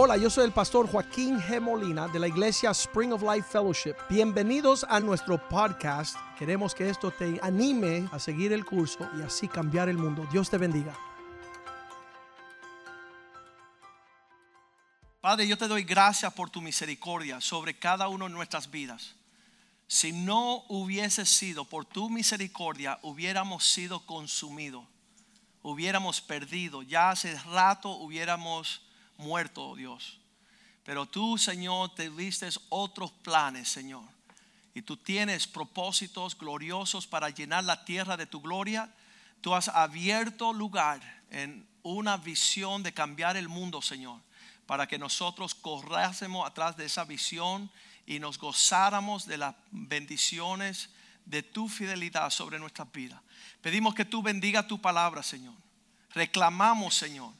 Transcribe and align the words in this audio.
Hola, 0.00 0.16
yo 0.16 0.30
soy 0.30 0.44
el 0.44 0.52
pastor 0.52 0.88
Joaquín 0.88 1.40
G. 1.40 1.60
Molina 1.60 2.06
de 2.06 2.20
la 2.20 2.28
iglesia 2.28 2.70
Spring 2.70 3.12
of 3.12 3.20
Life 3.20 3.48
Fellowship. 3.50 3.96
Bienvenidos 4.08 4.86
a 4.88 5.00
nuestro 5.00 5.48
podcast. 5.48 6.16
Queremos 6.38 6.72
que 6.72 6.88
esto 6.88 7.10
te 7.10 7.40
anime 7.42 8.08
a 8.12 8.20
seguir 8.20 8.52
el 8.52 8.64
curso 8.64 9.10
y 9.18 9.22
así 9.22 9.48
cambiar 9.48 9.88
el 9.88 9.98
mundo. 9.98 10.24
Dios 10.30 10.48
te 10.48 10.56
bendiga. 10.56 10.96
Padre, 15.20 15.48
yo 15.48 15.58
te 15.58 15.66
doy 15.66 15.82
gracias 15.82 16.32
por 16.32 16.48
tu 16.48 16.60
misericordia 16.60 17.40
sobre 17.40 17.76
cada 17.76 18.06
uno 18.06 18.28
de 18.28 18.34
nuestras 18.34 18.70
vidas. 18.70 19.16
Si 19.88 20.12
no 20.12 20.62
hubiese 20.68 21.26
sido 21.26 21.64
por 21.64 21.84
tu 21.84 22.08
misericordia, 22.08 23.00
hubiéramos 23.02 23.64
sido 23.64 24.06
consumidos, 24.06 24.84
hubiéramos 25.62 26.20
perdido, 26.20 26.82
ya 26.82 27.10
hace 27.10 27.36
rato 27.40 27.90
hubiéramos 27.96 28.87
muerto, 29.18 29.76
Dios. 29.76 30.18
Pero 30.84 31.04
tú, 31.04 31.36
Señor, 31.36 31.94
te 31.94 32.08
diste 32.08 32.48
otros 32.70 33.12
planes, 33.12 33.68
Señor. 33.68 34.04
Y 34.74 34.82
tú 34.82 34.96
tienes 34.96 35.46
propósitos 35.46 36.38
gloriosos 36.38 37.06
para 37.06 37.30
llenar 37.30 37.64
la 37.64 37.84
tierra 37.84 38.16
de 38.16 38.26
tu 38.26 38.40
gloria. 38.40 38.90
Tú 39.40 39.54
has 39.54 39.68
abierto 39.68 40.52
lugar 40.52 41.00
en 41.30 41.68
una 41.82 42.16
visión 42.16 42.82
de 42.82 42.94
cambiar 42.94 43.36
el 43.36 43.48
mundo, 43.48 43.82
Señor, 43.82 44.20
para 44.66 44.86
que 44.86 44.98
nosotros 44.98 45.54
corrásemos 45.54 46.46
atrás 46.46 46.76
de 46.76 46.86
esa 46.86 47.04
visión 47.04 47.70
y 48.06 48.18
nos 48.18 48.38
gozáramos 48.38 49.26
de 49.26 49.38
las 49.38 49.54
bendiciones 49.70 50.90
de 51.26 51.42
tu 51.42 51.68
fidelidad 51.68 52.30
sobre 52.30 52.58
nuestras 52.58 52.90
vidas. 52.90 53.20
Pedimos 53.60 53.94
que 53.94 54.04
tú 54.04 54.22
bendiga 54.22 54.66
tu 54.66 54.80
palabra, 54.80 55.22
Señor. 55.22 55.54
Reclamamos, 56.14 56.94
Señor, 56.94 57.32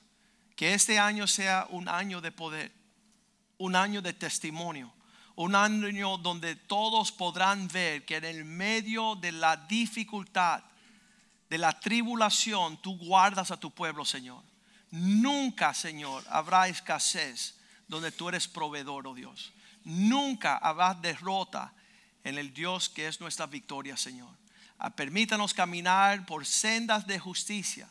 que 0.58 0.74
este 0.74 0.98
año 0.98 1.28
sea 1.28 1.68
un 1.70 1.88
año 1.88 2.20
de 2.20 2.32
poder, 2.32 2.72
un 3.58 3.76
año 3.76 4.02
de 4.02 4.12
testimonio, 4.12 4.92
un 5.36 5.54
año 5.54 6.18
donde 6.18 6.56
todos 6.56 7.12
podrán 7.12 7.68
ver 7.68 8.04
que 8.04 8.16
en 8.16 8.24
el 8.24 8.44
medio 8.44 9.14
de 9.14 9.30
la 9.30 9.56
dificultad, 9.56 10.64
de 11.48 11.58
la 11.58 11.78
tribulación, 11.78 12.76
tú 12.82 12.98
guardas 12.98 13.52
a 13.52 13.56
tu 13.56 13.70
pueblo, 13.70 14.04
Señor. 14.04 14.42
Nunca, 14.90 15.72
Señor, 15.74 16.24
habrá 16.28 16.66
escasez 16.66 17.56
donde 17.86 18.10
tú 18.10 18.28
eres 18.28 18.48
proveedor, 18.48 19.06
oh 19.06 19.14
Dios. 19.14 19.52
Nunca 19.84 20.56
habrá 20.56 20.92
derrota 20.92 21.72
en 22.24 22.36
el 22.36 22.52
Dios 22.52 22.88
que 22.88 23.06
es 23.06 23.20
nuestra 23.20 23.46
victoria, 23.46 23.96
Señor. 23.96 24.34
Ah, 24.76 24.90
permítanos 24.90 25.54
caminar 25.54 26.26
por 26.26 26.44
sendas 26.44 27.06
de 27.06 27.20
justicia, 27.20 27.88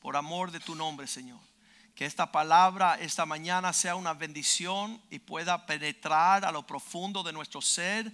por 0.00 0.16
amor 0.16 0.50
de 0.50 0.58
tu 0.58 0.74
nombre, 0.74 1.06
Señor. 1.06 1.47
Que 1.98 2.06
esta 2.06 2.30
palabra 2.30 2.96
esta 3.00 3.26
mañana 3.26 3.72
sea 3.72 3.96
una 3.96 4.14
bendición 4.14 5.02
y 5.10 5.18
pueda 5.18 5.66
penetrar 5.66 6.44
a 6.44 6.52
lo 6.52 6.64
profundo 6.64 7.24
de 7.24 7.32
nuestro 7.32 7.60
ser 7.60 8.12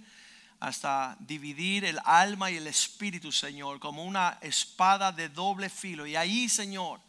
hasta 0.59 1.15
dividir 1.19 1.85
el 1.85 1.99
alma 2.03 2.49
y 2.49 2.57
el 2.57 2.65
espíritu, 2.65 3.31
Señor, 3.31 3.79
como 3.79 4.03
una 4.03 4.39
espada 4.41 5.11
de 5.11 5.29
doble 5.29 5.69
filo. 5.69 6.07
Y 6.07 6.15
ahí, 6.15 6.49
Señor, 6.49 6.99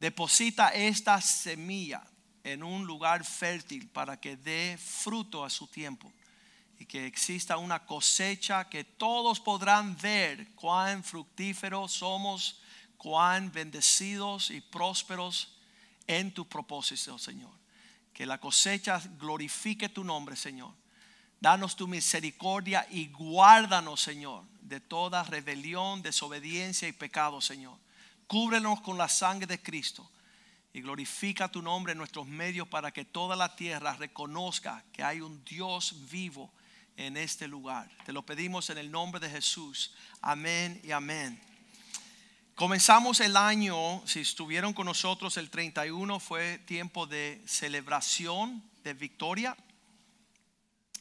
deposita 0.00 0.70
esta 0.70 1.20
semilla 1.20 2.02
en 2.44 2.62
un 2.62 2.86
lugar 2.86 3.22
fértil 3.22 3.86
para 3.90 4.18
que 4.18 4.38
dé 4.38 4.78
fruto 4.78 5.44
a 5.44 5.50
su 5.50 5.66
tiempo 5.66 6.10
y 6.78 6.86
que 6.86 7.04
exista 7.04 7.58
una 7.58 7.84
cosecha 7.84 8.70
que 8.70 8.84
todos 8.84 9.38
podrán 9.38 9.98
ver 9.98 10.50
cuán 10.54 11.04
fructíferos 11.04 11.92
somos, 11.92 12.62
cuán 12.96 13.52
bendecidos 13.52 14.50
y 14.50 14.62
prósperos 14.62 15.53
en 16.06 16.32
tu 16.32 16.48
propósito, 16.48 17.18
Señor. 17.18 17.52
Que 18.12 18.26
la 18.26 18.38
cosecha 18.38 19.00
glorifique 19.18 19.88
tu 19.88 20.04
nombre, 20.04 20.36
Señor. 20.36 20.72
Danos 21.40 21.76
tu 21.76 21.86
misericordia 21.86 22.86
y 22.90 23.08
guárdanos, 23.08 24.00
Señor, 24.00 24.44
de 24.62 24.80
toda 24.80 25.24
rebelión, 25.24 26.00
desobediencia 26.00 26.88
y 26.88 26.92
pecado, 26.92 27.40
Señor. 27.40 27.76
Cúbrenos 28.26 28.80
con 28.80 28.96
la 28.96 29.08
sangre 29.08 29.46
de 29.46 29.60
Cristo 29.60 30.08
y 30.72 30.80
glorifica 30.80 31.48
tu 31.48 31.62
nombre 31.62 31.92
en 31.92 31.98
nuestros 31.98 32.26
medios 32.26 32.66
para 32.66 32.92
que 32.92 33.04
toda 33.04 33.36
la 33.36 33.54
tierra 33.54 33.94
reconozca 33.94 34.82
que 34.92 35.02
hay 35.02 35.20
un 35.20 35.44
Dios 35.44 36.10
vivo 36.10 36.50
en 36.96 37.16
este 37.16 37.46
lugar. 37.46 37.90
Te 38.04 38.12
lo 38.12 38.24
pedimos 38.24 38.70
en 38.70 38.78
el 38.78 38.90
nombre 38.90 39.20
de 39.20 39.30
Jesús. 39.30 39.94
Amén 40.20 40.80
y 40.82 40.92
amén. 40.92 41.40
Comenzamos 42.54 43.18
el 43.18 43.36
año, 43.36 44.00
si 44.06 44.20
estuvieron 44.20 44.74
con 44.74 44.86
nosotros 44.86 45.38
el 45.38 45.50
31 45.50 46.20
fue 46.20 46.58
tiempo 46.58 47.04
de 47.04 47.42
celebración, 47.46 48.62
de 48.84 48.94
victoria. 48.94 49.56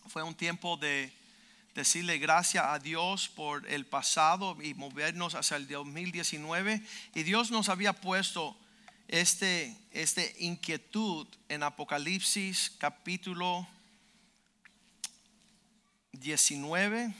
Fue 0.08 0.24
un 0.24 0.34
tiempo 0.34 0.78
de 0.78 1.14
decirle 1.76 2.18
gracias 2.18 2.66
a 2.66 2.80
Dios 2.80 3.30
por 3.30 3.70
el 3.70 3.86
pasado 3.86 4.58
y 4.64 4.74
movernos 4.74 5.36
hacia 5.36 5.58
el 5.58 5.68
2019. 5.68 6.82
Y 7.14 7.22
Dios 7.22 7.52
nos 7.52 7.70
había 7.70 7.94
puesto 7.94 8.58
este, 9.08 9.78
este 9.92 10.36
inquietud 10.40 11.28
en 11.50 11.62
Apocalipsis 11.62 12.72
capítulo 12.80 13.68
19, 16.14 17.14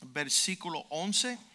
versículo 0.00 0.80
11. 0.88 1.49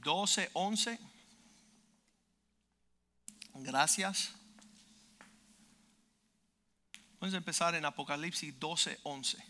12, 0.00 0.50
11. 0.52 0.98
Gracias. 3.54 4.32
Vamos 7.20 7.34
a 7.34 7.36
empezar 7.36 7.74
en 7.74 7.84
Apocalipsis 7.84 8.58
12, 8.58 8.98
11. 9.02 9.44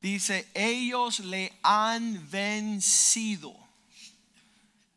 Dice, 0.00 0.48
ellos 0.54 1.20
le 1.20 1.58
han 1.62 2.30
vencido. 2.30 3.56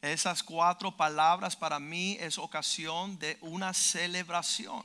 Esas 0.02 0.44
cuatro 0.44 0.96
palabras 0.96 1.56
para 1.56 1.80
mí 1.80 2.18
es 2.20 2.38
ocasión 2.38 3.18
de 3.20 3.38
una 3.42 3.74
celebración. 3.74 4.84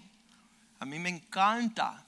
A 0.78 0.86
mí 0.86 0.98
me 0.98 1.08
encanta 1.08 2.04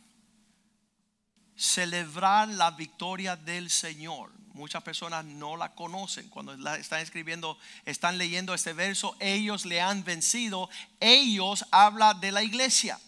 celebrar 1.56 2.48
la 2.48 2.70
victoria 2.70 3.36
del 3.36 3.70
Señor. 3.70 4.35
Muchas 4.56 4.82
personas 4.82 5.22
no 5.22 5.58
la 5.58 5.74
conocen. 5.74 6.30
Cuando 6.30 6.54
están 6.76 7.00
escribiendo, 7.00 7.58
están 7.84 8.16
leyendo 8.16 8.54
este 8.54 8.72
verso, 8.72 9.14
ellos 9.20 9.66
le 9.66 9.82
han 9.82 10.02
vencido. 10.02 10.70
Ellos 10.98 11.66
habla 11.70 12.14
de 12.14 12.32
la 12.32 12.42
iglesia. 12.42 12.98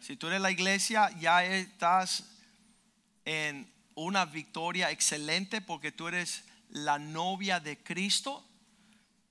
Si 0.00 0.16
tú 0.16 0.28
eres 0.28 0.40
la 0.40 0.50
iglesia, 0.50 1.10
ya 1.20 1.44
estás 1.44 2.24
en 3.26 3.70
una 3.94 4.24
victoria 4.24 4.90
excelente 4.90 5.60
porque 5.60 5.92
tú 5.92 6.08
eres 6.08 6.44
la 6.70 6.98
novia 6.98 7.60
de 7.60 7.76
Cristo. 7.76 8.42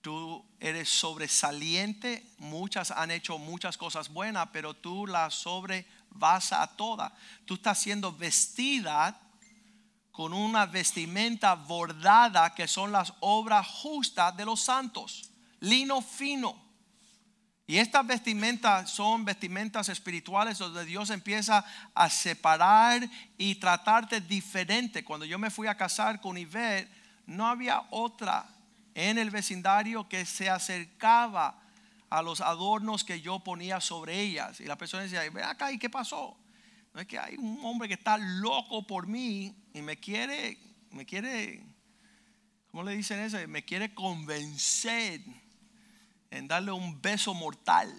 Tú 0.01 0.45
eres 0.59 0.89
sobresaliente. 0.89 2.23
Muchas 2.37 2.91
han 2.91 3.09
hecho 3.09 3.39
muchas 3.39 3.77
cosas 3.77 4.09
buenas, 4.09 4.49
pero 4.53 4.75
tú 4.75 5.07
la 5.07 5.31
sobrevasa 5.31 6.61
a 6.61 6.67
toda. 6.77 7.17
Tú 7.45 7.55
estás 7.55 7.79
siendo 7.79 8.15
vestida 8.15 9.24
con 10.15 10.33
una 10.33 10.65
vestimenta 10.65 11.55
bordada 11.55 12.55
que 12.55 12.69
son 12.69 12.91
las 12.93 13.13
obras 13.19 13.67
justas 13.67 14.35
de 14.37 14.45
los 14.45 14.61
santos, 14.61 15.29
lino 15.59 16.01
fino. 16.01 16.63
Y 17.67 17.79
estas 17.79 18.07
vestimentas 18.07 18.91
son 18.91 19.25
vestimentas 19.25 19.89
espirituales 19.89 20.57
donde 20.57 20.85
Dios 20.85 21.09
empieza 21.09 21.65
a 21.93 22.09
separar 22.09 23.09
y 23.37 23.55
tratarte 23.55 24.21
diferente. 24.21 25.03
Cuando 25.03 25.25
yo 25.25 25.37
me 25.37 25.49
fui 25.49 25.67
a 25.67 25.75
casar 25.75 26.21
con 26.21 26.37
Ivet, 26.37 26.89
no 27.25 27.47
había 27.47 27.83
otra 27.89 28.45
en 28.93 29.17
el 29.17 29.31
vecindario 29.31 30.07
que 30.07 30.25
se 30.25 30.49
acercaba 30.49 31.59
a 32.09 32.21
los 32.21 32.39
adornos 32.39 33.03
que 33.03 33.19
yo 33.19 33.39
ponía 33.39 33.81
sobre 33.81 34.21
ellas. 34.21 34.61
Y 34.61 34.65
la 34.65 34.77
persona 34.77 35.03
decía, 35.03 35.29
ve 35.29 35.43
acá, 35.43 35.73
¿y 35.73 35.77
qué 35.77 35.89
pasó? 35.89 36.37
No 36.95 37.01
es 37.01 37.07
que 37.07 37.19
hay 37.19 37.35
un 37.35 37.59
hombre 37.65 37.89
que 37.89 37.95
está 37.95 38.17
loco 38.17 38.87
por 38.87 39.05
mí 39.05 39.53
y 39.73 39.81
me 39.81 39.99
quiere, 39.99 40.57
me 40.91 41.05
quiere, 41.05 41.61
¿cómo 42.71 42.83
le 42.83 42.95
dicen 42.95 43.19
eso? 43.19 43.37
Me 43.49 43.65
quiere 43.65 43.93
convencer 43.93 45.19
en 46.31 46.47
darle 46.47 46.71
un 46.71 47.01
beso 47.01 47.33
mortal. 47.33 47.93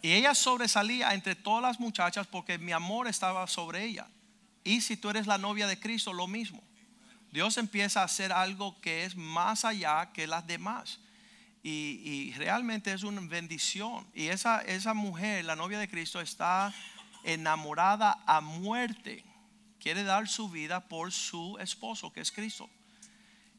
Y 0.00 0.12
ella 0.12 0.34
sobresalía 0.34 1.12
entre 1.12 1.34
todas 1.34 1.60
las 1.60 1.78
muchachas 1.78 2.26
porque 2.26 2.56
mi 2.56 2.72
amor 2.72 3.06
estaba 3.06 3.46
sobre 3.46 3.84
ella. 3.84 4.08
Y 4.64 4.80
si 4.80 4.96
tú 4.96 5.10
eres 5.10 5.26
la 5.26 5.36
novia 5.36 5.66
de 5.66 5.78
Cristo, 5.78 6.14
lo 6.14 6.26
mismo. 6.26 6.62
Dios 7.32 7.58
empieza 7.58 8.00
a 8.00 8.04
hacer 8.04 8.32
algo 8.32 8.80
que 8.80 9.04
es 9.04 9.14
más 9.14 9.66
allá 9.66 10.10
que 10.14 10.26
las 10.26 10.46
demás. 10.46 11.00
Y, 11.62 12.32
realmente 12.36 12.92
es 12.92 13.04
una 13.04 13.20
bendición. 13.20 14.06
Y 14.14 14.28
esa, 14.28 14.60
esa 14.62 14.94
mujer, 14.94 15.44
la 15.44 15.56
novia 15.56 15.78
de 15.78 15.88
Cristo, 15.88 16.20
está 16.20 16.74
enamorada 17.24 18.18
a 18.26 18.40
muerte. 18.40 19.24
Quiere 19.78 20.02
dar 20.02 20.28
su 20.28 20.48
vida 20.48 20.88
por 20.88 21.12
su 21.12 21.56
esposo, 21.58 22.12
que 22.12 22.20
es 22.20 22.32
Cristo. 22.32 22.68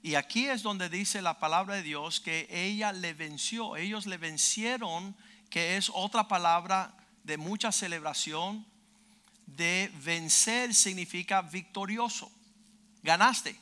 Y 0.01 0.15
aquí 0.15 0.47
es 0.47 0.63
donde 0.63 0.89
dice 0.89 1.21
la 1.21 1.39
palabra 1.39 1.75
de 1.75 1.83
Dios 1.83 2.19
que 2.19 2.47
ella 2.49 2.91
le 2.91 3.13
venció, 3.13 3.77
ellos 3.77 4.05
le 4.05 4.17
vencieron, 4.17 5.15
que 5.49 5.77
es 5.77 5.89
otra 5.93 6.27
palabra 6.27 6.93
de 7.23 7.37
mucha 7.37 7.71
celebración. 7.71 8.65
De 9.45 9.91
vencer 10.03 10.73
significa 10.73 11.41
victorioso. 11.41 12.31
Ganaste. 13.01 13.55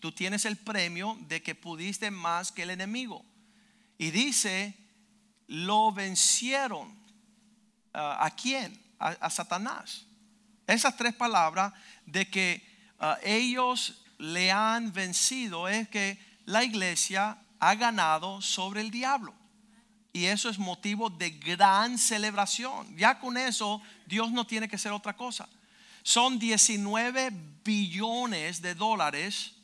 Tú 0.00 0.12
tienes 0.12 0.44
el 0.44 0.56
premio 0.56 1.16
de 1.28 1.42
que 1.42 1.54
pudiste 1.54 2.10
más 2.10 2.52
que 2.52 2.64
el 2.64 2.70
enemigo. 2.70 3.24
Y 3.98 4.10
dice, 4.10 4.74
lo 5.46 5.92
vencieron. 5.92 6.96
ah, 7.92 8.24
¿A 8.24 8.30
quién? 8.30 8.80
A, 8.98 9.28
Satanás. 9.30 10.06
Esas 10.66 10.96
tres 10.96 11.14
palabras 11.14 11.72
de 12.06 12.28
que 12.30 12.66
ah, 12.98 13.18
ellos 13.22 14.02
le 14.18 14.50
han 14.50 14.92
vencido 14.92 15.68
es 15.68 15.88
que 15.88 16.18
la 16.46 16.64
iglesia 16.64 17.38
ha 17.58 17.74
ganado 17.74 18.40
sobre 18.40 18.80
el 18.80 18.90
diablo. 18.90 19.34
Y 20.12 20.26
eso 20.26 20.48
es 20.48 20.58
motivo 20.58 21.10
de 21.10 21.30
gran 21.30 21.98
celebración. 21.98 22.96
Ya 22.96 23.18
con 23.18 23.36
eso 23.36 23.82
Dios 24.06 24.30
no 24.30 24.46
tiene 24.46 24.68
que 24.68 24.78
ser 24.78 24.92
otra 24.92 25.16
cosa. 25.16 25.48
Son 26.02 26.38
19 26.38 27.30
billones 27.64 28.62
de 28.62 28.74
dólares 28.74 29.54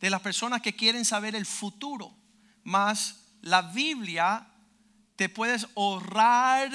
de 0.00 0.10
las 0.10 0.20
personas 0.20 0.60
que 0.60 0.74
quieren 0.74 1.04
saber 1.04 1.36
el 1.36 1.46
futuro. 1.46 2.12
Más 2.64 3.21
la 3.42 3.62
Biblia 3.62 4.46
te 5.16 5.28
puedes 5.28 5.68
ahorrar 5.76 6.70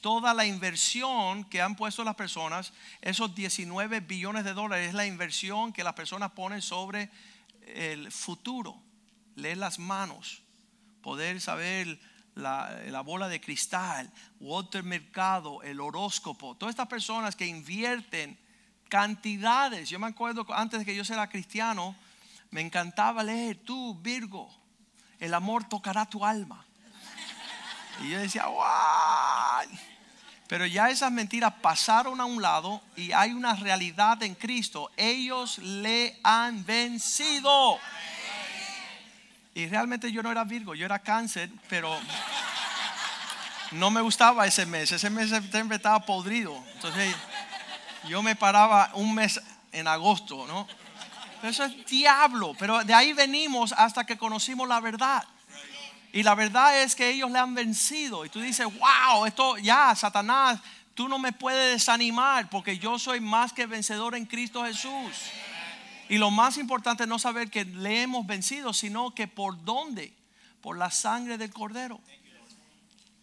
toda 0.00 0.34
la 0.34 0.44
inversión 0.44 1.44
que 1.44 1.62
han 1.62 1.76
puesto 1.76 2.04
las 2.04 2.16
personas. 2.16 2.72
Esos 3.00 3.34
19 3.34 4.00
billones 4.00 4.44
de 4.44 4.54
dólares 4.54 4.88
es 4.88 4.94
la 4.94 5.06
inversión 5.06 5.72
que 5.72 5.84
las 5.84 5.94
personas 5.94 6.32
ponen 6.32 6.62
sobre 6.62 7.10
el 7.66 8.10
futuro. 8.10 8.80
Leer 9.36 9.58
las 9.58 9.78
manos, 9.78 10.42
poder 11.02 11.40
saber 11.40 11.98
la, 12.34 12.70
la 12.86 13.00
bola 13.02 13.28
de 13.28 13.40
cristal, 13.40 14.10
Walter 14.40 14.82
Mercado, 14.82 15.62
el 15.62 15.80
horóscopo. 15.80 16.56
Todas 16.56 16.72
estas 16.72 16.88
personas 16.88 17.36
que 17.36 17.46
invierten 17.46 18.38
cantidades. 18.88 19.88
Yo 19.88 19.98
me 19.98 20.08
acuerdo 20.08 20.46
antes 20.52 20.80
de 20.80 20.84
que 20.84 20.94
yo 20.94 21.04
fuera 21.04 21.28
cristiano, 21.28 21.94
me 22.50 22.60
encantaba 22.60 23.22
leer, 23.22 23.58
tú 23.64 23.94
Virgo, 24.00 24.59
el 25.20 25.34
amor 25.34 25.64
tocará 25.64 26.06
tu 26.06 26.24
alma. 26.24 26.64
Y 28.02 28.10
yo 28.10 28.18
decía, 28.18 28.46
¡guau! 28.46 29.68
Pero 30.48 30.66
ya 30.66 30.90
esas 30.90 31.12
mentiras 31.12 31.52
pasaron 31.62 32.20
a 32.20 32.24
un 32.24 32.42
lado 32.42 32.82
y 32.96 33.12
hay 33.12 33.30
una 33.32 33.54
realidad 33.54 34.20
en 34.24 34.34
Cristo. 34.34 34.90
Ellos 34.96 35.58
le 35.58 36.18
han 36.24 36.64
vencido. 36.64 37.78
Y 39.54 39.68
realmente 39.68 40.10
yo 40.10 40.22
no 40.24 40.32
era 40.32 40.42
Virgo, 40.42 40.74
yo 40.74 40.86
era 40.86 40.98
cáncer, 40.98 41.50
pero 41.68 41.96
no 43.70 43.90
me 43.92 44.00
gustaba 44.00 44.46
ese 44.46 44.66
mes. 44.66 44.90
Ese 44.90 45.08
mes 45.10 45.30
siempre 45.52 45.76
estaba 45.76 46.04
podrido. 46.04 46.56
Entonces 46.74 47.14
yo 48.08 48.22
me 48.22 48.34
paraba 48.34 48.90
un 48.94 49.14
mes 49.14 49.40
en 49.70 49.86
agosto, 49.86 50.46
¿no? 50.48 50.66
Pero 51.40 51.50
eso 51.50 51.64
es 51.64 51.86
diablo. 51.86 52.54
Pero 52.58 52.84
de 52.84 52.94
ahí 52.94 53.12
venimos 53.12 53.72
hasta 53.72 54.04
que 54.04 54.18
conocimos 54.18 54.68
la 54.68 54.80
verdad. 54.80 55.24
Y 56.12 56.22
la 56.22 56.34
verdad 56.34 56.82
es 56.82 56.94
que 56.94 57.10
ellos 57.10 57.30
le 57.30 57.38
han 57.38 57.54
vencido. 57.54 58.24
Y 58.24 58.28
tú 58.28 58.40
dices, 58.40 58.66
wow, 58.66 59.26
esto 59.26 59.56
ya, 59.58 59.94
Satanás, 59.94 60.60
tú 60.94 61.08
no 61.08 61.18
me 61.18 61.32
puedes 61.32 61.72
desanimar 61.72 62.50
porque 62.50 62.78
yo 62.78 62.98
soy 62.98 63.20
más 63.20 63.52
que 63.52 63.66
vencedor 63.66 64.14
en 64.16 64.26
Cristo 64.26 64.64
Jesús. 64.64 65.30
Y 66.08 66.18
lo 66.18 66.30
más 66.30 66.58
importante 66.58 67.04
es 67.04 67.08
no 67.08 67.18
saber 67.18 67.50
que 67.50 67.64
le 67.64 68.02
hemos 68.02 68.26
vencido, 68.26 68.72
sino 68.72 69.14
que 69.14 69.28
por 69.28 69.64
dónde, 69.64 70.12
por 70.60 70.76
la 70.76 70.90
sangre 70.90 71.38
del 71.38 71.52
cordero. 71.52 72.00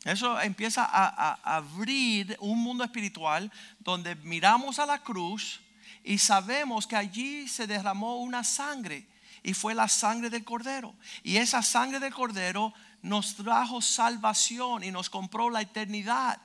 Eso 0.05 0.39
empieza 0.39 0.85
a, 0.85 1.33
a 1.33 1.57
abrir 1.57 2.37
un 2.39 2.63
mundo 2.63 2.85
espiritual 2.85 3.51
donde 3.79 4.15
miramos 4.15 4.79
a 4.79 4.85
la 4.85 4.99
cruz 4.99 5.59
y 6.03 6.17
sabemos 6.17 6.87
que 6.87 6.95
allí 6.95 7.47
se 7.47 7.67
derramó 7.67 8.17
una 8.17 8.43
sangre 8.43 9.07
y 9.43 9.53
fue 9.53 9.73
la 9.73 9.87
sangre 9.87 10.29
del 10.29 10.43
cordero. 10.43 10.95
Y 11.23 11.37
esa 11.37 11.61
sangre 11.61 11.99
del 11.99 12.13
cordero 12.13 12.73
nos 13.01 13.35
trajo 13.35 13.81
salvación 13.81 14.83
y 14.83 14.91
nos 14.91 15.09
compró 15.09 15.49
la 15.49 15.61
eternidad. 15.61 16.41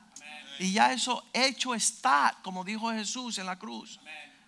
Y 0.58 0.72
ya 0.72 0.92
eso 0.92 1.24
hecho 1.32 1.74
está, 1.74 2.38
como 2.42 2.64
dijo 2.64 2.92
Jesús 2.92 3.38
en 3.38 3.46
la 3.46 3.58
cruz. 3.58 3.98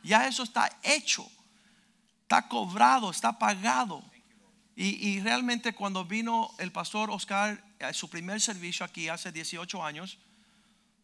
Ya 0.02 0.26
eso 0.26 0.42
está 0.42 0.70
hecho. 0.82 1.26
Está 2.22 2.46
cobrado, 2.48 3.10
está 3.10 3.38
pagado. 3.38 4.04
Y, 4.76 5.08
y 5.08 5.20
realmente 5.20 5.74
cuando 5.74 6.04
vino 6.04 6.50
el 6.58 6.72
pastor 6.72 7.10
Oscar 7.10 7.62
a 7.80 7.92
su 7.92 8.08
primer 8.08 8.40
servicio 8.40 8.84
aquí 8.84 9.08
hace 9.08 9.32
18 9.32 9.84
años, 9.84 10.18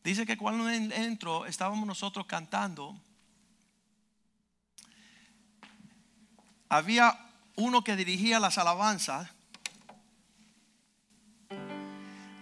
dice 0.04 0.26
que 0.26 0.36
cuando 0.36 0.68
entró 0.68 1.46
estábamos 1.46 1.86
nosotros 1.86 2.26
cantando. 2.26 3.00
Había 6.70 7.18
uno 7.56 7.82
que 7.82 7.96
dirigía 7.96 8.38
las 8.38 8.56
alabanzas. 8.56 9.28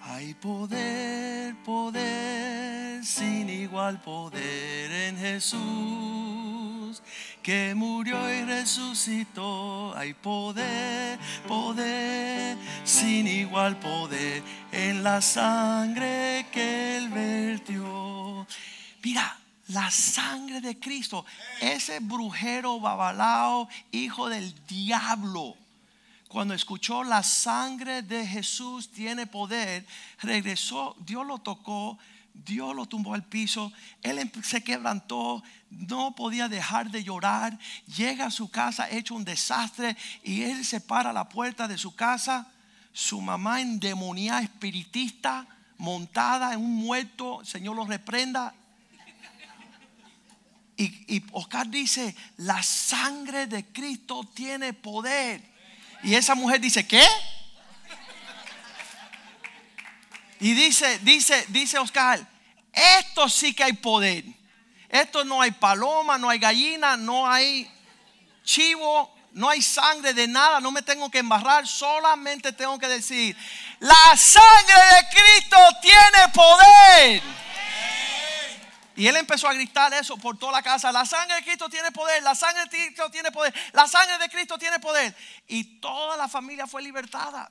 Hay 0.02 0.34
poder, 0.34 1.56
poder, 1.64 3.02
sin 3.06 3.48
igual 3.48 4.02
poder 4.02 4.92
en 4.92 5.16
Jesús, 5.16 7.02
que 7.42 7.74
murió 7.74 8.18
y 8.30 8.44
resucitó. 8.44 9.96
Hay 9.96 10.12
poder, 10.12 11.18
poder, 11.46 12.58
sin 12.84 13.26
igual 13.26 13.78
poder 13.80 14.42
en 14.72 15.02
la 15.02 15.22
sangre 15.22 16.44
que 16.52 16.98
él 16.98 17.08
vertió. 17.08 18.46
Mira, 19.02 19.37
la 19.68 19.90
sangre 19.90 20.60
de 20.60 20.78
Cristo, 20.78 21.24
ese 21.60 22.00
brujero 22.00 22.80
babalao, 22.80 23.68
hijo 23.92 24.28
del 24.28 24.54
diablo 24.66 25.56
cuando 26.28 26.52
escuchó 26.52 27.02
la 27.04 27.22
sangre 27.22 28.02
de 28.02 28.26
Jesús 28.26 28.90
tiene 28.90 29.26
poder, 29.26 29.86
regresó, 30.20 30.94
Dios 31.00 31.26
lo 31.26 31.38
tocó, 31.38 31.98
Dios 32.34 32.76
lo 32.76 32.86
tumbó 32.86 33.14
al 33.14 33.24
piso, 33.24 33.72
él 34.02 34.18
em- 34.18 34.30
se 34.42 34.62
quebrantó, 34.62 35.42
no 35.70 36.14
podía 36.14 36.48
dejar 36.48 36.90
de 36.90 37.02
llorar, 37.02 37.58
llega 37.96 38.26
a 38.26 38.30
su 38.30 38.50
casa 38.50 38.90
hecho 38.90 39.14
un 39.14 39.24
desastre 39.24 39.96
y 40.22 40.42
él 40.42 40.64
se 40.66 40.80
para 40.80 41.14
la 41.14 41.28
puerta 41.30 41.66
de 41.66 41.78
su 41.78 41.94
casa, 41.96 42.46
su 42.92 43.22
mamá 43.22 43.62
endemoniada 43.62 44.42
espiritista, 44.42 45.46
montada 45.78 46.52
en 46.52 46.60
un 46.60 46.74
muerto, 46.74 47.40
Señor 47.44 47.74
lo 47.74 47.86
reprenda. 47.86 48.54
Y, 50.80 51.24
Oscar 51.32 51.66
dice, 51.66 52.14
la 52.36 52.62
sangre 52.62 53.48
de 53.48 53.66
Cristo 53.66 54.28
tiene 54.32 54.72
poder. 54.72 55.42
Y 56.04 56.14
esa 56.14 56.36
mujer 56.36 56.60
dice, 56.60 56.86
¿qué? 56.86 57.04
Y 60.38 60.54
dice, 60.54 61.00
dice, 61.00 61.44
dice 61.48 61.78
Oscar, 61.78 62.24
esto 62.72 63.28
sí 63.28 63.54
que 63.54 63.64
hay 63.64 63.72
poder. 63.72 64.24
Esto 64.88 65.24
no 65.24 65.42
hay 65.42 65.50
paloma, 65.50 66.16
no 66.16 66.30
hay 66.30 66.38
gallina, 66.38 66.96
no 66.96 67.28
hay 67.28 67.68
chivo, 68.44 69.12
no 69.32 69.48
hay 69.48 69.60
sangre 69.60 70.14
de 70.14 70.28
nada, 70.28 70.60
no 70.60 70.70
me 70.70 70.82
tengo 70.82 71.10
que 71.10 71.18
embarrar, 71.18 71.66
solamente 71.66 72.52
tengo 72.52 72.78
que 72.78 72.88
decir, 72.88 73.36
la 73.80 74.16
sangre 74.16 74.76
de 74.94 75.20
Cristo 75.20 75.56
tiene 75.82 76.28
poder. 76.32 77.47
Y 78.98 79.06
él 79.06 79.14
empezó 79.14 79.46
a 79.46 79.54
gritar 79.54 79.94
eso 79.94 80.16
por 80.16 80.36
toda 80.36 80.50
la 80.50 80.62
casa. 80.62 80.90
La 80.90 81.06
sangre 81.06 81.36
de 81.36 81.44
Cristo 81.44 81.68
tiene 81.68 81.92
poder. 81.92 82.20
La 82.24 82.34
sangre 82.34 82.64
de 82.64 82.68
Cristo 82.68 83.08
tiene 83.08 83.30
poder. 83.30 83.54
La 83.72 83.86
sangre 83.86 84.18
de 84.18 84.28
Cristo 84.28 84.58
tiene 84.58 84.80
poder. 84.80 85.16
Y 85.46 85.62
toda 85.78 86.16
la 86.16 86.26
familia 86.26 86.66
fue 86.66 86.82
libertada. 86.82 87.48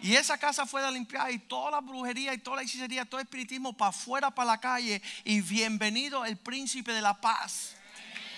Y 0.00 0.16
esa 0.16 0.38
casa 0.38 0.64
fue 0.64 0.90
limpiada 0.90 1.30
y 1.30 1.40
toda 1.40 1.72
la 1.72 1.80
brujería 1.80 2.32
y 2.32 2.38
toda 2.38 2.56
la 2.56 2.62
hechicería, 2.62 3.04
todo 3.04 3.20
el 3.20 3.26
espiritismo 3.26 3.74
para 3.74 3.90
afuera, 3.90 4.30
para 4.30 4.52
la 4.52 4.58
calle. 4.58 5.02
Y 5.24 5.42
bienvenido 5.42 6.24
el 6.24 6.38
príncipe 6.38 6.94
de 6.94 7.02
la 7.02 7.20
paz. 7.20 7.74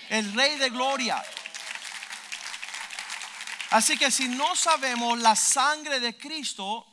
El 0.09 0.35
rey 0.35 0.57
de 0.57 0.71
gloria. 0.71 1.23
Así 3.71 3.97
que 3.97 4.11
si 4.11 4.27
no 4.27 4.57
sabemos 4.57 5.21
la 5.21 5.37
sangre 5.37 6.01
de 6.01 6.19
Cristo, 6.19 6.85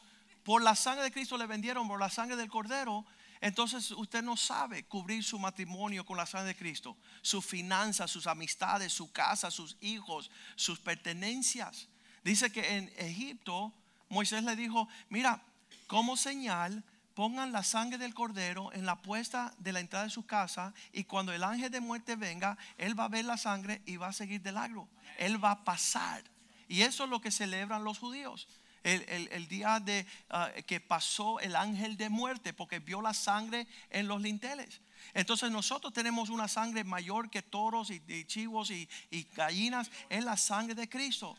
por 0.44 0.62
la 0.62 0.76
sangre 0.76 1.06
de 1.06 1.12
Cristo 1.12 1.36
le 1.36 1.48
vendieron, 1.48 1.88
por 1.88 2.00
la 2.00 2.12
sangre 2.12 2.36
del 2.36 2.52
cordero, 2.52 3.08
entonces 3.46 3.92
usted 3.92 4.24
no 4.24 4.36
sabe 4.36 4.86
cubrir 4.86 5.24
su 5.24 5.38
matrimonio 5.38 6.04
con 6.04 6.18
la 6.18 6.26
sangre 6.26 6.48
de 6.48 6.56
Cristo, 6.56 6.98
sus 7.22 7.46
finanzas, 7.46 8.10
sus 8.10 8.26
amistades, 8.26 8.92
su 8.92 9.12
casa, 9.12 9.52
sus 9.52 9.78
hijos, 9.82 10.32
sus 10.56 10.80
pertenencias. 10.80 11.88
Dice 12.24 12.52
que 12.52 12.78
en 12.78 12.92
Egipto 12.98 13.72
Moisés 14.10 14.44
le 14.44 14.56
dijo, 14.56 14.88
mira, 15.10 15.44
como 15.86 16.18
señal, 16.18 16.84
pongan 17.14 17.52
la 17.52 17.62
sangre 17.62 18.00
del 18.00 18.16
cordero 18.16 18.74
en 18.74 18.88
la 18.88 19.04
puesta 19.04 19.54
de 19.60 19.74
la 19.74 19.80
entrada 19.80 20.06
de 20.06 20.10
su 20.10 20.26
casa 20.26 20.74
y 20.92 21.04
cuando 21.04 21.32
el 21.32 21.44
ángel 21.44 21.70
de 21.70 21.82
muerte 21.82 22.16
venga, 22.16 22.58
él 22.80 23.00
va 23.00 23.04
a 23.04 23.10
ver 23.10 23.26
la 23.26 23.38
sangre 23.38 23.84
y 23.86 23.98
va 23.98 24.08
a 24.08 24.14
seguir 24.14 24.42
de 24.42 24.54
largo. 24.54 24.90
Él 25.20 25.44
va 25.44 25.52
a 25.52 25.64
pasar. 25.64 26.24
Y 26.68 26.82
eso 26.82 27.04
es 27.04 27.12
lo 27.12 27.22
que 27.22 27.30
celebran 27.30 27.84
los 27.84 28.00
judíos. 28.00 28.48
El, 28.86 29.28
el- 29.32 29.48
día 29.48 29.80
de, 29.80 30.06
ah, 30.30 30.52
que 30.68 30.80
pasó 30.80 31.40
el 31.40 31.56
ángel 31.56 31.98
de 31.98 32.10
muerte 32.10 32.54
porque 32.54 32.80
vio 32.80 33.02
la 33.02 33.14
sangre 33.16 33.68
en 33.90 34.08
los 34.08 34.22
linteles. 34.22 34.80
Entonces 35.16 35.50
nosotros 35.50 35.92
tenemos 35.92 36.30
una 36.30 36.48
sangre 36.48 36.84
mayor 36.84 37.30
que 37.32 37.42
toros 37.42 37.90
y, 37.90 38.26
chivos 38.26 38.70
y, 38.70 38.88
y 39.10 39.24
gallinas. 39.36 39.90
Es 40.10 40.24
la 40.24 40.38
sangre 40.38 40.76
de 40.76 40.88
Cristo. 40.88 41.36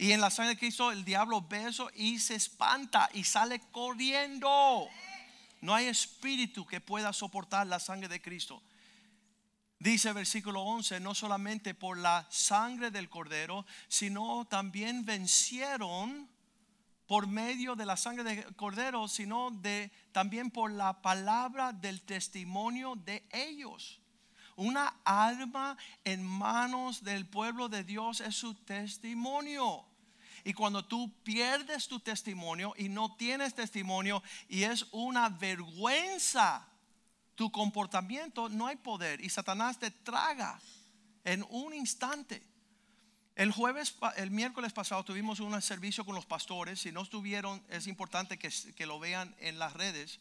Y 0.00 0.10
en 0.12 0.20
la 0.20 0.30
sangre 0.30 0.54
de 0.54 0.58
Cristo 0.58 0.90
el 0.90 1.04
diablo 1.04 1.40
ve 1.40 1.68
eso 1.68 1.88
y 1.94 2.18
se 2.18 2.34
espanta 2.34 3.08
y 3.14 3.22
sale 3.22 3.60
corriendo. 3.70 4.88
No 5.60 5.74
hay 5.74 5.86
espíritu 5.86 6.66
que 6.66 6.80
pueda 6.80 7.12
soportar 7.12 7.66
la 7.68 7.78
sangre 7.80 8.08
de 8.08 8.20
Cristo. 8.20 8.60
Dice 9.80 10.12
versículo 10.12 10.62
11, 10.62 10.98
no 10.98 11.14
solamente 11.14 11.74
por 11.74 11.96
la 11.98 12.26
sangre 12.30 12.90
del 12.90 13.08
cordero, 13.08 13.64
sino 13.86 14.44
también 14.46 15.04
vencieron 15.04 16.28
por 17.08 17.26
medio 17.26 17.74
de 17.74 17.86
la 17.86 17.96
sangre 17.96 18.22
del 18.22 18.54
cordero, 18.54 19.08
sino 19.08 19.50
de 19.50 19.90
también 20.12 20.50
por 20.50 20.70
la 20.70 21.00
palabra 21.00 21.72
del 21.72 22.02
testimonio 22.02 22.96
de 22.96 23.26
ellos. 23.32 23.98
Una 24.56 24.94
arma 25.04 25.78
en 26.04 26.22
manos 26.22 27.02
del 27.02 27.26
pueblo 27.26 27.70
de 27.70 27.82
Dios 27.82 28.20
es 28.20 28.36
su 28.36 28.54
testimonio. 28.54 29.86
Y 30.44 30.52
cuando 30.52 30.84
tú 30.84 31.10
pierdes 31.22 31.88
tu 31.88 31.98
testimonio 31.98 32.74
y 32.76 32.90
no 32.90 33.16
tienes 33.16 33.54
testimonio 33.54 34.22
y 34.46 34.64
es 34.64 34.86
una 34.92 35.30
vergüenza 35.30 36.68
tu 37.34 37.50
comportamiento, 37.50 38.50
no 38.50 38.66
hay 38.66 38.76
poder 38.76 39.24
y 39.24 39.30
Satanás 39.30 39.78
te 39.78 39.90
traga 39.90 40.60
en 41.24 41.42
un 41.48 41.72
instante. 41.72 42.47
El 43.38 43.52
jueves, 43.52 43.94
el 44.16 44.32
miércoles 44.32 44.72
pasado 44.72 45.04
tuvimos 45.04 45.38
un 45.38 45.62
servicio 45.62 46.04
con 46.04 46.16
los 46.16 46.26
pastores. 46.26 46.80
Si 46.80 46.90
no 46.90 47.02
estuvieron, 47.02 47.62
es 47.68 47.86
importante 47.86 48.36
que, 48.36 48.50
que 48.74 48.84
lo 48.84 48.98
vean 48.98 49.32
en 49.38 49.60
las 49.60 49.74
redes, 49.74 50.18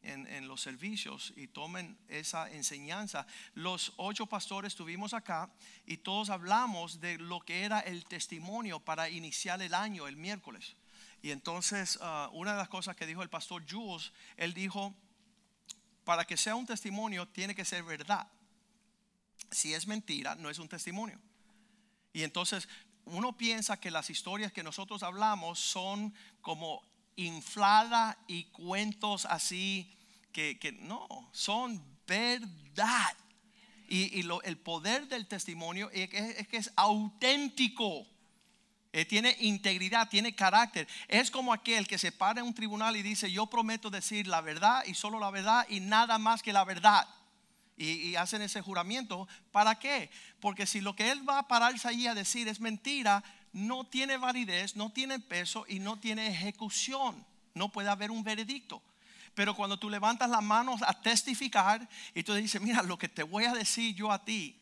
en, 0.00 0.26
en 0.26 0.48
los 0.48 0.62
servicios 0.62 1.34
y 1.36 1.48
tomen 1.48 1.98
esa 2.08 2.50
enseñanza. 2.50 3.26
Los 3.52 3.92
ocho 3.98 4.24
pastores 4.24 4.72
estuvimos 4.72 5.12
acá 5.12 5.50
y 5.84 5.98
todos 5.98 6.30
hablamos 6.30 7.02
de 7.02 7.18
lo 7.18 7.40
que 7.40 7.64
era 7.64 7.80
el 7.80 8.06
testimonio 8.06 8.80
para 8.80 9.10
iniciar 9.10 9.60
el 9.60 9.74
año 9.74 10.08
el 10.08 10.16
miércoles. 10.16 10.74
Y 11.20 11.32
entonces, 11.32 11.98
ah, 12.00 12.30
una 12.32 12.52
de 12.52 12.56
las 12.56 12.70
cosas 12.70 12.96
que 12.96 13.04
dijo 13.04 13.22
el 13.22 13.28
pastor 13.28 13.62
Jules, 13.70 14.10
él 14.38 14.54
dijo, 14.54 14.94
para 16.02 16.24
que 16.24 16.38
sea 16.38 16.54
un 16.54 16.64
testimonio 16.64 17.28
tiene 17.28 17.54
que 17.54 17.66
ser 17.66 17.82
verdad. 17.82 18.26
Si 19.50 19.74
es 19.74 19.86
mentira, 19.86 20.34
no 20.34 20.48
es 20.48 20.58
un 20.58 20.68
testimonio. 20.70 21.20
Y 22.12 22.22
entonces 22.22 22.68
uno 23.04 23.36
piensa 23.36 23.78
que 23.80 23.90
las 23.90 24.10
historias 24.10 24.52
que 24.52 24.62
nosotros 24.62 25.02
hablamos 25.02 25.58
son 25.58 26.14
como 26.40 26.82
infladas 27.16 28.16
y 28.26 28.44
cuentos 28.44 29.24
así 29.26 29.92
que, 30.32 30.58
que 30.58 30.72
no, 30.72 31.06
son 31.32 31.82
verdad. 32.06 33.16
Y, 33.88 34.18
y 34.18 34.22
lo- 34.22 34.42
el 34.42 34.58
poder 34.58 35.08
del 35.08 35.26
testimonio 35.26 35.90
es 35.92 36.08
que 36.10 36.46
es, 36.50 36.70
auténtico. 36.76 38.06
Eh, 38.92 39.04
tiene 39.04 39.36
integridad, 39.40 40.08
tiene 40.08 40.34
carácter. 40.34 40.88
Es 41.08 41.30
como 41.30 41.52
aquel 41.52 41.86
que 41.86 41.98
se 41.98 42.10
para 42.12 42.40
en 42.40 42.46
un 42.46 42.54
tribunal 42.54 42.96
y 42.96 43.02
dice, 43.02 43.30
yo 43.30 43.46
prometo 43.46 43.90
decir 43.90 44.26
la 44.26 44.40
verdad 44.40 44.82
y 44.86 44.94
solo 44.94 45.18
la 45.18 45.30
verdad 45.30 45.66
y 45.68 45.80
nada 45.80 46.18
más 46.18 46.42
que 46.42 46.52
la 46.52 46.64
verdad. 46.64 47.06
Y, 47.78 48.16
hacen 48.16 48.42
ese 48.42 48.60
juramento. 48.60 49.28
¿Para 49.52 49.78
qué? 49.78 50.10
Porque 50.40 50.66
si 50.66 50.80
lo 50.80 50.96
que 50.96 51.10
él 51.12 51.28
va 51.28 51.38
a 51.38 51.48
pararse 51.48 51.86
allí 51.86 52.06
a 52.08 52.14
decir 52.14 52.48
es 52.48 52.60
mentira, 52.60 53.22
no 53.52 53.84
tiene 53.84 54.16
validez, 54.16 54.76
no 54.76 54.90
tiene 54.90 55.20
peso 55.20 55.64
y 55.68 55.78
no 55.78 55.98
tiene 55.98 56.26
ejecución. 56.26 57.24
No 57.54 57.70
puede 57.70 57.88
haber 57.88 58.10
un 58.10 58.24
veredicto. 58.24 58.82
Pero 59.34 59.54
cuando 59.54 59.78
tú 59.78 59.88
levantas 59.88 60.28
las 60.28 60.42
manos 60.42 60.82
a 60.82 61.00
testificar 61.00 61.88
y 62.12 62.24
tú 62.24 62.34
dices, 62.34 62.60
mira, 62.60 62.82
lo 62.82 62.98
que 62.98 63.08
te 63.08 63.22
voy 63.22 63.44
a 63.44 63.52
decir 63.52 63.94
yo 63.94 64.10
a 64.10 64.24
ti, 64.24 64.56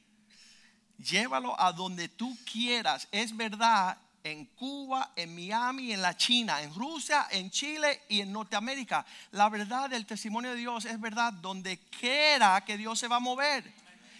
llévalo 0.98 1.58
a 1.58 1.72
donde 1.72 2.08
tú 2.08 2.36
quieras. 2.44 3.08
Es 3.10 3.34
verdad 3.34 3.98
en 4.30 4.46
Cuba, 4.46 5.12
en 5.14 5.34
Miami, 5.34 5.92
en 5.92 6.02
la 6.02 6.16
China, 6.16 6.60
en 6.60 6.74
Rusia, 6.74 7.28
en 7.30 7.50
Chile 7.50 8.02
y 8.08 8.20
en 8.20 8.32
Norteamérica. 8.32 9.06
La 9.30 9.48
verdad 9.48 9.88
del 9.88 10.04
testimonio 10.04 10.50
de 10.50 10.56
Dios 10.56 10.84
es 10.84 11.00
verdad 11.00 11.32
donde 11.32 11.78
quiera 12.00 12.64
que 12.64 12.76
Dios 12.76 12.98
se 12.98 13.08
va 13.08 13.16
a 13.16 13.20
mover. 13.20 13.64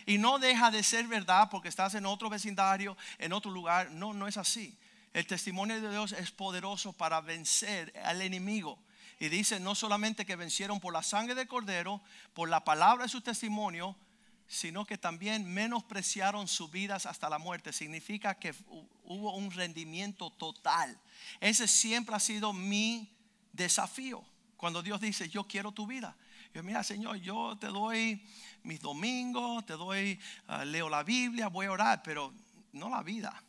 Y 0.06 0.18
no 0.18 0.38
deja 0.38 0.70
de 0.70 0.84
ser 0.84 1.08
verdad 1.08 1.48
porque 1.50 1.68
estás 1.68 1.94
en 1.94 2.06
otro 2.06 2.30
vecindario, 2.30 2.96
en 3.18 3.32
otro 3.32 3.50
lugar. 3.50 3.90
No, 3.90 4.14
no 4.14 4.28
es 4.28 4.36
así. 4.36 4.76
El 5.12 5.26
testimonio 5.26 5.80
de 5.80 5.90
Dios 5.90 6.12
es 6.12 6.30
poderoso 6.30 6.92
para 6.92 7.20
vencer 7.20 7.92
al 8.04 8.22
enemigo. 8.22 8.78
Y 9.18 9.28
dice 9.28 9.58
no 9.58 9.74
solamente 9.74 10.24
que 10.24 10.36
vencieron 10.36 10.78
por 10.78 10.92
la 10.92 11.02
sangre 11.02 11.34
del 11.34 11.48
cordero, 11.48 12.00
por 12.32 12.48
la 12.48 12.62
palabra 12.62 13.04
de 13.04 13.08
su 13.08 13.22
testimonio, 13.22 13.96
sino 14.48 14.84
que 14.84 14.96
también 14.98 15.44
menospreciaron 15.44 16.46
sus 16.48 16.70
vidas 16.70 17.06
hasta 17.06 17.28
la 17.28 17.38
muerte. 17.38 17.72
Significa 17.72 18.34
que 18.38 18.52
hu- 18.52 18.88
hubo 19.04 19.34
un 19.36 19.50
rendimiento 19.50 20.30
total. 20.30 20.98
Ese 21.40 21.66
siempre 21.66 22.14
ha 22.14 22.20
sido 22.20 22.52
mi 22.52 23.10
desafío. 23.52 24.24
Cuando 24.56 24.82
Dios 24.82 25.00
dice, 25.00 25.28
yo 25.28 25.44
quiero 25.44 25.72
tu 25.72 25.86
vida. 25.86 26.16
Yo, 26.54 26.62
mira, 26.62 26.82
Señor, 26.82 27.16
yo 27.16 27.56
te 27.60 27.66
doy 27.66 28.24
mis 28.62 28.80
domingos, 28.80 29.66
te 29.66 29.74
doy, 29.74 30.18
ah, 30.46 30.64
leo 30.64 30.88
la 30.88 31.02
Biblia, 31.02 31.48
voy 31.48 31.66
a 31.66 31.72
orar, 31.72 32.02
pero 32.02 32.32
no 32.72 32.88
la 32.88 33.02
vida. 33.02 33.42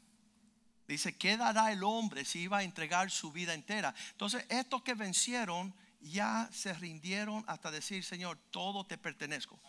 Dice, 0.88 1.16
¿qué 1.18 1.38
dará 1.38 1.72
el 1.72 1.84
hombre 1.84 2.25
si 2.25 2.39
iba 2.39 2.58
a 2.60 2.63
entregar 2.63 3.12
su 3.12 3.32
vida 3.32 3.54
entera? 3.54 3.94
Entonces, 4.12 4.46
estos 4.50 4.82
que 4.84 4.94
vencieron 4.94 5.74
ya 6.01 6.50
se 6.54 6.74
rindieron 6.74 7.44
hasta 7.48 7.72
decir, 7.72 8.04
Señor, 8.04 8.38
todo 8.51 8.86
te 8.86 8.98
pertenezco. 8.98 9.60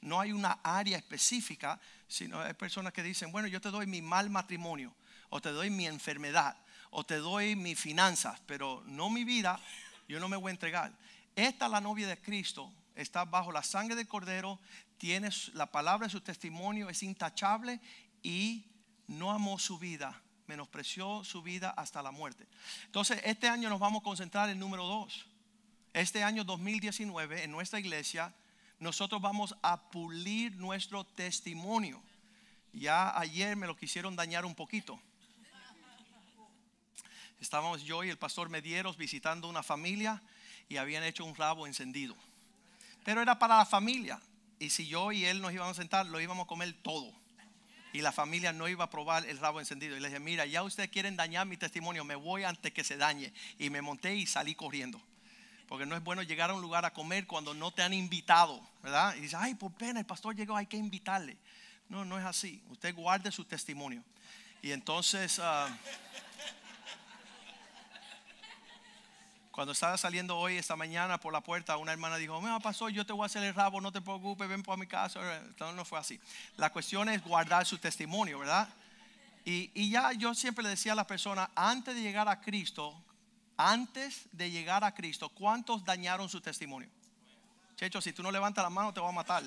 No 0.00 0.20
hay 0.20 0.32
una 0.32 0.60
área 0.62 0.96
específica, 0.96 1.80
sino 2.06 2.40
hay 2.40 2.54
personas 2.54 2.92
que 2.92 3.02
dicen, 3.02 3.32
bueno, 3.32 3.48
yo 3.48 3.60
te 3.60 3.70
doy 3.70 3.86
mi 3.86 4.02
mal 4.02 4.30
matrimonio, 4.30 4.94
o 5.30 5.40
te 5.40 5.50
doy 5.50 5.70
mi 5.70 5.86
enfermedad, 5.86 6.56
o 6.90 7.04
te 7.04 7.16
doy 7.16 7.56
mis 7.56 7.78
finanzas, 7.78 8.40
pero 8.46 8.82
no 8.86 9.10
mi 9.10 9.24
vida, 9.24 9.60
yo 10.08 10.20
no 10.20 10.28
me 10.28 10.36
voy 10.36 10.50
a 10.50 10.52
entregar. 10.52 10.92
Esta, 11.36 11.68
la 11.68 11.80
novia 11.80 12.08
de 12.08 12.18
Cristo, 12.18 12.72
está 12.94 13.24
bajo 13.24 13.52
la 13.52 13.62
sangre 13.62 13.94
del 13.94 14.08
Cordero, 14.08 14.58
tiene 14.96 15.30
la 15.54 15.66
palabra 15.66 16.06
de 16.06 16.10
su 16.10 16.20
testimonio, 16.20 16.88
es 16.88 17.02
intachable 17.02 17.80
y 18.22 18.64
no 19.06 19.30
amó 19.30 19.58
su 19.58 19.78
vida, 19.78 20.20
menospreció 20.46 21.22
su 21.24 21.42
vida 21.42 21.70
hasta 21.70 22.02
la 22.02 22.10
muerte. 22.10 22.46
Entonces, 22.86 23.20
este 23.24 23.48
año 23.48 23.68
nos 23.68 23.78
vamos 23.78 24.00
a 24.00 24.04
concentrar 24.04 24.50
en 24.50 24.58
número 24.58 24.84
dos. 24.84 25.26
Este 25.92 26.24
año 26.24 26.44
2019, 26.44 27.44
en 27.44 27.50
nuestra 27.50 27.78
iglesia, 27.78 28.34
nosotros 28.80 29.20
vamos 29.20 29.54
a 29.62 29.90
pulir 29.90 30.56
nuestro 30.56 31.04
testimonio. 31.04 32.02
Ya 32.72 33.18
ayer 33.18 33.56
me 33.56 33.66
lo 33.66 33.76
quisieron 33.76 34.14
dañar 34.14 34.44
un 34.44 34.54
poquito. 34.54 35.00
Estábamos 37.40 37.82
yo 37.84 38.02
y 38.04 38.08
el 38.08 38.18
pastor 38.18 38.48
Medieros 38.48 38.96
visitando 38.96 39.48
una 39.48 39.62
familia 39.62 40.22
y 40.68 40.76
habían 40.76 41.04
hecho 41.04 41.24
un 41.24 41.34
rabo 41.34 41.66
encendido. 41.66 42.16
Pero 43.04 43.22
era 43.22 43.38
para 43.38 43.58
la 43.58 43.66
familia. 43.66 44.20
Y 44.58 44.70
si 44.70 44.86
yo 44.86 45.12
y 45.12 45.24
él 45.24 45.40
nos 45.40 45.52
íbamos 45.52 45.78
a 45.78 45.80
sentar, 45.80 46.06
lo 46.06 46.20
íbamos 46.20 46.44
a 46.44 46.48
comer 46.48 46.74
todo. 46.82 47.12
Y 47.92 48.02
la 48.02 48.12
familia 48.12 48.52
no 48.52 48.68
iba 48.68 48.84
a 48.84 48.90
probar 48.90 49.24
el 49.26 49.38
rabo 49.38 49.60
encendido. 49.60 49.96
Y 49.96 50.00
le 50.00 50.08
dije, 50.08 50.20
mira, 50.20 50.46
ya 50.46 50.62
ustedes 50.62 50.90
quieren 50.90 51.16
dañar 51.16 51.46
mi 51.46 51.56
testimonio, 51.56 52.04
me 52.04 52.16
voy 52.16 52.44
antes 52.44 52.72
que 52.72 52.84
se 52.84 52.96
dañe. 52.96 53.32
Y 53.58 53.70
me 53.70 53.82
monté 53.82 54.14
y 54.14 54.26
salí 54.26 54.54
corriendo. 54.54 55.00
Porque 55.68 55.84
no 55.84 55.94
es 55.94 56.02
bueno 56.02 56.22
llegar 56.22 56.48
a 56.50 56.54
un 56.54 56.62
lugar 56.62 56.86
a 56.86 56.92
comer 56.92 57.26
cuando 57.26 57.52
no 57.52 57.70
te 57.70 57.82
han 57.82 57.92
invitado, 57.92 58.60
¿verdad? 58.82 59.14
Y 59.16 59.20
dice, 59.20 59.36
ay, 59.38 59.54
por 59.54 59.70
pena, 59.72 60.00
el 60.00 60.06
pastor 60.06 60.34
llegó, 60.34 60.56
hay 60.56 60.66
que 60.66 60.78
invitarle. 60.78 61.36
No, 61.90 62.06
no 62.06 62.18
es 62.18 62.24
así. 62.24 62.62
Usted 62.70 62.94
guarde 62.94 63.30
su 63.30 63.44
testimonio. 63.44 64.02
Y 64.62 64.72
entonces, 64.72 65.38
ah, 65.42 65.68
cuando 69.50 69.72
estaba 69.72 69.98
saliendo 69.98 70.38
hoy, 70.38 70.56
esta 70.56 70.74
mañana, 70.74 71.18
por 71.18 71.34
la 71.34 71.42
puerta, 71.42 71.76
una 71.76 71.92
hermana 71.92 72.16
dijo, 72.16 72.40
mira, 72.40 72.58
pastor, 72.60 72.90
yo 72.90 73.04
te 73.04 73.12
voy 73.12 73.24
a 73.24 73.26
hacer 73.26 73.42
el 73.42 73.54
rabo, 73.54 73.80
no 73.80 73.92
te 73.92 74.00
preocupes, 74.00 74.48
ven 74.48 74.62
por 74.62 74.78
mi 74.78 74.86
casa. 74.86 75.20
No, 75.60 75.72
no 75.72 75.84
fue 75.84 75.98
así. 75.98 76.18
La 76.56 76.72
cuestión 76.72 77.10
es 77.10 77.22
guardar 77.22 77.66
su 77.66 77.76
testimonio, 77.76 78.38
¿verdad? 78.38 78.68
Y, 79.44 79.70
y 79.74 79.90
ya 79.90 80.12
yo 80.12 80.34
siempre 80.34 80.62
le 80.62 80.70
decía 80.70 80.92
a 80.92 80.96
las 80.96 81.06
personas, 81.06 81.50
antes 81.54 81.94
de 81.94 82.00
llegar 82.00 82.26
a 82.28 82.40
Cristo, 82.40 83.02
antes 83.58 84.22
de 84.32 84.50
llegar 84.50 84.84
a 84.84 84.94
Cristo, 84.94 85.28
¿cuántos 85.28 85.84
dañaron 85.84 86.28
su 86.28 86.40
testimonio? 86.40 86.88
Checho, 87.76 88.00
si 88.00 88.12
tú 88.12 88.22
no 88.22 88.30
levantas 88.30 88.62
la 88.62 88.70
mano 88.70 88.94
te 88.94 89.00
voy 89.00 89.08
a 89.08 89.12
matar. 89.12 89.42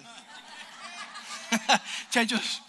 Chechos, 2.10 2.62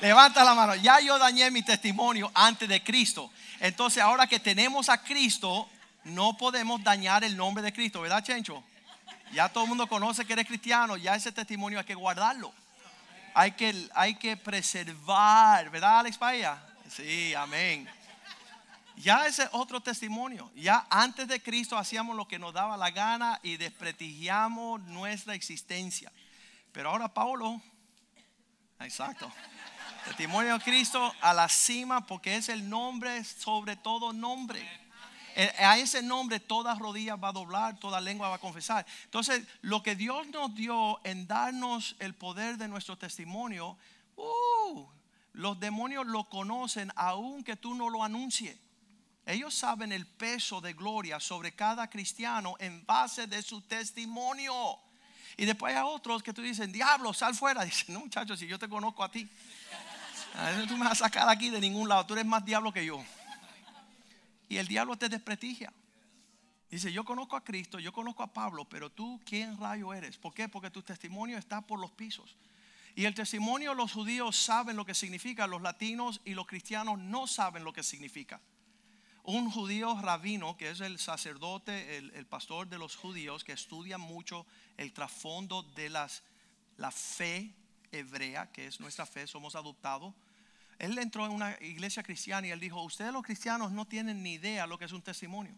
levanta 0.00 0.44
la 0.44 0.54
mano. 0.54 0.74
Ya 0.76 1.00
yo 1.00 1.18
dañé 1.18 1.50
mi 1.50 1.62
testimonio 1.62 2.30
antes 2.34 2.68
de 2.68 2.84
Cristo. 2.84 3.30
Entonces 3.58 4.02
ahora 4.02 4.26
que 4.26 4.38
tenemos 4.38 4.88
a 4.88 5.02
Cristo, 5.02 5.68
no 6.04 6.36
podemos 6.36 6.82
dañar 6.84 7.24
el 7.24 7.36
nombre 7.36 7.62
de 7.62 7.72
Cristo, 7.72 8.02
¿verdad, 8.02 8.22
Chencho? 8.22 8.62
Ya 9.32 9.48
todo 9.48 9.64
el 9.64 9.68
mundo 9.68 9.86
conoce 9.86 10.24
que 10.24 10.32
eres 10.32 10.46
cristiano, 10.46 10.96
ya 10.96 11.14
ese 11.14 11.32
testimonio 11.32 11.78
hay 11.78 11.84
que 11.84 11.94
guardarlo. 11.94 12.52
Hay 13.32 13.52
que, 13.52 13.88
hay 13.94 14.16
que 14.16 14.36
preservar, 14.36 15.70
¿verdad, 15.70 16.00
Alex 16.00 16.18
Paya? 16.18 16.58
Sí, 16.88 17.32
amén. 17.34 17.88
Ya 19.00 19.26
ese 19.26 19.44
es 19.44 19.48
otro 19.52 19.80
testimonio. 19.80 20.50
Ya 20.54 20.86
antes 20.90 21.26
de 21.26 21.42
Cristo 21.42 21.76
hacíamos 21.76 22.16
lo 22.16 22.28
que 22.28 22.38
nos 22.38 22.52
daba 22.52 22.76
la 22.76 22.90
gana 22.90 23.40
y 23.42 23.56
desprestigiamos 23.56 24.80
nuestra 24.82 25.34
existencia. 25.34 26.12
Pero 26.72 26.90
ahora 26.90 27.12
Pablo, 27.12 27.60
exacto. 28.78 29.30
Testimonio 30.04 30.58
de 30.58 30.64
Cristo 30.64 31.14
a 31.20 31.32
la 31.32 31.48
cima 31.48 32.06
porque 32.06 32.36
es 32.36 32.48
el 32.48 32.68
nombre 32.68 33.24
sobre 33.24 33.76
todo 33.76 34.12
nombre. 34.12 34.60
Eh, 35.36 35.50
A 35.58 35.78
ese 35.78 36.02
nombre 36.02 36.40
toda 36.40 36.74
rodilla 36.74 37.16
va 37.16 37.28
a 37.28 37.32
doblar, 37.32 37.78
toda 37.78 38.00
lengua 38.00 38.28
va 38.28 38.36
a 38.36 38.40
confesar. 38.40 38.84
Entonces, 39.04 39.46
lo 39.62 39.82
que 39.82 39.94
Dios 39.94 40.26
nos 40.28 40.54
dio 40.54 41.00
en 41.04 41.26
darnos 41.26 41.96
el 42.00 42.14
poder 42.14 42.58
de 42.58 42.68
nuestro 42.68 42.98
testimonio, 42.98 43.78
uh, 44.16 44.86
los 45.32 45.58
demonios 45.58 46.06
lo 46.06 46.24
conocen 46.28 46.92
aunque 46.96 47.56
tú 47.56 47.74
no 47.74 47.88
lo 47.88 48.04
anuncies. 48.04 48.58
Ellos 49.30 49.54
saben 49.54 49.92
el 49.92 50.06
peso 50.06 50.60
de 50.60 50.72
gloria 50.72 51.20
sobre 51.20 51.52
cada 51.52 51.88
cristiano 51.88 52.56
en 52.58 52.84
base 52.84 53.26
de 53.28 53.42
su 53.42 53.60
testimonio. 53.62 54.54
Y 55.36 55.44
después 55.44 55.74
hay 55.74 55.82
otros 55.86 56.22
que 56.22 56.32
tú 56.32 56.42
dicen, 56.42 56.72
diablo, 56.72 57.14
sal 57.14 57.34
fuera. 57.34 57.64
Dicen, 57.64 57.94
no 57.94 58.00
muchachos, 58.00 58.40
si 58.40 58.48
yo 58.48 58.58
te 58.58 58.68
conozco 58.68 59.04
a 59.04 59.10
ti. 59.10 59.28
Tú 60.66 60.76
me 60.76 60.84
vas 60.84 61.00
a 61.00 61.04
sacar 61.04 61.28
aquí 61.28 61.48
de 61.48 61.60
ningún 61.60 61.88
lado. 61.88 62.04
Tú 62.06 62.14
eres 62.14 62.26
más 62.26 62.44
diablo 62.44 62.72
que 62.72 62.84
yo. 62.84 63.02
Y 64.48 64.56
el 64.56 64.66
diablo 64.66 64.96
te 64.96 65.08
desprestigia. 65.08 65.72
Dice, 66.68 66.92
yo 66.92 67.04
conozco 67.04 67.36
a 67.36 67.44
Cristo, 67.44 67.78
yo 67.78 67.92
conozco 67.92 68.22
a 68.22 68.32
Pablo, 68.32 68.64
pero 68.64 68.90
tú, 68.90 69.20
¿quién 69.24 69.58
rayo 69.58 69.92
eres? 69.92 70.16
¿Por 70.16 70.34
qué? 70.34 70.48
Porque 70.48 70.70
tu 70.70 70.82
testimonio 70.82 71.38
está 71.38 71.60
por 71.60 71.80
los 71.80 71.90
pisos. 71.92 72.36
Y 72.94 73.04
el 73.04 73.14
testimonio 73.14 73.74
los 73.74 73.92
judíos 73.92 74.36
saben 74.36 74.76
lo 74.76 74.84
que 74.84 74.94
significa, 74.94 75.46
los 75.46 75.62
latinos 75.62 76.20
y 76.24 76.34
los 76.34 76.46
cristianos 76.46 76.98
no 76.98 77.26
saben 77.26 77.64
lo 77.64 77.72
que 77.72 77.82
significa. 77.82 78.40
Un 79.30 79.48
judío 79.48 79.96
rabino, 80.02 80.56
que 80.56 80.70
es 80.70 80.80
el 80.80 80.98
sacerdote, 80.98 81.98
el, 81.98 82.26
pastor 82.26 82.66
de 82.66 82.78
los 82.78 82.96
judíos, 82.96 83.44
que 83.44 83.52
estudia 83.52 83.96
mucho 83.96 84.44
el 84.76 84.92
trasfondo 84.92 85.62
de 85.62 85.88
las, 85.88 86.24
la 86.78 86.90
fe 86.90 87.54
hebrea, 87.92 88.50
que 88.50 88.66
es 88.66 88.80
nuestra 88.80 89.06
fe, 89.06 89.28
somos 89.28 89.54
adoptados. 89.54 90.12
Él 90.80 90.98
entró 90.98 91.26
en 91.26 91.30
una 91.30 91.56
iglesia 91.60 92.02
cristiana 92.02 92.48
y 92.48 92.50
él 92.50 92.58
dijo, 92.58 92.82
ustedes 92.82 93.12
los 93.12 93.22
cristianos 93.22 93.70
no 93.70 93.86
tienen 93.86 94.20
ni 94.20 94.32
idea 94.32 94.66
lo 94.66 94.76
que 94.76 94.86
es 94.86 94.92
un 94.92 95.00
testimonio. 95.00 95.56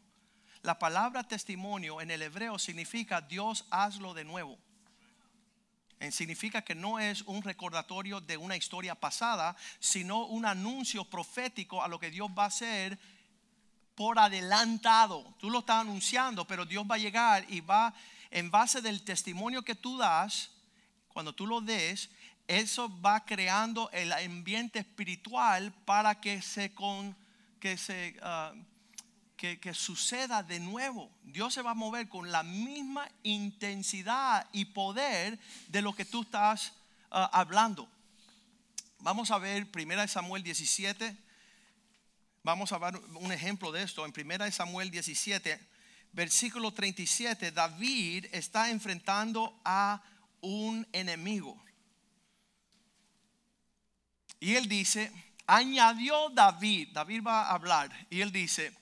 La 0.60 0.78
palabra 0.78 1.24
testimonio 1.24 2.02
en 2.02 2.10
el 2.10 2.20
hebreo 2.20 2.58
significa 2.58 3.22
Dios 3.22 3.64
hazlo 3.70 4.12
de 4.12 4.24
nuevo. 4.24 4.58
Eh, 5.98 6.12
Significa 6.12 6.60
que 6.60 6.74
no 6.74 6.98
es 6.98 7.22
un 7.22 7.40
recordatorio 7.40 8.20
de 8.20 8.36
una 8.36 8.54
historia 8.54 8.94
pasada, 8.94 9.56
sino 9.80 10.26
un 10.26 10.44
anuncio 10.44 11.06
profético 11.06 11.82
a 11.82 11.88
lo 11.88 11.98
que 11.98 12.10
Dios 12.10 12.28
va 12.38 12.44
a 12.44 12.48
hacer 12.48 12.98
por 14.02 14.18
adelantado. 14.18 15.32
Tú 15.38 15.48
lo 15.48 15.60
estás 15.60 15.82
anunciando, 15.82 16.44
pero 16.44 16.66
Dios 16.66 16.84
va 16.90 16.96
a 16.96 16.98
llegar 16.98 17.46
y 17.48 17.60
va 17.60 17.94
en 18.32 18.50
base 18.50 18.80
del 18.80 19.04
testimonio 19.04 19.62
que 19.62 19.76
tú 19.76 19.96
das, 19.96 20.50
cuando 21.06 21.32
tú 21.32 21.46
lo 21.46 21.60
des, 21.60 22.10
eso 22.48 22.90
va 23.00 23.24
creando 23.24 23.88
el 23.92 24.12
ambiente 24.12 24.80
espiritual 24.80 25.72
para 25.84 26.20
que 26.20 26.42
se 26.42 26.74
con 26.74 27.16
que 27.60 27.76
se 27.76 28.18
ah, 28.22 28.52
que, 29.36 29.72
suceda 29.72 30.42
de 30.42 30.58
nuevo. 30.58 31.08
Dios 31.22 31.54
se 31.54 31.62
va 31.62 31.70
a 31.70 31.74
mover 31.74 32.08
con 32.08 32.32
la 32.32 32.42
misma 32.42 33.08
intensidad 33.22 34.48
y 34.52 34.64
poder 34.64 35.38
de 35.68 35.80
lo 35.80 35.94
que 35.94 36.04
tú 36.04 36.22
estás 36.22 36.72
ah, 37.12 37.30
hablando. 37.32 37.88
Vamos 38.98 39.30
a 39.30 39.38
ver 39.38 39.68
1 39.72 40.08
Samuel 40.08 40.42
17. 40.42 41.21
Vamos 42.44 42.72
a 42.72 42.78
ver 42.78 42.96
un 43.14 43.30
ejemplo 43.30 43.70
de 43.70 43.82
esto. 43.82 44.04
En 44.04 44.12
1 44.14 44.50
Samuel 44.50 44.90
17, 44.90 45.60
versículo 46.12 46.72
37, 46.72 47.52
David 47.52 48.26
está 48.32 48.70
enfrentando 48.70 49.60
a 49.64 50.02
un 50.40 50.86
enemigo. 50.92 51.56
Y 54.40 54.56
él 54.56 54.68
dice, 54.68 55.12
añadió 55.46 56.30
David, 56.30 56.88
David 56.92 57.22
va 57.24 57.42
a 57.42 57.52
hablar, 57.52 57.90
y 58.10 58.20
él 58.22 58.32
dice, 58.32 58.76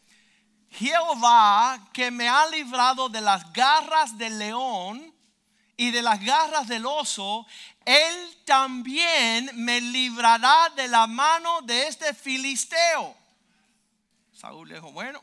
Jehová 0.70 1.90
que 1.92 2.11
me 2.11 2.28
ha 2.28 2.46
librado 2.46 3.11
de 3.11 3.20
las 3.20 3.52
garras 3.52 4.16
del 4.16 4.38
león 4.38 5.14
y 5.76 5.90
de 5.90 6.00
las 6.00 6.18
garras 6.24 6.66
del 6.66 6.87
oso, 6.87 7.46
él 7.84 8.38
también 8.46 9.50
me 9.54 9.82
librará 9.82 10.70
de 10.76 10.88
la 10.88 11.06
mano 11.06 11.61
de 11.62 11.88
este 11.88 12.14
filisteo. 12.14 13.19
Saúl 14.40 14.68
le 14.68 14.76
dijo, 14.76 14.90
bueno, 14.90 15.20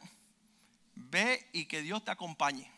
ve 0.93 1.49
y 1.51 1.65
que 1.65 1.81
Dios 1.81 2.05
te 2.05 2.11
acompañe. 2.11 2.71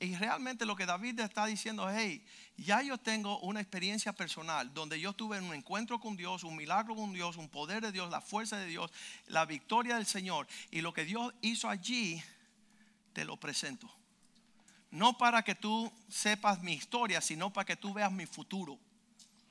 Y 0.00 0.14
realmente 0.14 0.64
lo 0.64 0.74
que 0.74 0.86
David 0.86 1.20
está 1.20 1.44
diciendo 1.44 1.88
es, 1.90 1.96
hey, 1.98 2.24
ya 2.56 2.80
yo 2.82 2.96
tengo 2.96 3.38
una 3.40 3.60
experiencia 3.60 4.12
personal 4.12 4.72
donde 4.72 4.98
yo 4.98 5.12
tuve 5.12 5.38
un 5.40 5.52
encuentro 5.52 6.00
con 6.00 6.16
Dios, 6.16 6.44
un 6.44 6.56
milagro 6.56 6.94
con 6.94 7.12
Dios, 7.12 7.36
un 7.36 7.50
poder 7.50 7.82
de 7.82 7.92
Dios, 7.92 8.08
la 8.10 8.22
fuerza 8.22 8.56
de 8.56 8.66
Dios, 8.66 8.90
la 9.26 9.44
victoria 9.44 9.96
del 9.96 10.06
Señor. 10.06 10.46
Y 10.70 10.80
lo 10.80 10.94
que 10.94 11.04
Dios 11.04 11.34
hizo 11.42 11.68
allí, 11.68 12.22
te 13.12 13.26
lo 13.26 13.36
presento. 13.36 13.90
No 14.90 15.18
para 15.18 15.42
que 15.42 15.56
tú 15.56 15.92
sepas 16.08 16.62
mi 16.62 16.72
historia, 16.72 17.20
sino 17.20 17.52
para 17.52 17.66
que 17.66 17.76
tú 17.76 17.92
veas 17.92 18.12
mi 18.12 18.24
futuro. 18.24 18.78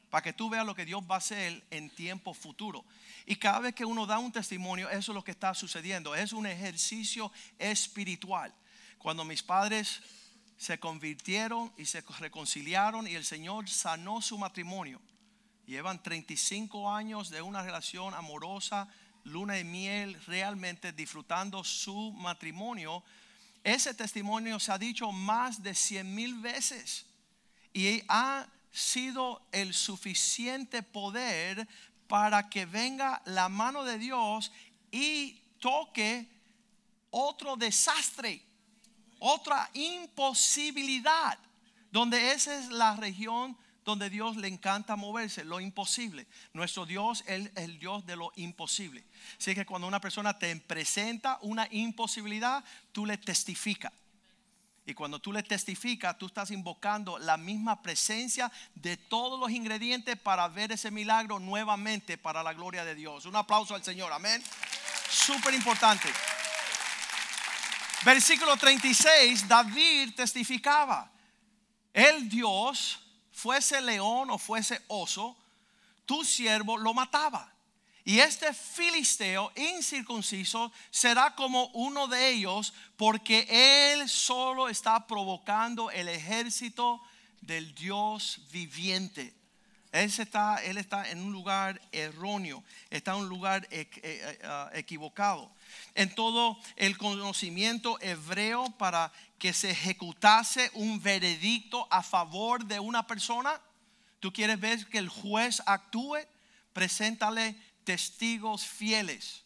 Para 0.10 0.22
que 0.22 0.34
tú 0.34 0.50
veas 0.50 0.66
lo 0.66 0.76
que 0.76 0.86
Dios 0.86 1.04
va 1.10 1.16
a 1.16 1.18
hacer 1.20 1.64
en 1.70 1.90
tiempo 1.90 2.34
futuro. 2.34 2.86
Y 3.26 3.36
cada 3.36 3.60
vez 3.60 3.76
que 3.76 3.86
uno 3.86 4.06
da 4.06 4.20
un 4.20 4.32
testimonio, 4.32 4.90
eso 4.90 5.12
es 5.12 5.16
lo 5.16 5.24
que 5.24 5.32
está 5.32 5.54
sucediendo. 5.54 6.16
Es 6.16 6.32
un 6.32 6.46
ejercicio 6.46 7.32
espiritual. 7.60 8.54
Cuando 8.98 9.26
mis 9.26 9.44
padres 9.44 10.02
se 10.58 10.80
convirtieron 10.80 11.72
y 11.78 11.86
se 11.86 12.02
reconciliaron 12.20 13.08
y 13.08 13.16
el 13.16 13.26
Señor 13.26 13.70
sanó 13.70 14.22
su 14.22 14.38
matrimonio. 14.38 15.00
Llevan 15.66 16.02
35 16.02 16.90
años 16.90 17.30
de 17.30 17.42
una 17.42 17.62
relación 17.62 18.14
amorosa, 18.14 18.88
luna 19.24 19.56
de 19.56 19.64
miel, 19.64 20.18
realmente 20.26 20.94
disfrutando 20.94 21.64
su 21.64 22.14
matrimonio. 22.14 23.04
Ese 23.64 23.94
testimonio 23.94 24.60
se 24.60 24.72
ha 24.72 24.78
dicho 24.78 25.12
más 25.12 25.62
de 25.62 25.76
100 25.76 26.16
mil 26.16 26.36
veces 26.36 27.06
y 27.74 28.02
ha 28.08 28.48
sido 28.72 29.42
el 29.52 29.74
suficiente 29.74 30.84
poder 30.84 31.68
para 32.08 32.50
que 32.50 32.66
venga 32.66 33.22
la 33.26 33.50
mano 33.50 33.84
de 33.84 33.98
Dios 33.98 34.52
y 34.92 35.42
toque 35.60 36.28
otro 37.10 37.56
desastre 37.56 38.48
otra 39.20 39.70
imposibilidad, 39.74 41.38
donde 41.92 42.32
esa 42.32 42.58
es 42.60 42.70
la 42.70 42.96
región 42.96 43.58
donde 43.84 44.10
Dios 44.10 44.36
le 44.36 44.50
encanta 44.50 44.98
moverse, 44.98 45.46
lo 45.46 45.62
imposible. 45.62 46.28
Nuestro 46.52 46.86
Dios 46.86 47.24
es 47.26 47.50
el 47.56 47.80
Dios 47.80 48.06
de 48.06 48.18
lo 48.18 48.34
imposible. 48.36 49.06
Así 49.40 49.56
que 49.56 49.66
cuando 49.66 49.88
una 49.88 50.02
persona 50.02 50.38
te 50.38 50.54
presenta 50.58 51.40
una 51.42 51.68
imposibilidad, 51.72 52.64
tú 52.92 53.06
le 53.06 53.18
testificas. 53.18 53.94
Y 54.88 54.94
cuando 54.94 55.20
tú 55.20 55.34
le 55.34 55.44
testificas, 55.44 56.18
tú 56.18 56.28
estás 56.28 56.50
invocando 56.50 57.20
la 57.20 57.36
misma 57.36 57.82
presencia 57.82 58.50
de 58.74 58.96
todos 58.96 59.38
los 59.38 59.52
ingredientes 59.52 60.18
para 60.18 60.48
ver 60.48 60.72
ese 60.72 60.92
milagro 60.92 61.40
nuevamente 61.40 62.18
para 62.18 62.42
la 62.42 62.54
gloria 62.54 62.86
de 62.86 62.96
Dios. 62.96 63.26
Un 63.26 63.36
aplauso 63.36 63.76
al 63.76 63.84
Señor, 63.84 64.14
amén. 64.14 64.42
Súper 65.10 65.54
importante. 65.54 66.08
Versículo 68.06 68.56
36, 68.56 69.46
David 69.46 70.16
testificaba, 70.16 71.12
el 71.92 72.30
Dios, 72.30 72.98
fuese 73.34 73.82
león 73.82 74.30
o 74.30 74.38
fuese 74.38 74.82
oso, 74.88 75.36
tu 76.06 76.24
siervo 76.24 76.78
lo 76.78 76.94
mataba. 76.94 77.52
Y 78.08 78.22
este 78.22 78.54
filisteo 78.54 79.52
incircunciso 79.58 80.72
será 80.92 81.36
como 81.36 81.66
uno 81.74 82.08
de 82.08 82.30
ellos, 82.30 82.74
porque 82.96 83.46
él 83.92 84.08
solo 84.08 84.70
está 84.70 85.06
provocando 85.06 85.92
el 85.92 86.08
ejército 86.08 87.02
del 87.42 87.76
Dios 87.76 88.40
viviente. 88.50 89.34
Él 89.92 90.10
está, 90.18 90.64
él 90.64 90.78
está 90.78 91.12
en 91.12 91.22
un 91.22 91.34
lugar 91.34 91.82
erróneo, 91.92 92.64
está 92.90 93.12
en 93.12 93.24
un 93.24 93.28
lugar 93.28 93.68
equivocado 94.72 95.52
en 95.94 96.16
todo 96.16 96.58
el 96.78 96.98
conocimiento 96.98 98.00
hebreo 98.00 98.70
para 98.78 99.12
que 99.38 99.52
se 99.52 99.72
ejecutase 99.72 100.72
un 100.76 101.02
veredicto 101.02 101.86
a 101.92 102.02
favor 102.02 102.64
de 102.64 102.80
una 102.80 103.06
persona? 103.06 103.60
¿Tú 104.22 104.32
quieres 104.32 104.62
ver 104.62 104.88
que 104.88 104.98
el 104.98 105.10
juez 105.10 105.62
actúe? 105.66 106.20
Preséntale 106.72 107.67
testigos 107.88 108.66
fieles. 108.66 109.46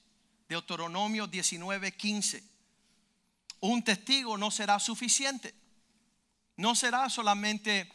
Deuteronomio 0.50 1.28
19:15. 1.28 2.42
Un 3.60 3.84
testigo 3.84 4.36
no 4.36 4.50
será 4.50 4.80
suficiente. 4.80 5.54
No 6.58 6.74
será 6.74 7.08
solamente 7.10 7.88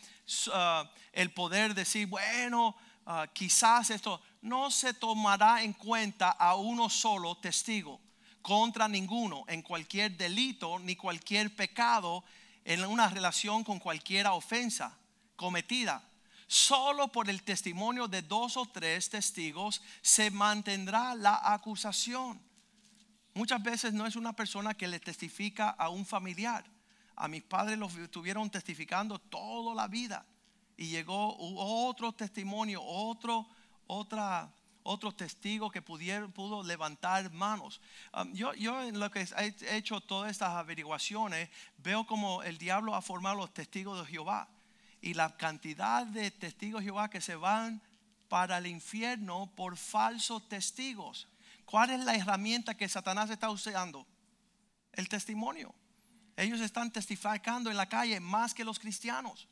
uh, 0.46 0.86
el 1.12 1.32
poder 1.32 1.74
decir, 1.74 2.06
bueno, 2.06 2.76
uh, 3.06 3.26
quizás 3.32 3.90
esto. 3.90 4.22
no 4.42 4.70
se 4.70 4.94
tomará 4.94 5.64
en 5.64 5.72
cuenta 5.72 6.30
a 6.30 6.54
uno 6.54 6.88
solo 6.88 7.36
testigo 7.38 8.00
contra 8.40 8.86
ninguno 8.86 9.44
en 9.48 9.62
cualquier 9.62 10.16
delito 10.16 10.78
ni 10.78 10.94
cualquier 10.94 11.56
pecado 11.56 12.22
en 12.64 12.84
una 12.84 13.08
relación 13.08 13.64
con 13.64 13.80
cualquier 13.80 14.28
ofensa 14.28 14.96
cometida. 15.34 16.08
Solo 16.46 17.08
por 17.08 17.28
el 17.28 17.42
testimonio 17.42 18.06
de 18.06 18.22
dos 18.22 18.56
o 18.56 18.66
tres 18.66 19.10
testigos 19.10 19.82
se 20.00 20.30
mantendrá 20.30 21.14
la 21.14 21.40
acusación. 21.52 22.40
Muchas 23.34 23.62
veces 23.62 23.92
no 23.92 24.06
es 24.06 24.14
una 24.14 24.32
persona 24.32 24.74
que 24.74 24.86
le 24.86 25.00
testifica 25.00 25.70
a 25.70 25.88
un 25.88 26.06
familiar. 26.06 26.64
A 27.16 27.26
mis 27.26 27.42
padres 27.42 27.78
los 27.78 27.96
estuvieron 27.96 28.48
testificando 28.48 29.18
toda 29.18 29.74
la 29.74 29.88
vida 29.88 30.24
y 30.76 30.86
llegó 30.86 31.36
otro 31.36 32.12
testimonio, 32.12 32.80
otro, 32.80 33.48
otra, 33.88 34.54
otro 34.84 35.12
testigo 35.12 35.70
que 35.70 35.82
pudiera, 35.82 36.28
pudo 36.28 36.62
levantar 36.62 37.32
manos. 37.32 37.80
Um, 38.12 38.32
yo, 38.34 38.54
yo 38.54 38.82
en 38.82 39.00
lo 39.00 39.10
que 39.10 39.26
he 39.36 39.76
hecho 39.76 40.00
todas 40.00 40.30
estas 40.30 40.50
averiguaciones, 40.50 41.50
veo 41.78 42.06
como 42.06 42.44
el 42.44 42.56
diablo 42.56 42.94
ha 42.94 43.02
formado 43.02 43.36
los 43.36 43.52
testigos 43.52 43.98
de 43.98 44.12
Jehová 44.12 44.48
y 45.00 45.14
la 45.14 45.36
cantidad 45.36 46.06
de 46.06 46.30
testigos 46.30 46.80
de 46.80 46.86
Jehová 46.86 47.10
que 47.10 47.20
se 47.20 47.36
van 47.36 47.82
para 48.28 48.58
el 48.58 48.66
infierno 48.66 49.52
por 49.54 49.76
falsos 49.76 50.48
testigos. 50.48 51.28
¿Cuál 51.64 51.90
es 51.90 52.00
la 52.00 52.14
herramienta 52.14 52.76
que 52.76 52.88
Satanás 52.88 53.30
está 53.30 53.50
usando? 53.50 54.06
El 54.92 55.08
testimonio. 55.08 55.74
Ellos 56.36 56.60
están 56.60 56.90
testificando 56.92 57.70
en 57.70 57.76
la 57.76 57.88
calle 57.88 58.20
más 58.20 58.54
que 58.54 58.64
los 58.64 58.78
cristianos. 58.78 59.48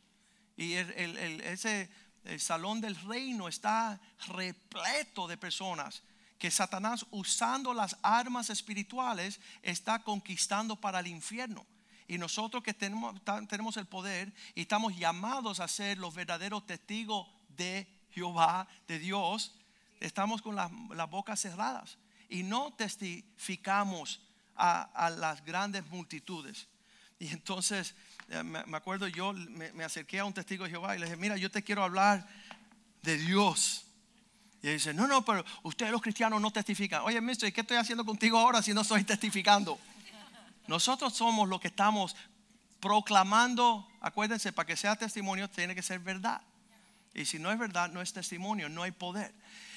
Y 0.57 0.74
ese 0.74 1.90
el 2.24 2.40
salón 2.40 2.80
del 2.80 2.96
reino 2.96 3.48
está 3.48 4.00
repleto 4.28 5.28
de 5.28 5.37
personas 5.37 6.02
que 6.38 6.50
Satanás 6.50 7.07
usando 7.11 7.72
las 7.72 7.96
armas 8.02 8.50
espirituales 8.50 9.40
está 9.62 10.02
conquistando 10.02 10.76
para 10.76 11.00
el 11.00 11.07
infierno. 11.07 11.66
Y 12.07 12.19
nosotros 12.19 12.62
que 12.62 12.75
tenemos, 12.75 13.77
el 13.77 13.87
poder 13.87 14.33
y 14.55 14.62
estamos 14.62 14.97
llamados 14.97 15.61
a 15.61 15.69
ser 15.69 15.99
los 15.99 16.14
verdaderos 16.14 16.67
testigos 16.67 17.27
de 17.49 17.87
Jehová, 18.11 18.69
de 18.87 18.99
Dios, 18.99 19.55
estamos 20.01 20.43
con 20.43 20.55
las, 20.55 20.71
bocas 21.11 21.40
cerradas 21.40 21.97
y 22.29 22.43
no 22.43 22.73
testificamos 22.75 24.21
a, 24.55 25.11
las 25.19 25.45
grandes 25.45 25.87
multitudes. 25.87 26.69
Y 27.19 27.29
entonces, 27.29 27.95
eh, 28.29 28.43
me, 28.43 28.77
acuerdo, 28.77 29.09
yo 29.09 29.33
me, 29.33 29.85
acerqué 29.85 30.19
a 30.19 30.25
un 30.25 30.35
testigo 30.35 30.64
de 30.64 30.71
Jehová 30.71 30.97
y 30.97 30.99
le 30.99 31.07
dije, 31.07 31.17
mira, 31.17 31.37
yo 31.37 31.51
te 31.51 31.62
quiero 31.62 31.83
hablar 31.83 32.27
de 33.03 33.17
Dios. 33.17 33.87
Y 34.62 34.69
él 34.69 34.75
dice, 34.75 34.93
no, 34.93 35.07
no, 35.07 35.25
pero 35.25 35.45
ustedes 35.62 35.90
los 35.90 36.03
cristianos 36.03 36.40
no 36.40 36.51
testifican. 36.51 37.03
Oye, 37.03 37.21
mister, 37.21 37.53
¿qué 37.53 37.62
estoy 37.62 37.79
haciendo 37.79 38.05
contigo 38.05 38.38
ahora 38.38 38.61
si 38.62 38.75
no 38.75 38.83
estoy 38.83 39.05
testificando? 39.05 39.79
Nosotros 40.66 41.14
somos 41.14 41.48
los 41.48 41.61
que 41.61 41.68
estamos 41.68 42.16
proclamando, 42.81 43.88
acuérdense, 44.00 44.53
para 44.53 44.66
que 44.66 44.77
sea 44.77 44.96
testimonio 44.96 45.48
tiene 45.48 45.74
que 45.74 45.83
ser 45.83 46.00
verdad. 46.00 46.42
Y 47.14 47.24
si 47.24 47.38
no 47.38 47.50
es 47.50 47.59
verdad, 47.59 47.90
no 47.90 48.03
es 48.03 48.12
testimonio, 48.12 48.68
no 48.68 48.83
hay 48.83 48.90
poder. 48.90 49.35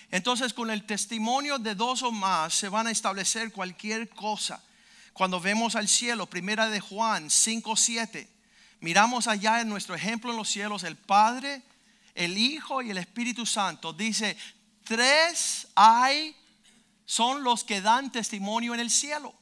Entonces, 0.10 0.54
con 0.54 0.72
el 0.72 0.86
testimonio 0.86 1.60
de 1.60 1.76
dos 1.76 2.02
o 2.04 2.12
más 2.12 2.54
se 2.54 2.70
van 2.70 2.88
a 2.88 2.92
establecer 2.92 3.52
cualquier 3.52 4.10
cosa. 4.10 4.64
Cuando 5.14 5.40
vemos 5.40 5.76
al 5.76 5.88
cielo, 5.88 6.28
primera 6.28 6.70
de 6.70 6.80
Juan 6.80 7.30
5, 7.30 7.76
7, 7.76 8.30
miramos 8.80 9.28
allá 9.28 9.62
en 9.62 9.70
nuestro 9.70 9.96
ejemplo 9.96 10.32
en 10.32 10.38
los 10.38 10.50
cielos, 10.50 10.84
el 10.84 10.96
Padre, 10.96 11.62
el 12.16 12.38
Hijo 12.38 12.82
y 12.82 12.92
el 12.92 12.98
Espíritu 12.98 13.46
Santo. 13.46 13.94
Dice, 13.94 14.38
tres 14.84 15.68
hay, 15.76 16.36
son 17.06 17.44
los 17.44 17.64
que 17.64 17.82
dan 17.82 18.12
testimonio 18.12 18.74
en 18.74 18.80
el 18.80 18.90
cielo. 18.90 19.37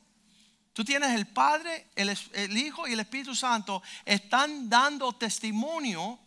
Tú 0.76 0.84
tienes 0.84 1.12
el 1.12 1.26
Padre, 1.26 1.88
el, 1.96 2.58
Hijo 2.58 2.86
y 2.86 2.92
el 2.92 3.00
Espíritu 3.00 3.34
Santo 3.34 3.82
están 4.04 4.70
dando 4.70 5.14
testimonio 5.14 6.20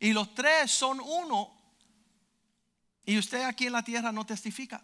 y 0.00 0.12
los 0.12 0.34
tres 0.34 0.72
son 0.72 0.98
uno. 0.98 1.48
Y 3.06 3.16
usted 3.18 3.44
aquí 3.44 3.66
en 3.68 3.74
la 3.74 3.84
tierra 3.84 4.10
no 4.10 4.26
testifica. 4.26 4.82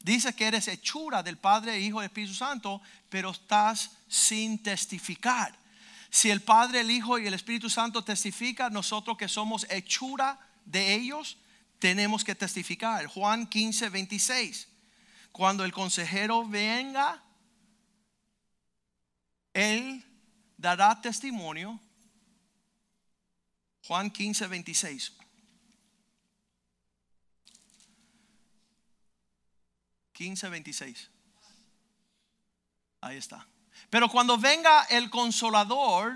Dice 0.00 0.32
que 0.32 0.46
eres 0.46 0.68
hechura 0.68 1.24
del 1.24 1.38
Padre, 1.38 1.80
Hijo 1.80 2.00
y 2.00 2.04
Espíritu 2.04 2.34
Santo, 2.34 2.80
pero 3.08 3.32
estás 3.32 3.90
sin 4.06 4.62
testificar. 4.62 5.52
Si 6.08 6.30
el 6.30 6.40
Padre, 6.40 6.82
el 6.82 6.92
Hijo 6.92 7.18
y 7.18 7.26
el 7.26 7.34
Espíritu 7.34 7.68
Santo 7.68 8.04
testifican, 8.04 8.72
nosotros 8.72 9.16
que 9.16 9.26
somos 9.26 9.66
hechura 9.70 10.38
de 10.64 10.94
ellos, 10.94 11.36
tenemos 11.80 12.22
que 12.22 12.36
testificar. 12.36 13.06
Juan 13.06 13.48
15, 13.48 13.88
26. 13.88 14.68
Cuando 15.32 15.64
el 15.64 15.72
consejero 15.72 16.46
venga, 16.46 17.24
él 19.56 20.04
dará 20.58 21.00
testimonio. 21.00 21.80
Juan 23.86 24.10
15, 24.10 24.46
26. 24.48 25.12
Quince, 30.12 30.48
veintiséis. 30.50 31.10
Ahí 33.00 33.16
está. 33.16 33.46
Pero 33.88 34.10
cuando 34.10 34.36
venga 34.36 34.84
el 34.90 35.08
consolador, 35.08 36.14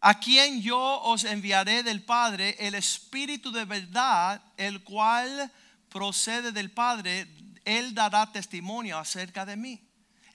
a 0.00 0.18
quien 0.18 0.62
yo 0.62 1.02
os 1.02 1.24
enviaré 1.24 1.82
del 1.82 2.04
Padre, 2.04 2.56
el 2.58 2.74
Espíritu 2.74 3.52
de 3.52 3.66
verdad, 3.66 4.42
el 4.56 4.82
cual 4.82 5.52
procede 5.90 6.52
del 6.52 6.70
Padre, 6.70 7.28
Él 7.66 7.94
dará 7.94 8.32
testimonio 8.32 8.96
acerca 8.96 9.44
de 9.44 9.56
mí 9.56 9.86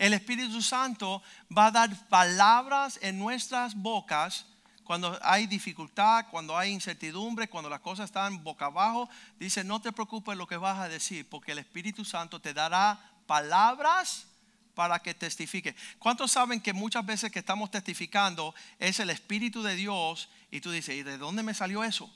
el 0.02 0.14
Espíritu 0.16 0.64
Santo 0.64 1.22
va 1.56 1.68
a 1.68 1.72
dar 1.72 2.08
palabras 2.10 2.98
en 3.04 3.20
nuestras 3.20 3.76
bocas 3.76 4.48
cuando 4.84 5.16
hay 5.22 5.46
dificultad, 5.46 6.26
cuando 6.32 6.58
hay 6.58 6.72
incertidumbre, 6.72 7.48
cuando 7.48 7.70
las 7.70 7.82
cosas 7.82 8.06
están 8.06 8.44
boca 8.44 8.66
abajo. 8.66 9.08
Dice, 9.38 9.64
no 9.64 9.80
te 9.80 9.92
preocupes 9.92 10.36
lo 10.36 10.48
que 10.48 10.58
vas 10.58 10.80
a 10.80 10.90
decir, 10.90 11.30
porque 11.30 11.52
el 11.52 11.60
Espíritu 11.60 12.04
Santo 12.04 12.42
te 12.42 12.52
dará 12.52 13.00
palabras 13.28 14.26
para 14.74 14.98
que 14.98 15.14
testifique. 15.14 15.76
¿Cuántos 16.00 16.32
saben 16.32 16.62
que 16.62 16.74
muchas 16.74 17.06
veces 17.06 17.32
que 17.32 17.38
estamos 17.38 17.70
testificando 17.70 18.56
es 18.80 19.00
el 19.00 19.12
Espíritu 19.12 19.62
de 19.62 19.76
Dios 19.76 20.30
y 20.50 20.62
tú 20.62 20.72
dices, 20.72 20.96
¿y 20.96 21.04
de 21.04 21.20
dónde 21.20 21.44
me 21.44 21.54
salió 21.54 21.84
eso? 21.84 22.12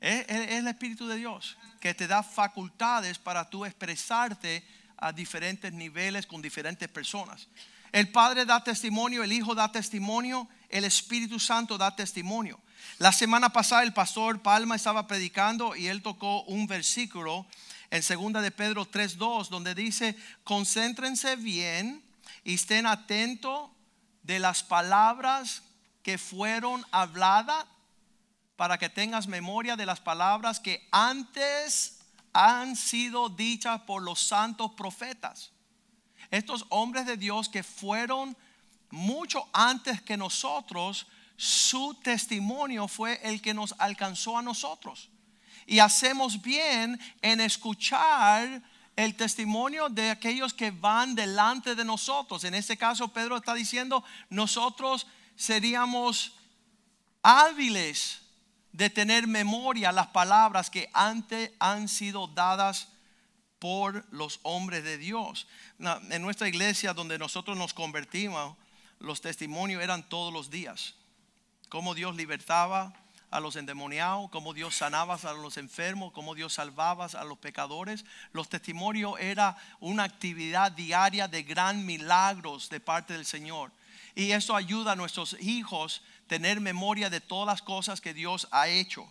Es, 0.00 0.24
es 0.26 0.52
el 0.52 0.66
Espíritu 0.66 1.06
de 1.06 1.16
Dios 1.16 1.58
que 1.82 1.92
te 1.92 2.06
da 2.06 2.22
facultades 2.22 3.18
para 3.18 3.50
tú 3.50 3.66
expresarte 3.66 4.64
a 4.98 5.12
diferentes 5.12 5.72
niveles 5.72 6.26
con 6.26 6.42
diferentes 6.42 6.88
personas. 6.88 7.48
El 7.92 8.10
Padre 8.10 8.44
da 8.44 8.62
testimonio, 8.62 9.22
el 9.22 9.32
Hijo 9.32 9.54
da 9.54 9.72
testimonio, 9.72 10.48
el 10.68 10.84
Espíritu 10.84 11.38
Santo 11.38 11.78
da 11.78 11.94
testimonio. 11.94 12.60
La 12.98 13.12
semana 13.12 13.50
pasada 13.50 13.82
el 13.82 13.92
pastor 13.92 14.42
Palma 14.42 14.76
estaba 14.76 15.06
predicando 15.06 15.74
y 15.74 15.86
él 15.86 16.02
tocó 16.02 16.42
un 16.42 16.66
versículo 16.66 17.46
en 17.90 18.02
segunda 18.02 18.40
de 18.40 18.50
Pedro 18.50 18.84
3:2 18.84 19.48
donde 19.48 19.74
dice, 19.74 20.16
"Concéntrense 20.44 21.36
bien 21.36 22.02
y 22.44 22.54
estén 22.54 22.86
atentos 22.86 23.70
de 24.22 24.38
las 24.38 24.62
palabras 24.62 25.62
que 26.02 26.18
fueron 26.18 26.84
habladas 26.90 27.66
para 28.56 28.76
que 28.78 28.88
tengas 28.88 29.26
memoria 29.26 29.76
de 29.76 29.86
las 29.86 30.00
palabras 30.00 30.60
que 30.60 30.86
antes 30.90 31.97
han 32.40 32.76
sido 32.76 33.28
dichas 33.28 33.80
por 33.80 34.00
los 34.00 34.20
santos 34.20 34.70
profetas. 34.74 35.50
Estos 36.30 36.64
hombres 36.68 37.04
de 37.04 37.16
Dios 37.16 37.48
que 37.48 37.64
fueron 37.64 38.36
mucho 38.90 39.48
antes 39.52 40.00
que 40.02 40.16
nosotros, 40.16 41.08
su 41.36 41.98
testimonio 42.00 42.86
fue 42.86 43.18
el 43.24 43.42
que 43.42 43.54
nos 43.54 43.74
alcanzó 43.78 44.38
a 44.38 44.42
nosotros. 44.42 45.10
Y 45.66 45.80
hacemos 45.80 46.40
bien 46.40 47.00
en 47.22 47.40
escuchar 47.40 48.62
el 48.94 49.16
testimonio 49.16 49.88
de 49.88 50.10
aquellos 50.10 50.54
que 50.54 50.70
van 50.70 51.16
delante 51.16 51.74
de 51.74 51.84
nosotros. 51.84 52.44
En 52.44 52.54
este 52.54 52.76
caso, 52.76 53.08
Pedro 53.08 53.36
está 53.36 53.52
diciendo, 53.52 54.04
nosotros 54.30 55.08
seríamos 55.34 56.34
hábiles 57.20 58.20
de 58.78 58.90
tener 58.90 59.26
memoria 59.26 59.90
las 59.90 60.06
palabras 60.06 60.70
que 60.70 60.88
antes 60.92 61.50
han 61.58 61.88
sido 61.88 62.28
dadas 62.28 62.86
por 63.58 64.06
los 64.12 64.38
hombres 64.44 64.84
de 64.84 64.98
Dios. 64.98 65.48
En 66.10 66.22
nuestra 66.22 66.46
iglesia 66.46 66.94
donde 66.94 67.18
nosotros 67.18 67.56
nos 67.56 67.74
convertimos, 67.74 68.56
los 69.00 69.20
testimonios 69.20 69.82
eran 69.82 70.08
todos 70.08 70.32
los 70.32 70.48
días. 70.48 70.94
Cómo 71.68 71.96
Dios 71.96 72.14
libertaba 72.14 72.94
a 73.32 73.40
los 73.40 73.56
endemoniados, 73.56 74.30
cómo 74.30 74.54
Dios 74.54 74.76
sanaba 74.76 75.16
a 75.16 75.32
los 75.32 75.56
enfermos, 75.56 76.12
cómo 76.12 76.36
Dios 76.36 76.52
salvaba 76.52 77.06
a 77.06 77.24
los 77.24 77.38
pecadores. 77.38 78.04
Los 78.30 78.48
testimonios 78.48 79.14
era 79.18 79.56
una 79.80 80.04
actividad 80.04 80.70
diaria 80.70 81.26
de 81.26 81.42
gran 81.42 81.84
milagros 81.84 82.70
de 82.70 82.78
parte 82.78 83.14
del 83.14 83.26
Señor. 83.26 83.72
Y 84.18 84.32
eso 84.32 84.56
ayuda 84.56 84.92
a 84.92 84.96
nuestros 84.96 85.36
hijos 85.38 86.02
tener 86.26 86.60
memoria 86.60 87.08
de 87.08 87.20
todas 87.20 87.46
las 87.46 87.62
cosas 87.62 88.00
que 88.00 88.12
Dios 88.12 88.48
ha 88.50 88.66
hecho. 88.66 89.08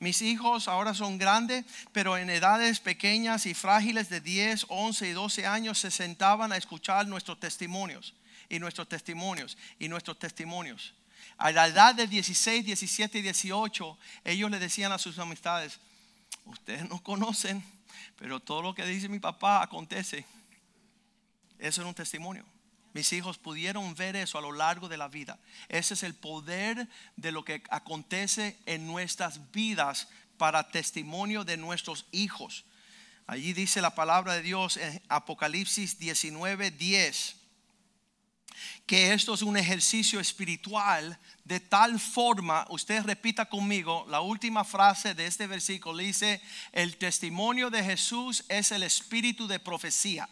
Mis 0.00 0.22
hijos 0.22 0.66
ahora 0.66 0.92
son 0.92 1.18
grandes, 1.18 1.64
pero 1.92 2.18
en 2.18 2.28
edades 2.28 2.80
pequeñas 2.80 3.46
y 3.46 3.54
frágiles 3.54 4.08
de 4.08 4.20
10, 4.20 4.66
11 4.68 5.08
y 5.08 5.12
12 5.12 5.46
años 5.46 5.78
se 5.78 5.92
sentaban 5.92 6.50
a 6.50 6.56
escuchar 6.56 7.06
nuestros 7.06 7.38
testimonios 7.38 8.12
y 8.48 8.58
nuestros 8.58 8.88
testimonios 8.88 9.56
y 9.78 9.86
nuestros 9.86 10.18
testimonios. 10.18 10.94
A 11.38 11.52
la 11.52 11.68
edad 11.68 11.94
de 11.94 12.08
16, 12.08 12.64
17 12.64 13.20
y 13.20 13.22
18, 13.22 13.98
ellos 14.24 14.50
le 14.50 14.58
decían 14.58 14.90
a 14.90 14.98
sus 14.98 15.16
amistades, 15.20 15.78
ustedes 16.44 16.88
no 16.88 17.00
conocen, 17.00 17.62
pero 18.16 18.40
todo 18.40 18.62
lo 18.62 18.74
que 18.74 18.84
dice 18.84 19.08
mi 19.08 19.20
papá 19.20 19.62
acontece. 19.62 20.26
Eso 21.60 21.82
es 21.82 21.86
un 21.86 21.94
testimonio. 21.94 22.44
Mis 22.92 23.12
hijos 23.12 23.38
pudieron 23.38 23.94
ver 23.94 24.16
eso 24.16 24.38
a 24.38 24.42
lo 24.42 24.52
largo 24.52 24.88
de 24.88 24.96
la 24.96 25.08
vida. 25.08 25.38
Ese 25.68 25.94
es 25.94 26.02
el 26.02 26.14
poder 26.14 26.88
de 27.16 27.32
lo 27.32 27.44
que 27.44 27.62
acontece 27.70 28.58
en 28.66 28.86
nuestras 28.86 29.52
vidas 29.52 30.08
para 30.36 30.70
testimonio 30.70 31.44
de 31.44 31.56
nuestros 31.56 32.06
hijos. 32.12 32.64
Allí 33.26 33.52
dice 33.52 33.80
la 33.80 33.94
palabra 33.94 34.34
de 34.34 34.42
Dios 34.42 34.76
en 34.76 35.00
Apocalipsis 35.08 35.98
19, 35.98 36.70
10 36.72 37.36
que 38.86 39.12
esto 39.12 39.34
es 39.34 39.42
un 39.42 39.56
ejercicio 39.56 40.20
espiritual 40.20 41.18
de 41.44 41.60
tal 41.60 41.98
forma, 41.98 42.66
usted 42.70 43.04
repita 43.04 43.46
conmigo 43.46 44.04
la 44.08 44.20
última 44.20 44.64
frase 44.64 45.14
de 45.14 45.26
este 45.26 45.46
versículo, 45.46 45.98
dice, 45.98 46.40
el 46.72 46.96
testimonio 46.96 47.70
de 47.70 47.82
Jesús 47.82 48.44
es 48.48 48.72
el 48.72 48.82
espíritu 48.82 49.46
de 49.46 49.60
profecía. 49.60 50.28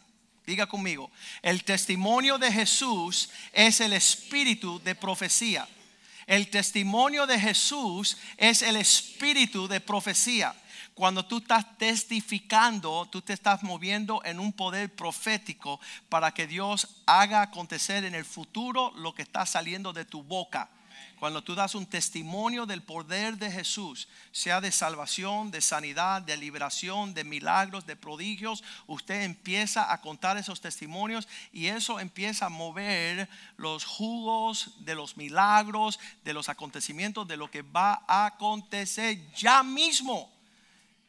Diga 0.48 0.66
conmigo, 0.66 1.10
el 1.42 1.62
testimonio 1.62 2.38
de 2.38 2.50
Jesús 2.50 3.28
es 3.52 3.82
el 3.82 3.92
espíritu 3.92 4.80
de 4.82 4.94
profecía. 4.94 5.68
El 6.26 6.48
testimonio 6.48 7.26
de 7.26 7.38
Jesús 7.38 8.16
es 8.38 8.62
el 8.62 8.76
espíritu 8.76 9.68
de 9.68 9.78
profecía. 9.82 10.54
Cuando 10.94 11.26
tú 11.26 11.36
estás 11.36 11.76
testificando, 11.76 13.06
tú 13.12 13.20
te 13.20 13.34
estás 13.34 13.62
moviendo 13.62 14.22
en 14.24 14.40
un 14.40 14.54
poder 14.54 14.88
profético 14.88 15.80
para 16.08 16.32
que 16.32 16.46
Dios 16.46 17.02
haga 17.04 17.42
acontecer 17.42 18.04
en 18.04 18.14
el 18.14 18.24
futuro 18.24 18.90
lo 18.96 19.14
que 19.14 19.20
está 19.20 19.44
saliendo 19.44 19.92
de 19.92 20.06
tu 20.06 20.22
boca. 20.22 20.70
Cuando 21.18 21.42
tú 21.42 21.56
das 21.56 21.74
un 21.74 21.84
testimonio 21.84 22.64
del 22.64 22.82
poder 22.82 23.38
de 23.38 23.50
Jesús, 23.50 24.06
sea 24.30 24.60
de 24.60 24.70
salvación, 24.70 25.50
de 25.50 25.60
sanidad, 25.60 26.22
de 26.22 26.36
liberación, 26.36 27.12
de 27.12 27.24
milagros, 27.24 27.86
de 27.86 27.96
prodigios, 27.96 28.62
usted 28.86 29.22
empieza 29.22 29.92
a 29.92 30.00
contar 30.00 30.36
esos 30.36 30.60
testimonios 30.60 31.26
y 31.52 31.66
eso 31.66 31.98
empieza 31.98 32.46
a 32.46 32.50
mover 32.50 33.28
los 33.56 33.84
jugos 33.84 34.84
de 34.84 34.94
los 34.94 35.16
milagros, 35.16 35.98
de 36.22 36.34
los 36.34 36.48
acontecimientos, 36.48 37.26
de 37.26 37.36
lo 37.36 37.50
que 37.50 37.62
va 37.62 38.04
a 38.06 38.26
acontecer 38.26 39.18
ya 39.34 39.64
mismo. 39.64 40.32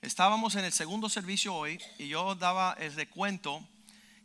Estábamos 0.01 0.55
en 0.55 0.65
el 0.65 0.71
segundo 0.71 1.07
servicio 1.07 1.53
hoy 1.53 1.79
y 1.99 2.07
yo 2.07 2.33
daba 2.33 2.75
el 2.79 2.95
recuento 2.95 3.63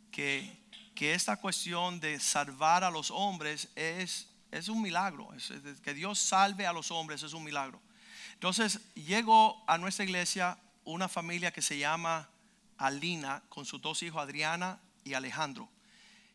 que, 0.09 0.57
que 0.95 1.13
esta 1.13 1.37
cuestión 1.37 1.99
de 1.99 2.19
salvar 2.19 2.83
a 2.83 2.89
los 2.89 3.11
hombres 3.11 3.69
es 3.75 4.29
es 4.57 4.69
un 4.69 4.81
milagro. 4.81 5.29
que 5.83 5.93
Dios 5.93 6.19
salve 6.19 6.65
a 6.65 6.73
los 6.73 6.91
hombres 6.91 7.23
es 7.23 7.33
un 7.33 7.43
milagro. 7.43 7.81
Entonces 8.33 8.79
llegó 8.95 9.63
a 9.67 9.77
nuestra 9.77 10.05
iglesia 10.05 10.57
una 10.83 11.07
familia 11.07 11.51
que 11.51 11.61
se 11.61 11.77
llama 11.77 12.29
Alina 12.77 13.43
con 13.49 13.65
sus 13.65 13.81
dos 13.81 14.01
hijos 14.03 14.21
Adriana 14.21 14.79
y 15.03 15.13
Alejandro. 15.13 15.69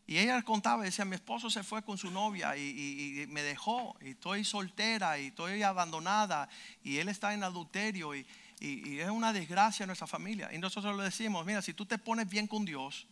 Y 0.06 0.18
ella 0.18 0.42
contaba, 0.42 0.83
decía, 0.83 1.04
mi 1.04 1.14
esposo 1.14 1.50
se 1.50 1.62
fue 1.62 1.83
con 1.83 1.96
su 1.96 2.11
novia 2.11 2.56
y, 2.56 3.26
me 3.28 3.42
dejó, 3.42 3.96
y 4.00 4.11
estoy 4.11 4.44
soltera 4.44 5.18
y 5.20 5.26
estoy 5.26 5.62
abandonada, 5.62 6.48
y 6.83 6.98
él 6.98 7.09
está 7.09 7.33
en 7.33 7.44
adulterio, 7.44 8.16
y, 8.16 8.26
es 8.61 9.09
una 9.09 9.33
desgracia 9.33 9.87
nuestra 9.87 10.09
familia. 10.09 10.52
Y 10.52 10.59
nosotros 10.59 10.96
le 10.96 11.04
decimos, 11.04 11.46
mira, 11.46 11.62
si 11.62 11.74
tú 11.74 11.87
te 11.87 11.96
pones 11.96 12.28
bien 12.28 12.48
con 12.48 12.64
Dios, 12.64 13.06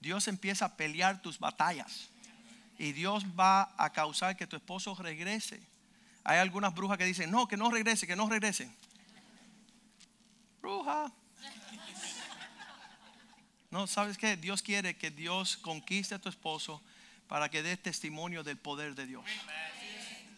Dios 0.00 0.26
empieza 0.26 0.64
a 0.64 0.76
pelear 0.76 1.20
tus 1.20 1.38
batallas 1.38 2.08
y 2.78 2.92
Dios 2.92 3.24
va 3.38 3.74
a 3.76 3.90
causar 3.92 4.36
que 4.36 4.46
tu 4.46 4.56
esposo 4.56 4.94
regrese. 4.94 5.60
Hay 6.22 6.38
algunas 6.38 6.72
brujas 6.72 6.96
que 6.96 7.04
dicen, 7.04 7.30
no, 7.30 7.48
que 7.48 7.56
no 7.56 7.70
regrese, 7.70 8.06
que 8.06 8.14
no 8.14 8.28
regrese. 8.28 8.70
Bruja. 10.62 11.12
No, 13.70 13.86
¿sabes 13.86 14.16
qué? 14.16 14.36
Dios 14.36 14.62
quiere 14.62 14.96
que 14.96 15.10
Dios 15.10 15.56
conquiste 15.56 16.14
a 16.14 16.18
tu 16.18 16.28
esposo 16.28 16.80
para 17.26 17.48
que 17.48 17.62
dé 17.62 17.76
testimonio 17.76 18.44
del 18.44 18.56
poder 18.56 18.94
de 18.94 19.06
Dios. 19.06 19.24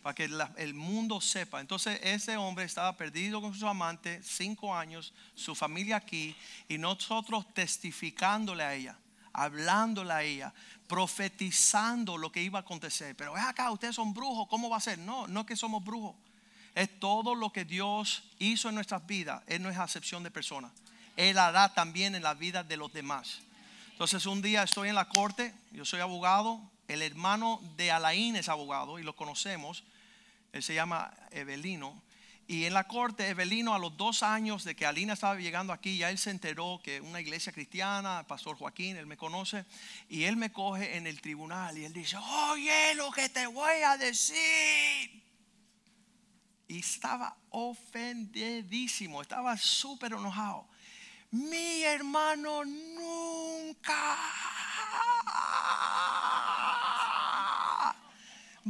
Para 0.03 0.15
que 0.15 0.31
el 0.57 0.75
mundo 0.75 1.21
sepa. 1.21 1.61
Entonces 1.61 2.01
ese 2.03 2.39
hombre 2.39 2.65
estaba 2.65 2.97
perdido 2.97 3.43
con 3.43 3.55
su 3.55 3.69
amante, 3.69 4.23
cinco 4.23 4.75
años, 4.75 5.13
su 5.35 5.55
familia 5.55 5.97
aquí, 5.97 6.35
y 6.69 6.79
nosotros 6.79 7.53
testificándole 7.53 8.63
a 8.63 8.75
ella 8.75 8.97
hablándole 9.33 10.13
a 10.13 10.23
ella, 10.23 10.55
profetizando 10.87 12.19
lo 12.19 12.33
que 12.33 12.43
iba 12.43 12.59
a 12.59 12.63
acontecer. 12.63 13.17
Pero 13.17 13.37
es 13.37 13.45
acá, 13.45 13.71
ustedes 13.71 13.95
son 13.95 14.13
brujos, 14.13 14.49
¿cómo 14.49 14.69
va 14.69 14.79
a 14.79 14.81
ser? 14.81 14.99
No, 14.99 15.27
no 15.29 15.47
que 15.47 15.57
somos 15.57 15.85
brujos. 15.85 16.17
Es 16.75 17.01
todo 17.01 17.35
lo 17.35 17.53
que 17.53 17.65
Dios 17.65 18.25
hizo 18.39 18.69
en 18.69 18.75
nuestras 18.75 19.07
vidas. 19.07 19.43
Él 19.47 19.63
no 19.63 19.71
es 19.71 19.79
acepción 19.79 20.23
de 20.23 20.31
personas. 20.31 20.73
Él 21.17 21.39
hará 21.39 21.75
también 21.75 22.15
en 22.15 22.23
la 22.23 22.35
vida 22.35 22.63
de 22.63 22.77
los 22.77 22.93
demás. 22.93 23.41
Entonces 23.93 24.25
un 24.25 24.41
día 24.41 24.63
estoy 24.63 24.89
en 24.89 24.95
la 24.95 25.09
corte, 25.09 25.55
yo 25.73 25.85
soy 25.85 26.01
abogado, 26.01 26.61
el 26.89 27.03
hermano 27.03 27.61
de 27.77 27.91
Alain 27.91 28.35
es 28.37 28.49
abogado 28.49 28.99
y 28.99 29.03
lo 29.03 29.15
conocemos, 29.15 29.85
él 30.53 30.63
se 30.63 30.75
llama 30.75 31.13
Evelino. 31.31 32.03
Y 32.51 32.65
en 32.65 32.75
la 32.75 32.89
corte, 32.89 33.29
Evelino, 33.29 33.77
a 33.77 33.79
los 33.79 33.97
dos 33.97 34.25
años 34.25 34.65
de 34.65 34.75
que 34.75 34.85
Alina 34.85 35.13
estaba 35.13 35.37
llegando 35.37 35.73
aquí, 35.73 35.99
ya 35.99 36.11
él 36.11 36.19
se 36.19 36.31
enteró 36.31 36.81
que 36.83 37.01
una 37.01 37.21
iglesia 37.21 37.53
cristiana, 37.53 38.19
el 38.19 38.27
pastor 38.27 38.57
Joaquín, 38.57 38.97
él 38.97 39.07
me 39.07 39.17
conoce, 39.17 39.65
y 40.09 40.25
él 40.25 40.37
me 40.37 40.51
coge 40.51 40.97
en 40.97 41.07
el 41.07 41.21
tribunal 41.21 41.79
y 41.79 41.85
él 41.85 41.93
dice, 41.93 42.17
oye 42.17 42.97
lo 42.97 43.13
que 43.13 43.29
te 43.29 43.47
voy 43.47 43.83
a 43.87 43.97
decir. 43.97 45.23
Y 46.67 46.81
estaba 46.81 47.37
ofendidísimo, 47.51 49.23
estaba 49.23 49.57
súper 49.57 50.15
enojado. 50.15 50.67
Mi 51.31 51.85
hermano 51.85 52.65
nunca 52.65 54.17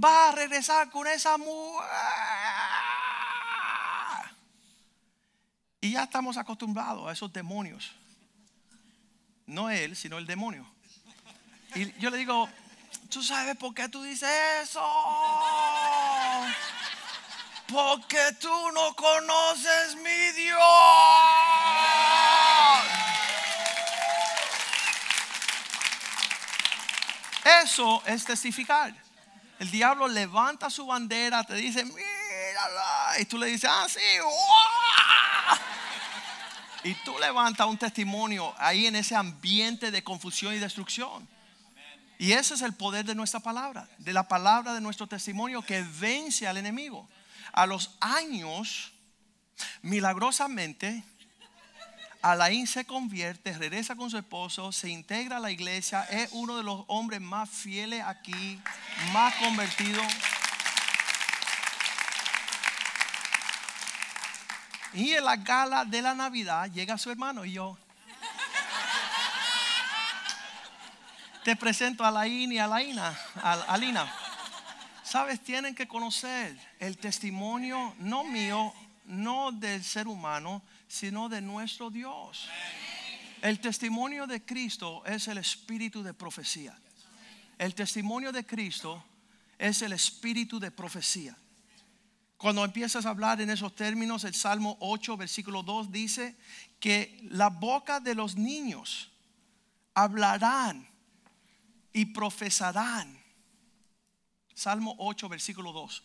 va 0.04 0.28
a 0.28 0.32
regresar 0.32 0.90
con 0.90 1.06
esa 1.06 1.38
mujer 1.38 2.89
Y 5.80 5.92
ya 5.92 6.04
estamos 6.04 6.36
acostumbrados 6.36 7.08
a 7.08 7.12
esos 7.12 7.32
demonios. 7.32 7.92
No 9.46 9.70
él, 9.70 9.96
sino 9.96 10.18
el 10.18 10.26
demonio. 10.26 10.66
Y 11.74 11.92
yo 11.98 12.10
le 12.10 12.18
digo, 12.18 12.48
¿tú 13.08 13.22
sabes 13.22 13.56
por 13.56 13.74
qué 13.74 13.88
tú 13.88 14.02
dices 14.02 14.28
eso? 14.62 14.82
Porque 17.66 18.20
tú 18.40 18.72
no 18.72 18.94
conoces 18.94 19.96
mi 19.96 20.32
Dios. 20.32 20.60
Eso 27.62 28.02
es 28.06 28.24
testificar. 28.24 28.94
El 29.58 29.70
diablo 29.70 30.08
levanta 30.08 30.70
su 30.70 30.86
bandera, 30.86 31.44
te 31.44 31.54
dice, 31.54 31.84
mírala. 31.84 33.14
Y 33.18 33.24
tú 33.26 33.38
le 33.38 33.46
dices, 33.46 33.70
ah, 33.72 33.86
sí, 33.88 34.00
y 36.84 36.94
tú 36.94 37.18
levantas 37.18 37.66
un 37.66 37.78
testimonio 37.78 38.54
ahí 38.58 38.86
en 38.86 38.96
ese 38.96 39.14
ambiente 39.14 39.90
de 39.90 40.02
confusión 40.02 40.54
y 40.54 40.58
destrucción. 40.58 41.28
Y 42.18 42.32
ese 42.32 42.54
es 42.54 42.62
el 42.62 42.74
poder 42.74 43.04
de 43.04 43.14
nuestra 43.14 43.40
palabra, 43.40 43.88
de 43.98 44.12
la 44.12 44.28
palabra 44.28 44.74
de 44.74 44.80
nuestro 44.80 45.06
testimonio 45.06 45.62
que 45.62 45.82
vence 45.82 46.46
al 46.46 46.58
enemigo. 46.58 47.08
A 47.52 47.66
los 47.66 47.96
años, 48.00 48.92
milagrosamente, 49.82 51.02
Alain 52.22 52.66
se 52.66 52.84
convierte, 52.84 53.56
regresa 53.56 53.96
con 53.96 54.10
su 54.10 54.18
esposo, 54.18 54.72
se 54.72 54.90
integra 54.90 55.38
a 55.38 55.40
la 55.40 55.50
iglesia, 55.50 56.04
es 56.04 56.28
uno 56.32 56.58
de 56.58 56.62
los 56.62 56.84
hombres 56.88 57.20
más 57.20 57.48
fieles 57.48 58.02
aquí, 58.04 58.60
más 59.12 59.34
convertido. 59.36 60.02
Y 64.94 65.12
en 65.12 65.24
la 65.24 65.36
gala 65.36 65.84
de 65.84 66.02
la 66.02 66.14
Navidad 66.14 66.70
llega 66.70 66.98
su 66.98 67.10
hermano 67.10 67.44
y 67.44 67.52
yo. 67.52 67.78
Te 71.44 71.56
presento 71.56 72.04
a 72.04 72.10
la 72.10 72.26
y 72.26 72.58
a 72.58 72.66
la 72.66 72.82
Ina. 72.82 73.16
Sabes, 75.02 75.40
tienen 75.40 75.74
que 75.74 75.88
conocer 75.88 76.56
el 76.78 76.98
testimonio, 76.98 77.94
no 77.98 78.24
mío, 78.24 78.72
no 79.06 79.50
del 79.50 79.82
ser 79.82 80.06
humano, 80.06 80.62
sino 80.86 81.28
de 81.28 81.40
nuestro 81.40 81.90
Dios. 81.90 82.48
El 83.42 83.58
testimonio 83.58 84.26
de 84.26 84.44
Cristo 84.44 85.04
es 85.06 85.28
el 85.28 85.38
espíritu 85.38 86.02
de 86.02 86.14
profecía. 86.14 86.76
El 87.58 87.74
testimonio 87.74 88.32
de 88.32 88.44
Cristo 88.44 89.02
es 89.58 89.82
el 89.82 89.92
espíritu 89.92 90.60
de 90.60 90.70
profecía. 90.70 91.36
Cuando 92.40 92.64
empiezas 92.64 93.04
a 93.04 93.10
hablar 93.10 93.38
en 93.42 93.50
esos 93.50 93.74
términos, 93.74 94.24
el 94.24 94.32
Salmo 94.32 94.78
8, 94.80 95.18
versículo 95.18 95.62
2 95.62 95.92
dice 95.92 96.38
que 96.80 97.20
la 97.24 97.50
boca 97.50 98.00
de 98.00 98.14
los 98.14 98.34
niños 98.34 99.10
hablarán 99.92 100.88
y 101.92 102.06
profesarán. 102.06 103.22
Salmo 104.54 104.94
8, 104.96 105.28
versículo 105.28 105.70
2. 105.72 106.02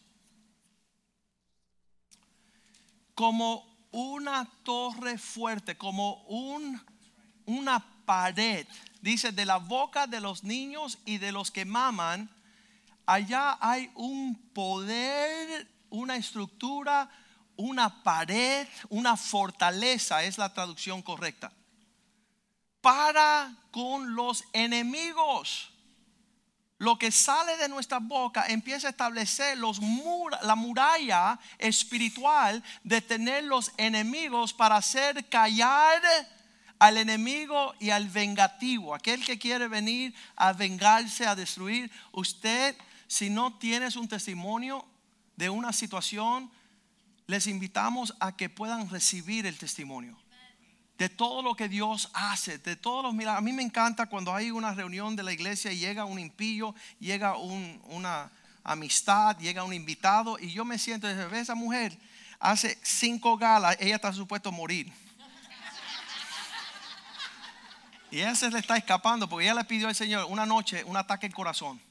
Como 3.13 3.87
una 3.91 4.43
torre 4.63 5.17
fuerte, 5.17 5.77
como 5.77 6.25
un, 6.25 6.81
una 7.45 7.79
pared. 8.05 8.67
Dice, 9.01 9.31
de 9.31 9.45
la 9.45 9.55
boca 9.55 10.05
de 10.05 10.19
los 10.19 10.43
niños 10.43 10.97
y 11.05 11.17
de 11.17 11.31
los 11.31 11.49
que 11.49 11.63
maman, 11.63 12.29
allá 13.05 13.57
hay 13.61 13.89
un 13.95 14.35
poder, 14.53 15.44
una 16.05 16.17
estructura, 16.17 17.09
una 17.55 18.03
pared, 18.03 18.67
una 18.89 19.17
fortaleza, 19.17 20.23
es 20.23 20.37
la 20.37 20.53
traducción 20.53 21.01
correcta, 21.01 21.51
para 22.79 23.51
con 23.71 24.13
los 24.13 24.43
enemigos 24.53 25.71
lo 26.77 26.99
que 26.99 27.09
sale 27.09 27.57
de 27.57 27.69
nuestra 27.69 27.99
boca 27.99 28.45
empieza 28.47 28.87
a 28.87 28.89
establecer 28.91 29.57
los 29.57 29.79
la 30.41 30.55
muralla 30.55 31.39
espiritual 31.57 32.61
de 32.83 33.01
tener 33.01 33.45
los 33.45 33.71
enemigos 33.77 34.53
para 34.53 34.75
hacer 34.75 35.27
callar 35.29 36.01
al 36.77 36.97
enemigo 36.97 37.73
y 37.79 37.89
al 37.91 38.09
vengativo, 38.09 38.93
aquel 38.93 39.25
que 39.25 39.39
quiere 39.39 39.69
venir 39.69 40.13
a 40.35 40.51
vengarse, 40.51 41.25
a 41.25 41.33
destruir. 41.33 41.89
Usted, 42.11 42.75
si 43.07 43.29
no 43.29 43.57
tienes 43.57 43.95
un 43.95 44.09
testimonio 44.09 44.85
de 45.35 45.49
una 45.49 45.73
situación, 45.73 46.51
les 47.27 47.47
invitamos 47.47 48.15
a 48.19 48.35
que 48.35 48.49
puedan 48.49 48.89
recibir 48.89 49.45
el 49.45 49.57
testimonio 49.57 50.17
de 50.97 51.09
todo 51.09 51.41
lo 51.41 51.55
que 51.55 51.67
Dios 51.67 52.09
hace, 52.13 52.57
de 52.57 52.75
todos 52.75 53.03
los 53.03 53.13
milagros. 53.13 53.39
A 53.39 53.43
mí 53.43 53.51
me 53.51 53.63
encanta 53.63 54.05
cuando 54.05 54.33
hay 54.33 54.51
una 54.51 54.73
reunión 54.73 55.15
de 55.15 55.23
la 55.23 55.33
iglesia 55.33 55.71
y 55.71 55.77
llega 55.77 56.05
un 56.05 56.19
impío, 56.19 56.73
llega 56.99 57.35
una 57.37 58.31
amistad, 58.63 59.37
llega 59.37 59.63
un 59.63 59.73
invitado 59.73 60.39
y 60.39 60.51
yo 60.51 60.63
me 60.63 60.77
siento, 60.77 61.07
ve 61.07 61.39
esa 61.39 61.55
mujer, 61.55 61.97
hace 62.39 62.77
cinco 62.81 63.37
galas, 63.37 63.77
ella 63.79 63.95
está 63.95 64.13
supuesto 64.13 64.49
a 64.49 64.51
morir. 64.51 64.91
Y 68.11 68.19
ella 68.19 68.35
se 68.35 68.49
le 68.49 68.59
está 68.59 68.77
escapando 68.77 69.27
porque 69.27 69.45
ella 69.45 69.55
le 69.55 69.65
pidió 69.65 69.89
al 69.89 69.95
Señor 69.95 70.25
una 70.29 70.45
noche 70.45 70.83
un 70.85 70.95
ataque 70.95 71.25
al 71.25 71.33
corazón. 71.33 71.81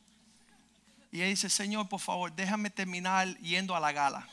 Y 1.15 1.19
ella 1.19 1.29
dice, 1.29 1.49
Señor, 1.49 1.89
por 1.89 2.01
favor, 2.01 2.33
déjame 2.33 2.71
terminar 2.71 3.39
yendo 3.39 3.77
a 3.77 3.79
la 3.79 3.93
gala. 3.93 4.29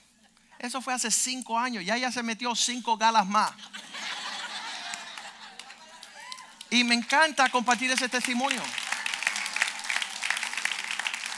Eso 0.57 0.81
fue 0.81 0.95
hace 0.95 1.11
cinco 1.11 1.59
años, 1.59 1.85
ya 1.85 1.95
ella 1.95 2.11
se 2.11 2.23
metió 2.23 2.55
cinco 2.55 2.97
galas 2.97 3.27
más. 3.27 3.51
Y 6.71 6.83
me 6.83 6.95
encanta 6.95 7.49
compartir 7.49 7.91
ese 7.91 8.09
testimonio. 8.09 8.59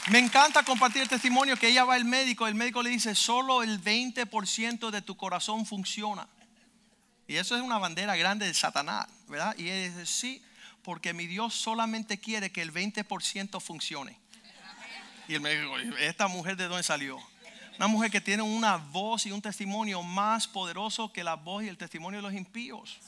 Me 0.08 0.18
encanta 0.18 0.62
compartir 0.62 1.02
el 1.02 1.10
testimonio 1.10 1.58
que 1.58 1.68
ella 1.68 1.84
va 1.84 1.96
al 1.96 2.06
médico, 2.06 2.46
el 2.46 2.54
médico 2.54 2.82
le 2.82 2.88
dice, 2.88 3.14
solo 3.14 3.62
el 3.62 3.84
20% 3.84 4.90
de 4.90 5.02
tu 5.02 5.14
corazón 5.14 5.66
funciona. 5.66 6.26
Y 7.28 7.36
eso 7.36 7.54
es 7.54 7.60
una 7.60 7.76
bandera 7.76 8.16
grande 8.16 8.46
de 8.46 8.54
Satanás, 8.54 9.08
¿verdad? 9.28 9.54
Y 9.58 9.68
él 9.68 9.92
dice, 9.92 10.06
sí, 10.06 10.42
porque 10.82 11.12
mi 11.12 11.26
Dios 11.26 11.52
solamente 11.52 12.18
quiere 12.18 12.50
que 12.50 12.62
el 12.62 12.72
20% 12.72 13.60
funcione. 13.60 14.23
Y 15.28 15.34
el 15.34 15.40
médico, 15.40 15.76
¿esta 16.00 16.28
mujer 16.28 16.56
de 16.56 16.68
dónde 16.68 16.82
salió? 16.82 17.18
Una 17.76 17.88
mujer 17.88 18.10
que 18.10 18.20
tiene 18.20 18.42
una 18.42 18.76
voz 18.76 19.26
y 19.26 19.32
un 19.32 19.42
testimonio 19.42 20.02
más 20.02 20.46
poderoso 20.46 21.12
que 21.12 21.24
la 21.24 21.34
voz 21.34 21.64
y 21.64 21.68
el 21.68 21.76
testimonio 21.76 22.18
de 22.18 22.22
los 22.22 22.34
impíos. 22.34 22.98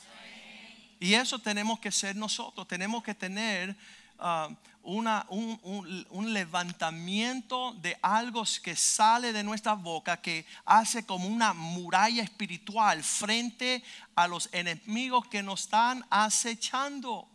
Y 0.99 1.13
eso 1.13 1.39
tenemos 1.39 1.79
que 1.79 1.91
ser 1.91 2.15
nosotros. 2.15 2.67
Tenemos 2.67 3.03
que 3.03 3.13
tener 3.13 3.75
uh, 4.19 4.53
una, 4.83 5.25
un, 5.29 6.33
levantamiento 6.33 7.73
de 7.81 7.97
algo 8.01 8.43
que 8.63 8.75
sale 8.75 9.31
de 9.31 9.43
nuestra 9.43 9.73
boca 9.73 10.17
que 10.17 10.45
hace 10.65 11.05
como 11.05 11.27
una 11.27 11.53
muralla 11.53 12.23
espiritual 12.23 13.03
frente 13.03 13.83
a 14.15 14.27
los 14.27 14.49
enemigos 14.51 15.27
que 15.27 15.43
nos 15.43 15.61
están 15.61 16.05
acechando. 16.09 17.27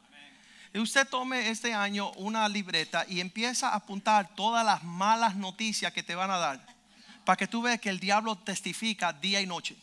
Usted 0.74 1.06
tome 1.06 1.50
este 1.50 1.74
año 1.74 2.10
una 2.12 2.48
libreta 2.48 3.04
y 3.06 3.20
empieza 3.20 3.68
a 3.68 3.76
apuntar 3.76 4.34
todas 4.34 4.64
las 4.64 4.82
malas 4.82 5.36
noticias 5.36 5.92
que 5.92 6.02
te 6.02 6.14
van 6.14 6.30
a 6.30 6.38
dar. 6.38 6.66
Para 7.24 7.36
que 7.36 7.46
tú 7.46 7.62
veas 7.62 7.80
que 7.80 7.90
el 7.90 8.00
diablo 8.00 8.36
testifica 8.36 9.12
día 9.12 9.40
y 9.40 9.46
noche. 9.46 9.76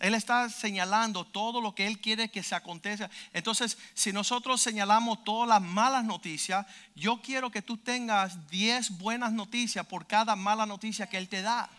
Él 0.00 0.14
está 0.14 0.50
señalando 0.50 1.24
todo 1.24 1.62
lo 1.62 1.74
que 1.74 1.86
Él 1.86 1.98
quiere 1.98 2.28
que 2.28 2.42
se 2.42 2.54
acontezca. 2.54 3.08
Entonces, 3.32 3.78
si 3.94 4.12
nosotros 4.12 4.60
señalamos 4.60 5.24
todas 5.24 5.48
las 5.48 5.62
malas 5.62 6.04
noticias, 6.04 6.66
yo 6.94 7.22
quiero 7.22 7.50
que 7.50 7.62
tú 7.62 7.78
tengas 7.78 8.50
10 8.50 8.98
buenas 8.98 9.32
noticias 9.32 9.86
por 9.86 10.06
cada 10.06 10.36
mala 10.36 10.66
noticia 10.66 11.08
que 11.08 11.16
Él 11.16 11.30
te 11.30 11.40
da. 11.40 11.70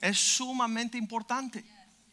Es 0.00 0.18
sumamente 0.18 0.96
importante 0.96 1.62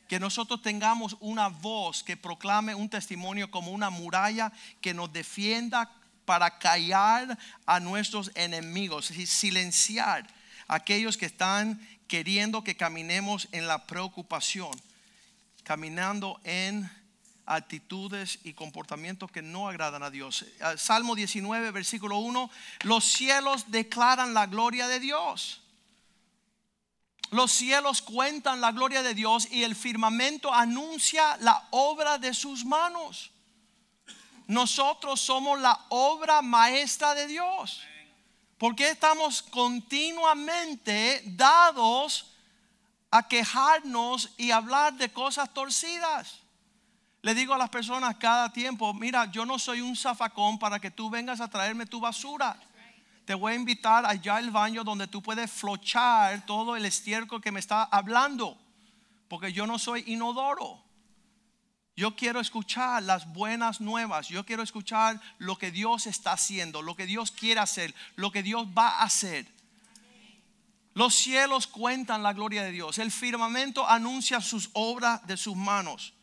que 0.10 0.20
nosotros 0.20 0.62
tengamos 0.62 1.16
una 1.22 1.48
voz 1.48 2.04
que 2.04 2.18
proclame 2.18 2.76
un 2.76 2.90
testimonio 2.90 3.50
como 3.50 3.72
una 3.72 3.90
muralla 3.90 4.52
que 4.82 4.94
nos 4.94 5.14
defienda 5.14 5.90
para 6.26 6.60
callar 6.60 7.38
a 7.66 7.80
nuestros 7.80 8.32
enemigos, 8.36 9.12
y 9.12 9.26
silenciar 9.26 10.28
a 10.68 10.76
aquellos 10.76 11.16
que 11.16 11.28
están 11.28 11.80
queriendo 12.08 12.64
que 12.64 12.76
caminemos 12.76 13.48
en 13.54 13.68
la 13.68 13.86
preocupación 13.86 14.72
caminando 15.70 16.42
en 16.46 16.90
actitudes 17.46 18.40
y 18.44 18.54
comportamientos 18.54 19.32
que 19.32 19.44
no 19.44 19.70
agradan 19.70 20.02
a 20.02 20.10
Dios. 20.10 20.44
Salmo 20.78 21.14
19, 21.14 21.70
versículo 21.70 22.18
1, 22.18 22.50
los 22.86 23.06
cielos 23.06 23.70
declaran 23.70 24.34
la 24.34 24.48
gloria 24.48 24.88
de 24.88 25.00
Dios. 25.00 25.62
Los 27.32 27.52
cielos 27.52 28.02
cuentan 28.02 28.60
la 28.60 28.72
gloria 28.72 29.04
de 29.04 29.14
Dios 29.14 29.48
y 29.52 29.64
el 29.64 29.76
firmamento 29.76 30.54
anuncia 30.54 31.38
la 31.38 31.68
obra 31.72 32.18
de 32.18 32.34
sus 32.34 32.66
manos. 32.66 33.32
Nosotros 34.48 35.22
somos 35.22 35.60
la 35.60 35.80
obra 35.90 36.42
maestra 36.42 37.14
de 37.14 37.28
Dios. 37.28 37.82
Porque 38.58 38.90
estamos 38.90 39.44
continuamente 39.44 41.22
dados 41.26 42.26
a 43.12 43.28
quejarnos 43.28 44.32
y 44.38 44.52
hablar 44.52 44.94
de 44.96 45.14
cosas 45.14 45.54
torcidas. 45.54 46.40
Le 47.22 47.36
digo 47.36 47.54
a 47.54 47.58
las 47.58 47.70
personas 47.70 48.16
cada 48.16 48.52
tiempo, 48.52 48.94
mira, 48.94 49.30
yo 49.32 49.46
no 49.46 49.60
soy 49.60 49.82
un 49.82 49.96
zafacón 49.96 50.58
para 50.58 50.80
que 50.80 50.92
tú 50.92 51.10
vengas 51.10 51.42
a 51.42 51.50
traerme 51.50 51.86
tu 51.86 52.00
basura. 52.00 52.60
Te 53.30 53.36
voy 53.36 53.54
a 53.54 53.56
invitar 53.58 54.08
allá 54.08 54.38
al 54.38 54.50
baño 54.50 54.84
donde 54.84 55.06
tú 55.06 55.22
puedes 55.22 55.52
flochar 55.52 56.48
todo 56.48 56.76
el 56.76 56.84
estiércol 56.84 57.40
que 57.40 57.52
me 57.52 57.60
está 57.60 57.84
hablando. 57.84 58.60
Porque 59.28 59.54
yo 59.54 59.68
no 59.68 59.78
soy 59.78 60.04
inodoro. 60.08 60.84
Yo 61.96 62.16
quiero 62.16 62.40
escuchar 62.40 63.04
las 63.04 63.32
buenas 63.32 63.82
nuevas. 63.82 64.30
Yo 64.30 64.44
quiero 64.48 64.64
escuchar 64.64 65.22
lo 65.38 65.60
que 65.60 65.70
Dios 65.70 66.08
está 66.08 66.32
haciendo, 66.32 66.82
lo 66.82 66.96
que 66.96 67.06
Dios 67.06 67.30
quiere 67.30 67.60
hacer, 67.60 67.94
lo 68.16 68.32
que 68.32 68.42
Dios 68.42 68.66
va 68.76 68.98
a 68.98 69.04
hacer. 69.04 69.46
Los 70.96 71.14
cielos 71.14 71.68
cuentan 71.68 72.24
la 72.24 72.34
gloria 72.34 72.64
de 72.64 72.72
Dios. 72.72 72.98
El 72.98 73.12
firmamento 73.12 73.88
anuncia 73.88 74.42
sus 74.42 74.72
obras 74.74 75.28
de 75.28 75.38
sus 75.38 75.56
manos. 75.56 76.16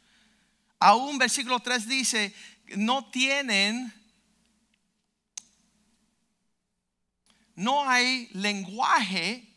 Aún 0.80 1.18
versículo 1.18 1.60
3 1.60 1.86
dice, 1.86 2.34
no 2.74 3.04
tienen, 3.04 3.94
no 7.56 7.88
hay 7.88 8.28
lenguaje 8.32 9.52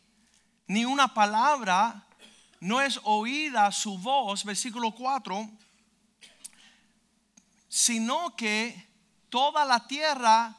ni 0.67 0.85
una 0.85 1.13
palabra, 1.13 2.05
no 2.59 2.81
es 2.81 2.99
oída 3.03 3.71
su 3.71 3.97
voz, 3.97 4.43
versículo 4.43 4.91
4, 4.91 5.49
sino 7.67 8.35
que 8.35 8.87
toda 9.29 9.65
la 9.65 9.85
tierra 9.85 10.55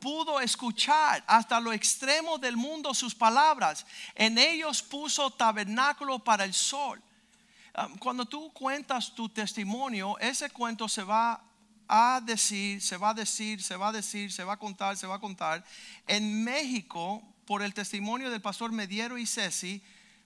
pudo 0.00 0.40
escuchar 0.40 1.24
hasta 1.26 1.58
lo 1.58 1.72
extremo 1.72 2.38
del 2.38 2.56
mundo 2.56 2.94
sus 2.94 3.14
palabras. 3.14 3.84
En 4.14 4.38
ellos 4.38 4.82
puso 4.82 5.30
tabernáculo 5.30 6.18
para 6.20 6.44
el 6.44 6.54
sol. 6.54 7.02
Ah, 7.74 7.88
cuando 7.98 8.24
tú 8.24 8.52
cuentas 8.52 9.14
tu 9.14 9.28
testimonio, 9.28 10.18
ese 10.18 10.50
cuento 10.50 10.88
se 10.88 11.02
va 11.02 11.42
a 11.88 12.20
decir, 12.20 12.80
se 12.80 12.96
va 12.96 13.10
a 13.10 13.14
decir, 13.14 13.62
se 13.62 13.76
va 13.76 13.88
a 13.88 13.92
decir, 13.92 14.32
se 14.32 14.44
va 14.44 14.54
a 14.54 14.58
contar, 14.58 14.96
se 14.96 15.06
va 15.06 15.16
a 15.16 15.20
contar. 15.20 15.64
En 16.06 16.44
México, 16.44 17.22
por 17.46 17.62
el 17.62 17.74
testimonio 17.74 18.30
del 18.30 18.40
pastor 18.40 18.72
Mediero 18.72 19.18
y 19.18 19.26
Ceci, 19.26 19.82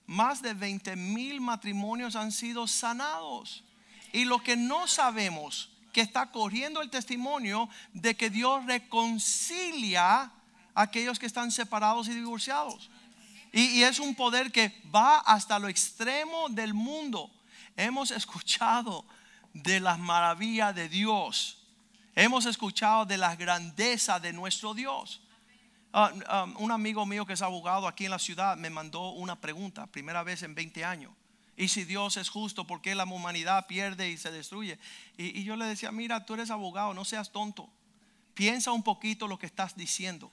más 0.07 0.41
de 0.41 0.53
20 0.53 0.95
mil 0.95 1.39
matrimonios 1.41 2.15
han 2.15 2.31
sido 2.31 2.67
sanados. 2.67 3.63
Y 4.11 4.25
lo 4.25 4.43
que 4.43 4.57
no 4.57 4.87
sabemos 4.87 5.69
que 5.93 6.01
está 6.01 6.31
corriendo 6.31 6.81
el 6.81 6.89
testimonio 6.89 7.69
de 7.93 8.15
que 8.15 8.29
Dios 8.29 8.65
reconcilia 8.65 10.21
a 10.21 10.31
aquellos 10.73 11.19
que 11.19 11.25
están 11.25 11.51
separados 11.51 12.07
y 12.07 12.13
divorciados. 12.13 12.89
Y, 13.53 13.79
y 13.79 13.83
es 13.83 13.99
un 13.99 14.15
poder 14.15 14.51
que 14.51 14.81
va 14.93 15.19
hasta 15.19 15.59
lo 15.59 15.67
extremo 15.67 16.49
del 16.49 16.73
mundo. 16.73 17.29
Hemos 17.75 18.11
escuchado 18.11 19.05
de 19.53 19.79
las 19.79 19.99
maravillas 19.99 20.73
de 20.75 20.89
Dios. 20.89 21.57
Hemos 22.15 22.45
escuchado 22.45 23.05
de 23.05 23.17
la 23.17 23.35
grandeza 23.35 24.19
de 24.19 24.33
nuestro 24.33 24.73
Dios. 24.73 25.21
Ah, 25.93 26.11
ah, 26.27 26.47
un 26.57 26.71
amigo 26.71 27.05
mío 27.05 27.25
que 27.25 27.33
es 27.33 27.41
abogado 27.41 27.87
aquí 27.87 28.05
en 28.05 28.11
la 28.11 28.19
ciudad 28.19 28.55
me 28.57 28.69
mandó 28.69 29.11
una 29.11 29.39
pregunta, 29.39 29.87
primera 29.87 30.23
vez 30.23 30.43
en 30.43 30.55
20 30.55 30.85
años. 30.85 31.11
Y 31.57 31.67
si 31.67 31.83
Dios 31.83 32.17
es 32.17 32.29
justo, 32.29 32.65
¿por 32.65 32.81
qué 32.81 32.95
la 32.95 33.03
humanidad 33.03 33.67
pierde 33.67 34.09
y 34.09 34.17
se 34.17 34.31
destruye? 34.31 34.79
Y, 35.17 35.39
y 35.39 35.43
yo 35.43 35.55
le 35.55 35.65
decía, 35.65 35.91
mira, 35.91 36.25
tú 36.25 36.33
eres 36.33 36.49
abogado, 36.49 36.93
no 36.93 37.05
seas 37.05 37.31
tonto. 37.31 37.69
Piensa 38.33 38.71
un 38.71 38.83
poquito 38.83 39.27
lo 39.27 39.37
que 39.37 39.45
estás 39.45 39.75
diciendo. 39.75 40.31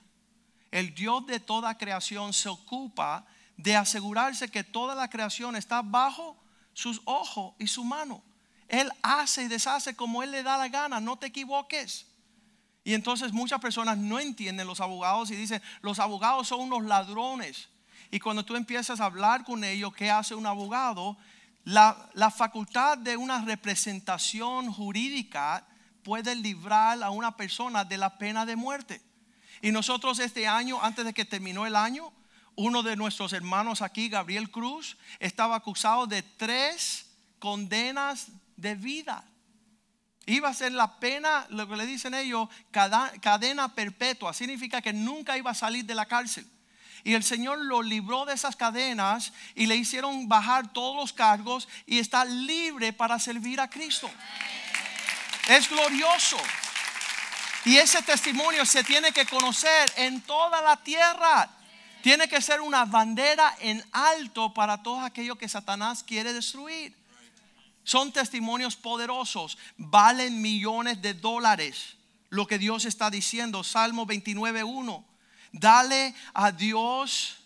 El 0.71 0.93
Dios 0.93 1.25
de 1.27 1.39
toda 1.39 1.77
creación 1.77 2.33
se 2.33 2.49
ocupa 2.49 3.25
de 3.57 3.75
asegurarse 3.75 4.49
que 4.49 4.63
toda 4.63 4.95
la 4.95 5.09
creación 5.09 5.55
está 5.55 5.81
bajo 5.81 6.37
sus 6.73 7.01
ojos 7.05 7.55
y 7.59 7.67
su 7.67 7.83
mano. 7.83 8.23
Él 8.69 8.91
hace 9.01 9.43
y 9.43 9.47
deshace 9.47 9.95
como 9.95 10.23
Él 10.23 10.31
le 10.31 10.43
da 10.43 10.57
la 10.57 10.69
gana, 10.69 10.99
no 10.99 11.17
te 11.17 11.27
equivoques. 11.27 12.05
Y 12.83 12.93
entonces 12.93 13.33
muchas 13.33 13.59
personas 13.59 13.97
no 13.97 14.19
entienden 14.19 14.67
los 14.67 14.79
abogados 14.79 15.29
y 15.31 15.35
dicen, 15.35 15.61
los 15.81 15.99
abogados 15.99 16.47
son 16.47 16.61
unos 16.61 16.83
ladrones. 16.85 17.67
Y 18.11 18.19
cuando 18.19 18.45
tú 18.45 18.55
empiezas 18.55 19.01
a 19.01 19.05
hablar 19.05 19.43
con 19.43 19.63
ellos, 19.63 19.93
¿qué 19.93 20.09
hace 20.09 20.35
un 20.35 20.45
abogado? 20.45 21.17
La, 21.63 22.09
la 22.13 22.31
facultad 22.31 22.97
de 22.97 23.17
una 23.17 23.43
representación 23.43 24.71
jurídica 24.71 25.67
puede 26.03 26.35
librar 26.35 27.03
a 27.03 27.09
una 27.09 27.35
persona 27.35 27.83
de 27.83 27.97
la 27.97 28.17
pena 28.17 28.45
de 28.45 28.55
muerte. 28.55 29.01
Y 29.61 29.71
nosotros 29.71 30.19
este 30.19 30.47
año, 30.47 30.79
antes 30.81 31.05
de 31.05 31.13
que 31.13 31.25
terminó 31.25 31.65
el 31.65 31.75
año, 31.75 32.13
uno 32.55 32.83
de 32.83 32.95
nuestros 32.95 33.33
hermanos 33.33 33.81
aquí, 33.81 34.09
Gabriel 34.09 34.51
Cruz, 34.51 34.97
estaba 35.19 35.55
acusado 35.55 36.07
de 36.07 36.23
tres 36.23 37.05
condenas 37.39 38.27
de 38.59 38.75
vida. 38.75 39.23
Iba 40.25 40.49
a 40.49 40.53
ser 40.53 40.73
la 40.73 40.99
pena, 40.99 41.47
lo 41.49 41.67
que 41.67 41.75
le 41.75 41.85
dicen 41.85 42.13
ellos, 42.13 42.49
cadena 42.71 43.73
perpetua. 43.73 44.33
Significa 44.33 44.81
que 44.81 44.93
nunca 44.93 45.37
iba 45.37 45.51
a 45.51 45.55
salir 45.55 45.85
de 45.85 45.95
la 45.95 46.05
cárcel. 46.05 46.45
Y 47.03 47.13
el 47.13 47.23
Señor 47.23 47.59
lo 47.65 47.81
libró 47.81 48.25
de 48.25 48.33
esas 48.33 48.55
cadenas 48.55 49.33
y 49.55 49.65
le 49.65 49.75
hicieron 49.75 50.27
bajar 50.27 50.71
todos 50.71 50.95
los 50.95 51.13
cargos 51.13 51.67
y 51.85 51.99
está 51.99 52.25
libre 52.25 52.93
para 52.93 53.17
servir 53.17 53.59
a 53.59 53.69
Cristo. 53.69 54.09
Es 55.47 55.69
glorioso. 55.69 56.37
Y 57.65 57.77
ese 57.77 58.01
testimonio 58.01 58.65
se 58.65 58.83
tiene 58.83 59.11
que 59.11 59.25
conocer 59.25 59.91
en 59.95 60.21
toda 60.21 60.61
la 60.61 60.77
tierra. 60.77 61.49
Tiene 62.01 62.27
que 62.27 62.41
ser 62.41 62.61
una 62.61 62.85
bandera 62.85 63.55
en 63.59 63.83
alto 63.91 64.53
para 64.53 64.83
todo 64.83 64.99
aquello 64.99 65.37
que 65.37 65.49
Satanás 65.49 66.03
quiere 66.03 66.33
destruir. 66.33 66.98
Son 67.89 68.11
testimonios 68.11 68.75
poderosos, 68.75 69.57
valen 69.75 70.43
millones 70.43 71.01
de 71.01 71.15
dólares. 71.15 71.97
Lo 72.29 72.45
que 72.45 72.59
Dios 72.59 72.85
está 72.85 73.09
diciendo, 73.09 73.63
Salmo 73.63 74.05
29.1. 74.05 75.03
Dale 75.53 76.13
a 76.35 76.51
Dios 76.51 77.37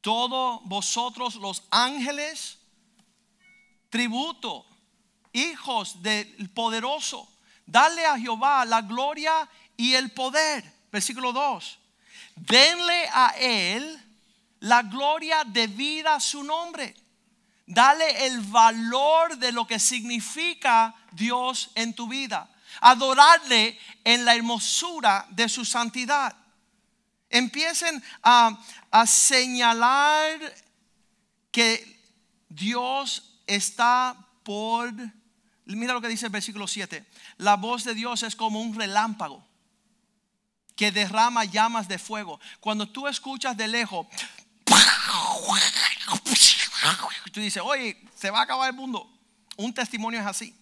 todos 0.00 0.62
vosotros 0.64 1.36
los 1.36 1.62
ángeles 1.70 2.58
tributo, 3.88 4.66
hijos 5.32 6.02
del 6.02 6.50
poderoso. 6.50 7.28
Dale 7.66 8.04
a 8.04 8.18
Jehová 8.18 8.64
la 8.64 8.82
gloria 8.82 9.48
y 9.76 9.94
el 9.94 10.10
poder. 10.10 10.64
Versículo 10.90 11.32
2. 11.32 11.78
Denle 12.34 13.08
a 13.12 13.28
él 13.38 13.96
la 14.58 14.82
gloria 14.82 15.44
debida 15.44 16.16
a 16.16 16.20
su 16.20 16.42
nombre 16.42 16.96
Dale 17.66 18.26
el 18.26 18.40
valor 18.42 19.36
de 19.38 19.50
lo 19.50 19.66
que 19.66 19.80
significa 19.80 20.94
Dios 21.10 21.70
en 21.74 21.94
tu 21.94 22.06
vida. 22.06 22.48
Adorarle 22.80 23.78
en 24.04 24.24
la 24.24 24.36
hermosura 24.36 25.26
de 25.30 25.48
su 25.48 25.64
santidad. 25.64 26.36
Empiecen 27.28 28.02
a, 28.22 28.56
señalar 29.06 30.38
que 31.50 32.00
Dios 32.48 33.40
está 33.46 34.16
por... 34.44 34.92
Mira 35.64 35.92
lo 35.92 36.00
que 36.00 36.08
dice 36.08 36.26
el 36.26 36.32
versículo 36.32 36.68
7. 36.68 37.04
La 37.38 37.56
voz 37.56 37.82
de 37.82 37.94
Dios 37.94 38.22
es 38.22 38.36
como 38.36 38.60
un 38.60 38.78
relámpago 38.78 39.44
que 40.76 40.92
derrama 40.92 41.44
llamas 41.44 41.88
de 41.88 41.98
fuego. 41.98 42.38
Cuando 42.60 42.88
tú 42.88 43.08
escuchas 43.08 43.56
de 43.56 43.66
lejos, 43.66 44.06
Tú 47.32 47.40
dices, 47.40 47.62
oye, 47.64 48.00
se 48.14 48.30
va 48.30 48.40
a 48.40 48.42
acabar 48.42 48.70
el 48.70 48.76
mundo. 48.76 49.10
Un 49.56 49.74
testimonio 49.74 50.20
es 50.20 50.26
así. 50.26 50.54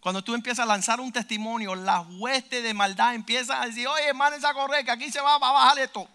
Cuando 0.00 0.24
tú 0.24 0.34
empiezas 0.34 0.64
a 0.64 0.66
lanzar 0.66 1.00
un 1.00 1.12
testimonio, 1.12 1.74
la 1.74 2.00
hueste 2.00 2.62
de 2.62 2.72
maldad 2.72 3.14
empieza 3.14 3.60
a 3.60 3.66
decir, 3.66 3.86
oye, 3.86 4.08
hermano, 4.08 4.36
esa 4.36 4.54
correr, 4.54 4.84
que 4.84 4.90
aquí 4.90 5.10
se 5.10 5.20
va, 5.20 5.38
va 5.38 5.50
a 5.50 5.52
bajar 5.52 5.78
esto. 5.78 6.08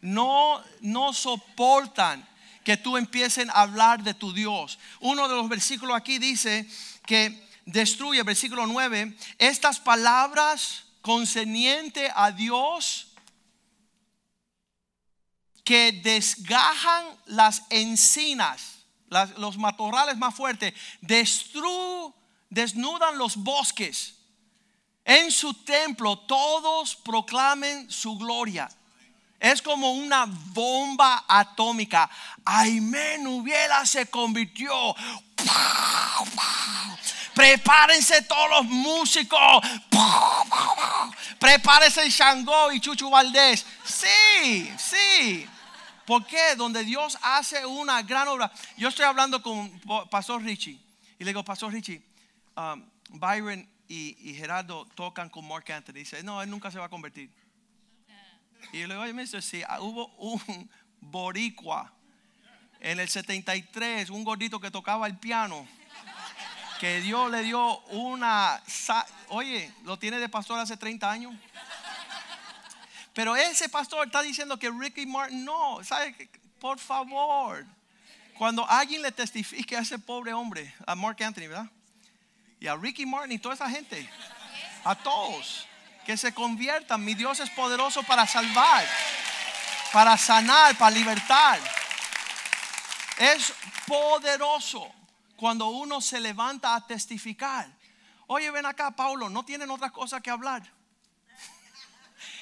No, 0.00 0.62
no 0.80 1.12
soportan 1.12 2.28
que 2.64 2.76
tú 2.76 2.96
empiecen 2.96 3.48
a 3.50 3.62
hablar 3.62 4.02
de 4.02 4.14
tu 4.14 4.32
Dios. 4.32 4.78
Uno 5.00 5.28
de 5.28 5.36
los 5.36 5.48
versículos 5.48 5.96
aquí 5.96 6.18
dice 6.18 6.68
que 7.06 7.48
destruye, 7.66 8.22
versículo 8.22 8.66
9, 8.66 9.16
estas 9.38 9.78
palabras 9.78 10.84
concerniente 11.00 12.10
a 12.14 12.32
Dios 12.32 13.09
que 15.70 15.92
desgajan 15.92 17.06
las 17.26 17.62
encinas 17.70 18.80
los 19.36 19.56
matorrales 19.56 20.16
más 20.16 20.34
fuertes, 20.34 20.74
destru, 21.00 22.12
desnudan 22.48 23.16
los 23.16 23.36
bosques. 23.36 24.14
En 25.04 25.30
su 25.30 25.54
templo 25.54 26.18
todos 26.18 26.96
proclamen 26.96 27.88
su 27.88 28.18
gloria. 28.18 28.68
Es 29.38 29.62
como 29.62 29.92
una 29.92 30.26
bomba 30.26 31.24
atómica. 31.28 32.10
Aymen 32.44 33.28
hubiera 33.28 33.86
se 33.86 34.06
convirtió. 34.06 34.72
Prepárense 37.32 38.22
todos 38.22 38.50
los 38.50 38.64
músicos. 38.64 39.38
Prepárense 41.38 42.10
Shango 42.10 42.72
y 42.72 42.80
Chuchu 42.80 43.08
Valdés. 43.08 43.64
Sí, 43.84 44.68
sí. 44.76 45.48
¿Por 46.06 46.26
qué? 46.26 46.54
Donde 46.56 46.84
Dios 46.84 47.18
hace 47.22 47.64
una 47.66 48.02
gran 48.02 48.28
obra. 48.28 48.50
Yo 48.76 48.88
estoy 48.88 49.04
hablando 49.04 49.42
con 49.42 49.70
Pastor 50.10 50.42
Richie 50.42 50.80
y 51.18 51.24
le 51.24 51.30
digo, 51.30 51.44
Pastor 51.44 51.72
Richie, 51.72 52.02
um, 52.56 52.84
Byron 53.10 53.68
y, 53.88 54.34
Gerardo 54.34 54.86
tocan 54.94 55.28
con 55.28 55.46
Mark 55.46 55.70
Anthony. 55.70 55.94
Dice, 55.94 56.22
no, 56.22 56.42
él 56.42 56.48
nunca 56.48 56.70
se 56.70 56.78
va 56.78 56.86
a 56.86 56.88
convertir. 56.88 57.30
Y 58.72 58.80
yo 58.80 58.86
le 58.86 58.94
digo, 58.94 59.02
oye, 59.02 59.12
mister, 59.12 59.42
sí, 59.42 59.62
ah, 59.66 59.80
hubo 59.80 60.06
un 60.16 60.70
boricua 61.00 61.92
en 62.80 63.00
el 63.00 63.08
73, 63.08 64.10
un 64.10 64.24
gordito 64.24 64.60
que 64.60 64.70
tocaba 64.70 65.06
el 65.06 65.18
piano, 65.18 65.66
que 66.78 67.00
Dios 67.00 67.30
le 67.30 67.42
dio 67.42 67.80
una... 67.88 68.62
Oye, 69.28 69.70
lo 69.84 69.98
tiene 69.98 70.18
de 70.18 70.28
pastor 70.28 70.58
hace 70.58 70.76
30 70.76 71.10
años. 71.10 71.34
Pero 73.20 73.36
ese 73.36 73.68
pastor 73.68 74.06
está 74.06 74.22
diciendo 74.22 74.58
que 74.58 74.70
Ricky 74.70 75.04
Martin 75.04 75.44
no, 75.44 75.84
¿sabe? 75.84 76.30
Por 76.58 76.78
favor, 76.78 77.66
cuando 78.38 78.66
alguien 78.66 79.02
le 79.02 79.12
testifique 79.12 79.76
a 79.76 79.80
ese 79.80 79.98
pobre 79.98 80.32
hombre, 80.32 80.74
a 80.86 80.94
Mark 80.94 81.22
Anthony, 81.22 81.46
¿verdad? 81.46 81.66
Y 82.58 82.66
a 82.66 82.76
Ricky 82.76 83.04
Martin 83.04 83.32
y 83.32 83.38
toda 83.38 83.56
esa 83.56 83.68
gente, 83.68 84.08
a 84.84 84.94
todos, 84.94 85.68
que 86.06 86.16
se 86.16 86.32
conviertan. 86.32 87.04
Mi 87.04 87.12
Dios 87.12 87.40
es 87.40 87.50
poderoso 87.50 88.02
para 88.04 88.26
salvar, 88.26 88.86
para 89.92 90.16
sanar, 90.16 90.74
para 90.78 90.96
libertar. 90.96 91.60
Es 93.18 93.52
poderoso 93.86 94.90
cuando 95.36 95.68
uno 95.68 96.00
se 96.00 96.20
levanta 96.20 96.74
a 96.74 96.86
testificar. 96.86 97.68
Oye, 98.28 98.50
ven 98.50 98.64
acá, 98.64 98.92
Paulo, 98.92 99.28
no 99.28 99.44
tienen 99.44 99.70
otra 99.70 99.90
cosa 99.90 100.22
que 100.22 100.30
hablar. 100.30 100.79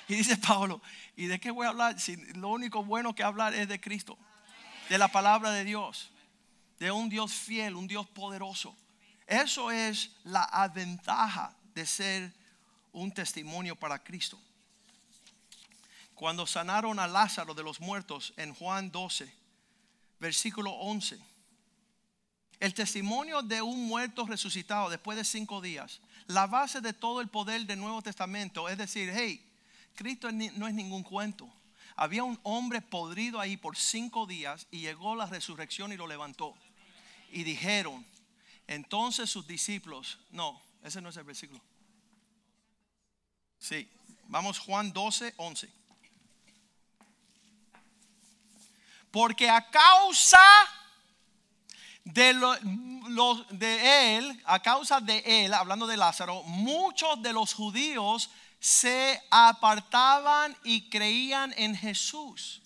Y 0.08 0.14
dice 0.14 0.38
Pablo, 0.38 0.80
¿y 1.16 1.26
de 1.26 1.38
qué 1.38 1.50
voy 1.50 1.66
a 1.66 1.68
hablar? 1.68 2.00
Si 2.00 2.16
lo 2.34 2.48
único 2.48 2.82
bueno 2.82 3.14
que 3.14 3.22
hablar 3.22 3.54
es 3.54 3.68
de 3.68 3.78
Cristo, 3.78 4.18
de 4.88 4.96
la 4.96 5.08
palabra 5.08 5.50
de 5.50 5.64
Dios, 5.64 6.10
de 6.78 6.90
un 6.90 7.10
Dios 7.10 7.32
fiel, 7.32 7.76
un 7.76 7.86
Dios 7.86 8.06
poderoso. 8.08 8.74
Eso 9.26 9.70
es 9.70 10.12
la 10.24 10.70
ventaja 10.74 11.54
de 11.74 11.84
ser 11.84 12.32
un 12.92 13.12
testimonio 13.12 13.76
para 13.76 14.02
Cristo. 14.02 14.40
Cuando 16.14 16.46
sanaron 16.46 16.98
a 16.98 17.06
Lázaro 17.06 17.52
de 17.52 17.62
los 17.62 17.78
muertos 17.78 18.32
en 18.38 18.54
Juan 18.54 18.90
12, 18.90 19.30
versículo 20.18 20.72
11, 20.72 21.18
el 22.60 22.74
testimonio 22.74 23.42
de 23.42 23.62
un 23.62 23.86
muerto 23.86 24.26
resucitado 24.26 24.88
después 24.88 25.16
de 25.18 25.24
cinco 25.24 25.60
días, 25.60 26.00
la 26.26 26.46
base 26.46 26.80
de 26.80 26.92
todo 26.92 27.20
el 27.20 27.28
poder 27.28 27.66
del 27.66 27.78
Nuevo 27.78 28.02
Testamento, 28.02 28.68
es 28.68 28.78
decir, 28.78 29.12
hey, 29.14 29.47
Cristo 29.98 30.30
no 30.30 30.68
es 30.68 30.74
ningún 30.74 31.02
cuento. 31.02 31.52
Había 31.96 32.22
un 32.22 32.38
hombre 32.44 32.80
podrido 32.80 33.40
ahí 33.40 33.56
por 33.56 33.76
cinco 33.76 34.28
días 34.28 34.68
y 34.70 34.78
llegó 34.78 35.16
la 35.16 35.26
resurrección 35.26 35.92
y 35.92 35.96
lo 35.96 36.06
levantó. 36.06 36.54
Y 37.32 37.42
dijeron, 37.42 38.06
entonces 38.68 39.28
sus 39.28 39.48
discípulos, 39.48 40.20
no, 40.30 40.62
ese 40.84 41.00
no 41.00 41.08
es 41.08 41.16
el 41.16 41.24
versículo. 41.24 41.60
Sí, 43.58 43.90
vamos 44.28 44.60
Juan 44.60 44.92
12, 44.92 45.34
11. 45.36 45.68
Porque 49.10 49.50
a 49.50 49.68
causa 49.68 50.38
de, 52.04 52.34
de 53.50 54.16
él, 54.16 54.42
a 54.44 54.62
causa 54.62 55.00
de 55.00 55.44
él, 55.44 55.52
hablando 55.52 55.88
de 55.88 55.96
Lázaro, 55.96 56.44
muchos 56.44 57.20
de 57.20 57.32
los 57.32 57.52
judíos 57.52 58.30
se 58.60 59.22
apartaban 59.30 60.56
y 60.64 60.88
creían 60.88 61.54
en 61.56 61.76
Jesús. 61.76 62.62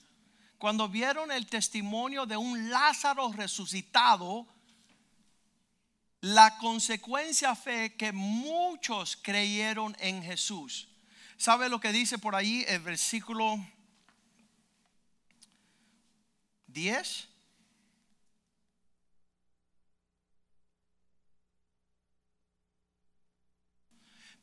Cuando 0.58 0.88
vieron 0.88 1.32
el 1.32 1.46
testimonio 1.46 2.24
de 2.24 2.36
un 2.36 2.70
Lázaro 2.70 3.32
resucitado, 3.32 4.46
la 6.20 6.56
consecuencia 6.58 7.54
fue 7.56 7.94
que 7.96 8.12
muchos 8.12 9.16
creyeron 9.16 9.96
en 9.98 10.22
Jesús. 10.22 10.88
¿Sabe 11.36 11.68
lo 11.68 11.80
que 11.80 11.92
dice 11.92 12.16
por 12.18 12.36
ahí 12.36 12.64
el 12.68 12.80
versículo 12.80 13.58
10? 16.68 17.31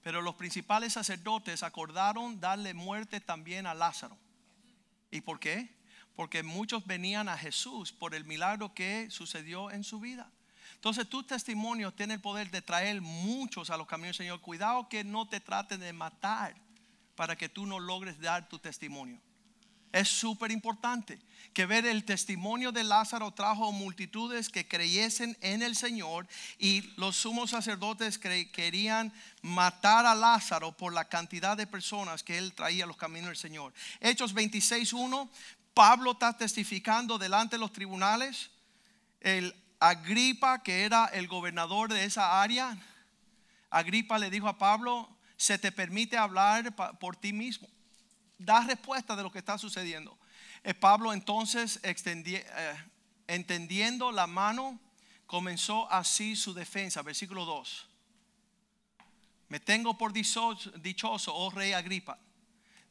Pero 0.02 0.22
los 0.22 0.36
principales 0.36 0.94
sacerdotes 0.94 1.64
acordaron 1.64 2.40
darle 2.40 2.74
muerte 2.74 3.20
también 3.20 3.68
a 3.68 3.74
Lázaro. 3.74 4.18
¿Y 5.12 5.22
por 5.22 5.40
qué? 5.40 5.70
Porque 6.16 6.44
muchos 6.44 6.86
venían 6.86 7.30
a 7.30 7.38
Jesús 7.38 7.92
por 7.92 8.16
el 8.16 8.26
milagro 8.26 8.74
que 8.74 9.10
sucedió 9.10 9.72
en 9.72 9.84
su 9.84 10.00
vida. 10.00 10.30
Entonces 10.76 11.10
tu 11.10 11.24
testimonio 11.24 11.92
tiene 11.94 12.16
el 12.16 12.22
poder 12.22 12.52
de 12.52 12.62
traer 12.62 13.02
muchos 13.02 13.70
a 13.70 13.78
los 13.78 13.88
caminos 13.88 14.18
del 14.18 14.26
Señor. 14.26 14.42
Cuidado 14.42 14.88
que 14.88 15.04
no 15.04 15.28
te 15.28 15.40
traten 15.40 15.82
de 15.82 15.92
matar 15.92 16.56
para 17.16 17.36
que 17.36 17.50
tú 17.50 17.66
no 17.66 17.80
logres 17.80 18.20
dar 18.22 18.48
tu 18.48 18.60
testimonio. 18.60 19.20
Es 19.92 20.08
súper 20.08 20.52
importante 20.52 21.20
que 21.54 21.66
ver 21.66 21.86
el 21.86 22.06
testimonio 22.06 22.72
de 22.72 22.84
Lázaro 22.84 23.32
trajo 23.32 23.72
multitudes 23.72 24.50
que 24.50 24.68
creyesen 24.68 25.36
en 25.42 25.64
el 25.64 25.76
Señor 25.76 26.28
y 26.60 26.82
los 26.96 27.16
sumos 27.16 27.50
sacerdotes 27.50 28.20
querían 28.20 29.12
matar 29.42 30.06
a 30.06 30.14
Lázaro 30.14 30.72
por 30.72 30.94
la 30.94 31.06
cantidad 31.06 31.58
de 31.58 31.66
personas 31.66 32.24
que 32.24 32.38
él 32.38 32.54
traía 32.54 32.84
a 32.84 32.88
los 32.88 32.98
caminos 32.98 33.30
del 33.30 33.38
Señor. 33.38 33.74
Hechos 34.00 34.36
26.1, 34.36 35.28
Pablo 35.74 36.12
está 36.12 36.38
testificando 36.38 37.18
delante 37.18 37.56
de 37.56 37.62
los 37.62 37.74
tribunales. 37.74 38.52
El 39.22 39.56
Agripa, 39.80 40.62
que 40.62 40.84
era 40.84 41.06
el 41.06 41.28
gobernador 41.28 41.92
de 41.92 42.04
esa 42.06 42.42
área, 42.42 42.78
Agripa 43.72 44.20
le 44.20 44.30
dijo 44.30 44.48
a 44.48 44.58
Pablo, 44.58 45.10
se 45.36 45.58
te 45.58 45.72
permite 45.72 46.16
hablar 46.16 46.76
por 47.00 47.16
ti 47.16 47.34
mismo 47.34 47.68
da 48.40 48.62
respuesta 48.62 49.16
de 49.16 49.22
lo 49.22 49.32
que 49.32 49.40
está 49.40 49.58
sucediendo. 49.58 50.18
Eh, 50.64 50.74
Pablo 50.74 51.14
entonces 51.14 51.80
eh, 51.84 52.84
entendiendo 53.28 54.12
la 54.12 54.26
mano, 54.26 54.80
comenzó 55.28 55.92
así 55.92 56.36
su 56.36 56.54
defensa. 56.54 57.02
Versículo 57.02 57.46
2. 57.46 57.88
Me 59.50 59.60
tengo 59.60 59.98
por 59.98 60.14
dichoso, 60.14 61.36
oh 61.36 61.52
rey 61.52 61.74
Agripa, 61.74 62.18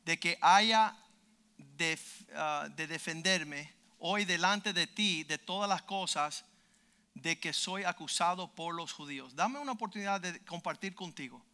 de 0.05 0.19
que 0.19 0.39
haya 0.41 0.97
ah, 2.35 2.69
de 2.75 2.87
defenderme 2.87 3.73
hoy 4.01 4.25
delante 4.25 4.73
de 4.73 4.87
ti 4.87 5.25
de 5.25 5.39
todas 5.39 5.69
las 5.69 5.83
cosas 5.83 6.45
de 7.15 7.39
que 7.39 7.53
soy 7.53 7.85
acusado 7.85 8.55
por 8.55 8.75
los 8.75 8.93
judíos. 8.93 9.35
Dame 9.35 9.59
una 9.59 9.73
oportunidad 9.73 10.21
de 10.21 10.45
compartir 10.45 10.95
contigo 10.95 11.45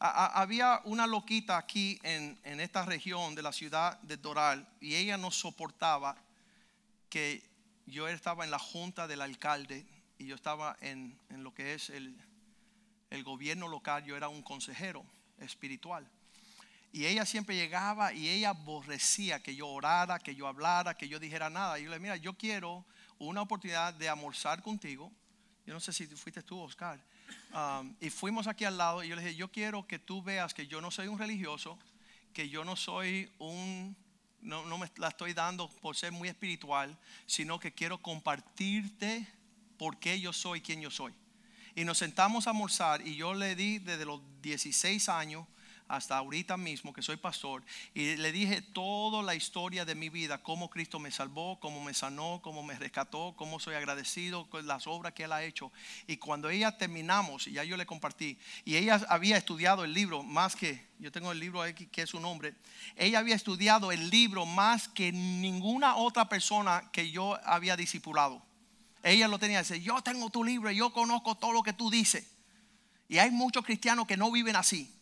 había 0.00 0.80
una 0.84 1.06
loquita 1.06 1.56
aquí 1.56 1.98
en, 2.02 2.38
esta 2.60 2.84
región 2.84 3.34
de 3.34 3.42
la 3.42 3.52
ciudad 3.52 4.00
de 4.02 4.16
Doral 4.16 4.68
y 4.80 4.94
ella 4.94 5.16
no 5.16 5.30
soportaba 5.30 6.16
que 7.08 7.42
yo 7.86 8.06
estaba 8.06 8.44
en 8.44 8.50
la 8.50 8.58
junta 8.58 9.06
del 9.06 9.22
alcalde 9.22 9.86
y 10.18 10.26
yo 10.26 10.34
estaba 10.34 10.76
en, 10.80 11.18
lo 11.30 11.52
que 11.54 11.74
es 11.74 11.90
el, 11.90 12.16
el 13.10 13.24
gobierno 13.24 13.66
local, 13.68 14.04
yo 14.04 14.16
era 14.16 14.28
un 14.28 14.42
consejero 14.42 15.04
espiritual. 15.38 16.08
Y 16.92 17.06
ella 17.06 17.26
siempre 17.26 17.54
llegaba 17.54 18.12
y 18.12 18.28
ella 18.28 18.50
aborrecía 18.50 19.42
que 19.42 19.54
yo 19.54 19.68
orara, 19.68 20.18
que 20.18 20.34
yo 20.34 20.46
hablara, 20.46 20.94
que 20.94 21.08
yo 21.08 21.18
dijera 21.18 21.50
nada. 21.50 21.78
Y 21.78 21.84
yo 21.84 21.90
le 21.90 21.98
mira, 21.98 22.16
yo 22.16 22.32
quiero 22.34 22.84
una 23.18 23.42
oportunidad 23.42 23.92
de 23.94 24.08
almorzar 24.08 24.62
contigo. 24.62 25.12
Yo 25.66 25.74
no 25.74 25.80
sé 25.80 25.92
si 25.92 26.06
fuiste 26.06 26.42
tú, 26.42 26.58
Oscar. 26.60 26.98
Um, 27.52 27.94
y 28.00 28.10
fuimos 28.10 28.46
aquí 28.46 28.64
al 28.64 28.76
lado 28.76 29.02
y 29.02 29.08
yo 29.08 29.16
le 29.16 29.22
dije, 29.22 29.34
yo 29.34 29.50
quiero 29.50 29.86
que 29.86 29.98
tú 29.98 30.22
veas 30.22 30.54
que 30.54 30.66
yo 30.66 30.80
no 30.80 30.90
soy 30.90 31.08
un 31.08 31.18
religioso, 31.18 31.78
que 32.32 32.48
yo 32.48 32.64
no 32.64 32.76
soy 32.76 33.30
un, 33.38 33.96
no, 34.40 34.64
no 34.66 34.78
me 34.78 34.90
la 34.96 35.08
estoy 35.08 35.32
dando 35.32 35.68
por 35.80 35.96
ser 35.96 36.12
muy 36.12 36.28
espiritual, 36.28 36.96
sino 37.26 37.58
que 37.58 37.72
quiero 37.72 37.98
compartirte 37.98 39.26
por 39.78 39.98
qué 39.98 40.20
yo 40.20 40.32
soy 40.32 40.60
quien 40.60 40.80
yo 40.80 40.90
soy. 40.90 41.14
Y 41.74 41.84
nos 41.84 41.98
sentamos 41.98 42.46
a 42.46 42.50
almorzar 42.50 43.06
y 43.06 43.16
yo 43.16 43.34
le 43.34 43.54
di 43.54 43.78
desde 43.78 44.04
los 44.04 44.20
16 44.42 45.08
años 45.08 45.46
hasta 45.88 46.18
ahorita 46.18 46.56
mismo 46.56 46.92
que 46.92 47.02
soy 47.02 47.16
pastor 47.16 47.64
y 47.94 48.16
le 48.16 48.30
dije 48.30 48.60
toda 48.60 49.22
la 49.22 49.34
historia 49.34 49.84
de 49.84 49.94
mi 49.94 50.10
vida, 50.10 50.42
cómo 50.42 50.68
Cristo 50.68 50.98
me 50.98 51.10
salvó, 51.10 51.58
cómo 51.58 51.82
me 51.82 51.94
sanó, 51.94 52.40
cómo 52.42 52.62
me 52.62 52.78
rescató, 52.78 53.34
cómo 53.36 53.58
soy 53.58 53.74
agradecido 53.74 54.48
con 54.50 54.66
las 54.66 54.86
obras 54.86 55.14
que 55.14 55.24
Él 55.24 55.32
ha 55.32 55.42
hecho. 55.42 55.72
Y 56.06 56.18
cuando 56.18 56.50
ella 56.50 56.76
terminamos, 56.76 57.46
ya 57.46 57.64
yo 57.64 57.76
le 57.76 57.86
compartí, 57.86 58.38
y 58.64 58.76
ella 58.76 59.00
había 59.08 59.36
estudiado 59.36 59.84
el 59.84 59.94
libro 59.94 60.22
más 60.22 60.54
que, 60.54 60.86
yo 60.98 61.10
tengo 61.10 61.32
el 61.32 61.40
libro 61.40 61.62
aquí 61.62 61.86
que 61.86 62.02
es 62.02 62.10
su 62.10 62.20
nombre, 62.20 62.54
ella 62.96 63.18
había 63.18 63.34
estudiado 63.34 63.90
el 63.90 64.10
libro 64.10 64.44
más 64.44 64.88
que 64.88 65.10
ninguna 65.10 65.96
otra 65.96 66.28
persona 66.28 66.90
que 66.92 67.10
yo 67.10 67.38
había 67.44 67.76
discipulado. 67.76 68.42
Ella 69.02 69.28
lo 69.28 69.38
tenía, 69.38 69.60
dice, 69.60 69.80
yo 69.80 70.02
tengo 70.02 70.28
tu 70.28 70.44
libro, 70.44 70.70
yo 70.70 70.92
conozco 70.92 71.34
todo 71.36 71.52
lo 71.52 71.62
que 71.62 71.72
tú 71.72 71.90
dices. 71.90 72.26
Y 73.08 73.18
hay 73.18 73.30
muchos 73.30 73.64
cristianos 73.64 74.06
que 74.06 74.16
no 74.16 74.30
viven 74.30 74.56
así. 74.56 74.92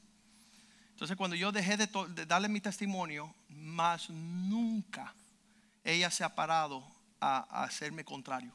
Entonces 0.96 1.18
cuando 1.18 1.36
yo 1.36 1.52
dejé 1.52 1.76
de, 1.76 2.24
darle 2.24 2.48
mi 2.48 2.58
testimonio, 2.58 3.34
más 3.50 4.08
nunca 4.08 5.12
ella 5.84 6.10
se 6.10 6.24
ha 6.24 6.34
parado 6.34 6.82
a, 7.20 7.64
hacerme 7.64 8.02
contrario. 8.02 8.50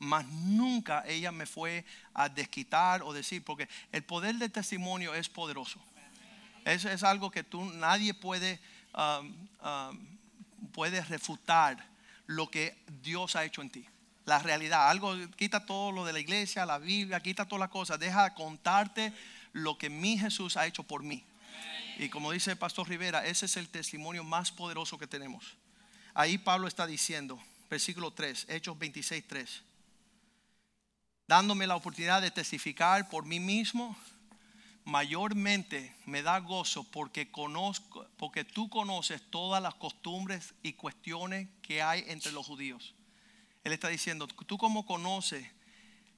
Más 0.00 0.26
nunca 0.26 1.04
ella 1.06 1.30
me 1.30 1.46
fue 1.46 1.84
a 2.14 2.28
desquitar 2.28 3.04
o 3.04 3.12
decir, 3.12 3.44
porque 3.44 3.68
el 3.92 4.02
poder 4.02 4.34
del 4.34 4.50
testimonio 4.50 5.14
es 5.14 5.28
poderoso. 5.28 5.78
Eso 6.64 6.90
es 6.90 7.04
algo 7.04 7.30
que 7.30 7.44
tú 7.44 7.64
nadie 7.64 8.12
puede, 8.12 8.58
um, 8.92 9.48
um, 9.64 10.70
puede 10.72 11.00
refutar 11.02 11.86
lo 12.26 12.50
que 12.50 12.76
Dios 13.04 13.36
ha 13.36 13.44
hecho 13.44 13.62
en 13.62 13.70
ti. 13.70 13.86
La 14.24 14.40
realidad, 14.40 14.90
algo 14.90 15.14
quita 15.36 15.64
todo 15.64 15.92
lo 15.92 16.04
de 16.04 16.12
la 16.12 16.18
iglesia, 16.18 16.66
la 16.66 16.78
Biblia, 16.78 17.20
quita 17.20 17.44
todas 17.44 17.60
las 17.60 17.70
cosas. 17.70 18.00
Deja 18.00 18.34
contarte 18.34 19.12
lo 19.52 19.78
que 19.78 19.88
mi 19.88 20.18
Jesús 20.18 20.56
ha 20.56 20.66
hecho 20.66 20.82
por 20.82 21.04
mí. 21.04 21.24
Y 21.98 22.08
como 22.08 22.30
dice 22.30 22.52
el 22.52 22.56
pastor 22.56 22.88
Rivera, 22.88 23.26
ese 23.26 23.46
es 23.46 23.56
el 23.56 23.68
testimonio 23.68 24.22
más 24.22 24.52
poderoso 24.52 24.98
que 24.98 25.08
tenemos. 25.08 25.56
Ahí 26.14 26.38
Pablo 26.38 26.68
está 26.68 26.86
diciendo, 26.86 27.42
versículo 27.68 28.12
3, 28.12 28.46
Hechos 28.48 28.78
26, 28.78 29.24
3, 29.26 29.62
dándome 31.26 31.66
la 31.66 31.74
oportunidad 31.74 32.22
de 32.22 32.30
testificar 32.30 33.08
por 33.08 33.26
mí 33.26 33.40
mismo, 33.40 33.96
mayormente 34.84 35.96
me 36.06 36.22
da 36.22 36.38
gozo 36.38 36.84
porque 36.84 37.32
conozco, 37.32 38.06
porque 38.16 38.44
tú 38.44 38.70
conoces 38.70 39.20
todas 39.30 39.60
las 39.60 39.74
costumbres 39.74 40.54
y 40.62 40.74
cuestiones 40.74 41.48
que 41.62 41.82
hay 41.82 42.04
entre 42.06 42.30
los 42.30 42.46
judíos. 42.46 42.94
Él 43.64 43.72
está 43.72 43.88
diciendo, 43.88 44.28
tú 44.28 44.56
como 44.56 44.86
conoces 44.86 45.44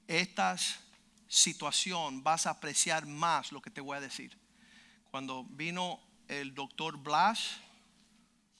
esta 0.07 0.55
situación, 1.27 2.23
vas 2.23 2.45
a 2.45 2.51
apreciar 2.51 3.07
más 3.07 3.51
lo 3.51 3.63
que 3.63 3.71
te 3.71 3.81
voy 3.81 3.97
a 3.97 4.01
decir 4.01 4.40
cuando 5.11 5.43
vino 5.43 5.99
el 6.29 6.55
doctor 6.55 6.97
Blas, 6.97 7.57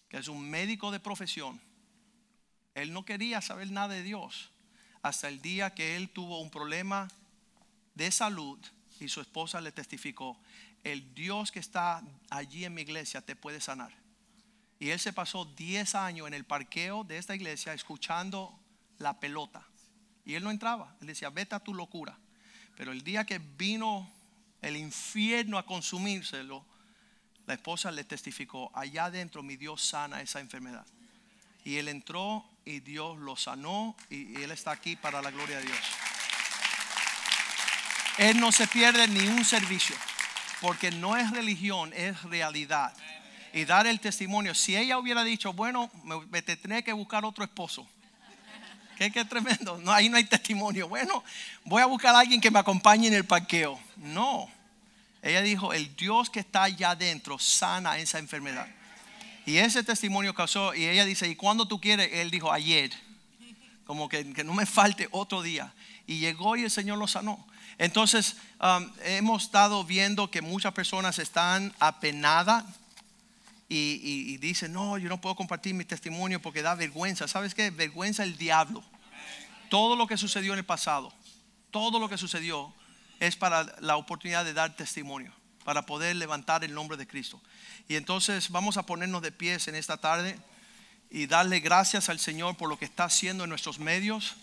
que 0.10 0.18
es 0.18 0.28
un 0.28 0.50
médico 0.50 0.92
de 0.92 1.00
profesión, 1.00 1.60
él 2.76 2.94
no 2.94 3.06
quería 3.06 3.42
saber 3.42 3.72
nada 3.72 3.94
de 3.96 4.04
Dios 4.04 4.52
hasta 5.02 5.30
el 5.30 5.42
día 5.42 5.74
que 5.74 5.96
él 5.96 6.10
tuvo 6.10 6.40
un 6.40 6.52
problema 6.52 7.08
de 7.96 8.12
salud 8.12 8.60
y 9.00 9.08
su 9.08 9.22
esposa 9.22 9.62
le 9.62 9.72
testificó, 9.72 10.38
el 10.84 11.14
Dios 11.16 11.52
que 11.52 11.60
está 11.60 12.04
allí 12.30 12.66
en 12.66 12.74
mi 12.74 12.82
iglesia 12.82 13.22
te 13.22 13.36
puede 13.36 13.62
sanar. 13.62 13.92
Y 14.80 14.90
él 14.90 15.00
se 15.00 15.14
pasó 15.14 15.46
10 15.46 15.96
años 15.96 16.28
en 16.28 16.34
el 16.34 16.44
parqueo 16.44 17.04
de 17.04 17.18
esta 17.18 17.36
iglesia 17.36 17.74
escuchando 17.74 18.60
la 18.98 19.20
pelota. 19.20 19.66
Y 20.26 20.36
él 20.36 20.44
no 20.44 20.52
entraba, 20.52 20.96
él 21.02 21.08
decía, 21.08 21.30
vete 21.30 21.56
a 21.56 21.60
tu 21.60 21.74
locura. 21.74 22.18
Pero 22.76 22.92
el 22.92 23.04
día 23.04 23.26
que 23.26 23.40
vino 23.40 24.12
el 24.62 24.78
infierno 24.78 25.58
a 25.58 25.66
consumírselo, 25.66 26.66
La 27.48 27.56
esposa 27.56 27.92
le 27.92 28.04
testificó, 28.04 28.72
allá 28.74 29.06
adentro 29.06 29.42
mi 29.42 29.58
Dios 29.58 29.84
sana 29.84 30.22
esa 30.22 30.40
enfermedad. 30.40 30.86
Y 31.66 31.78
él 31.78 31.88
entró 31.88 32.46
y 32.64 32.80
Dios 32.80 33.18
lo 33.18 33.36
sanó 33.36 33.96
y 34.10 34.42
él 34.42 34.52
está 34.52 34.72
aquí 34.72 34.96
para 34.96 35.22
la 35.22 35.32
gloria 35.32 35.58
de 35.58 35.66
Dios. 35.66 35.80
Él 38.18 38.40
no 38.40 38.52
se 38.52 38.68
pierde 38.68 39.08
ni 39.08 39.28
un 39.28 39.44
servicio, 39.44 39.96
porque 40.60 40.92
no 40.92 41.18
es 41.18 41.32
religión, 41.32 41.92
es 41.94 42.22
realidad. 42.24 42.94
Y 43.54 43.66
dar 43.66 43.88
el 43.88 44.00
testimonio, 44.00 44.54
si 44.54 44.78
ella 44.78 44.98
hubiera 44.98 45.24
dicho, 45.24 45.54
bueno, 45.54 45.90
me, 46.04 46.42
tendré 46.42 46.84
que 46.84 46.94
buscar 46.94 47.26
otro 47.26 47.44
esposo. 47.44 47.88
¿Qué, 49.10 49.26
tremendo. 49.26 49.80
No, 49.80 49.92
ahí 49.92 50.10
no 50.10 50.18
hay 50.18 50.26
testimonio. 50.26 50.88
Bueno, 50.88 51.24
voy 51.64 51.82
a 51.82 51.88
buscar 51.88 52.14
a 52.14 52.20
alguien 52.20 52.40
que 52.40 52.52
me 52.52 52.60
acompañe 52.60 53.08
en 53.08 53.16
el 53.16 53.26
parqueo. 53.26 53.80
No. 53.98 54.48
Ella 55.24 55.42
dijo, 55.42 55.74
el 55.74 55.96
Dios 55.96 56.30
que 56.30 56.42
está 56.42 56.64
allá 56.64 56.92
adentro 56.92 57.40
sana 57.40 57.98
esa 57.98 58.20
enfermedad. 58.20 58.68
Y 59.48 59.58
ese 59.58 59.84
testimonio 59.84 60.36
causó, 60.36 60.76
y 60.76 60.86
ella 60.86 61.04
dice, 61.06 61.28
¿y 61.28 61.36
cuándo 61.36 61.68
tú 61.68 61.82
quieres? 61.82 62.10
Él 62.14 62.30
dijo, 62.30 62.52
ayer. 62.52 62.92
Como 63.86 64.08
que, 64.08 64.24
no 64.24 64.54
me 64.54 64.68
falte 64.68 65.08
otro 65.12 65.42
día. 65.42 65.74
Y 66.06 66.20
llegó 66.20 66.56
y 66.56 66.64
el 66.64 66.72
Señor 66.72 67.00
lo 67.00 67.08
sanó. 67.08 67.44
Entonces, 67.80 68.36
um, 68.62 68.88
hemos 69.04 69.46
estado 69.46 69.84
viendo 69.84 70.30
que 70.30 70.44
muchas 70.44 70.74
personas 70.74 71.18
están 71.18 71.74
apenadas 71.80 72.66
y, 73.68 74.38
dicen, 74.38 74.74
no, 74.74 74.98
yo 74.98 75.08
no 75.08 75.22
puedo 75.22 75.36
compartir 75.36 75.74
mi 75.74 75.86
testimonio 75.86 76.42
porque 76.42 76.62
da 76.62 76.76
vergüenza. 76.76 77.28
¿Sabes 77.28 77.56
qué? 77.56 77.72
Vergüenza 77.72 78.24
el 78.24 78.38
diablo. 78.38 78.84
Todo 79.72 79.96
lo 79.96 80.06
que 80.06 80.18
sucedió 80.18 80.52
en 80.52 80.60
el 80.60 80.66
pasado, 80.66 81.14
todo 81.72 81.98
lo 81.98 82.10
que 82.10 82.18
sucedió 82.18 82.74
es 83.22 83.38
para 83.38 83.64
la 83.80 83.96
oportunidad 83.96 84.44
de 84.44 84.52
dar 84.52 84.76
testimonio, 84.76 85.34
para 85.64 85.86
poder 85.86 86.18
levantar 86.18 86.66
el 86.66 86.74
nombre 86.74 86.98
de 86.98 87.08
Cristo. 87.08 87.40
Y 87.88 87.96
entonces 87.96 88.50
vamos 88.50 88.76
a 88.76 88.86
ponernos 88.86 89.22
de 89.22 89.32
pies 89.32 89.70
en 89.70 89.76
esta 89.76 89.96
tarde 89.96 90.38
y 91.10 91.26
darle 91.26 91.62
gracias 91.62 92.10
al 92.10 92.20
Señor 92.20 92.58
por 92.58 92.68
lo 92.68 92.78
que 92.78 92.84
está 92.84 93.06
haciendo 93.06 93.46
en 93.46 93.50
nuestros 93.50 93.80
medios. 93.80 94.36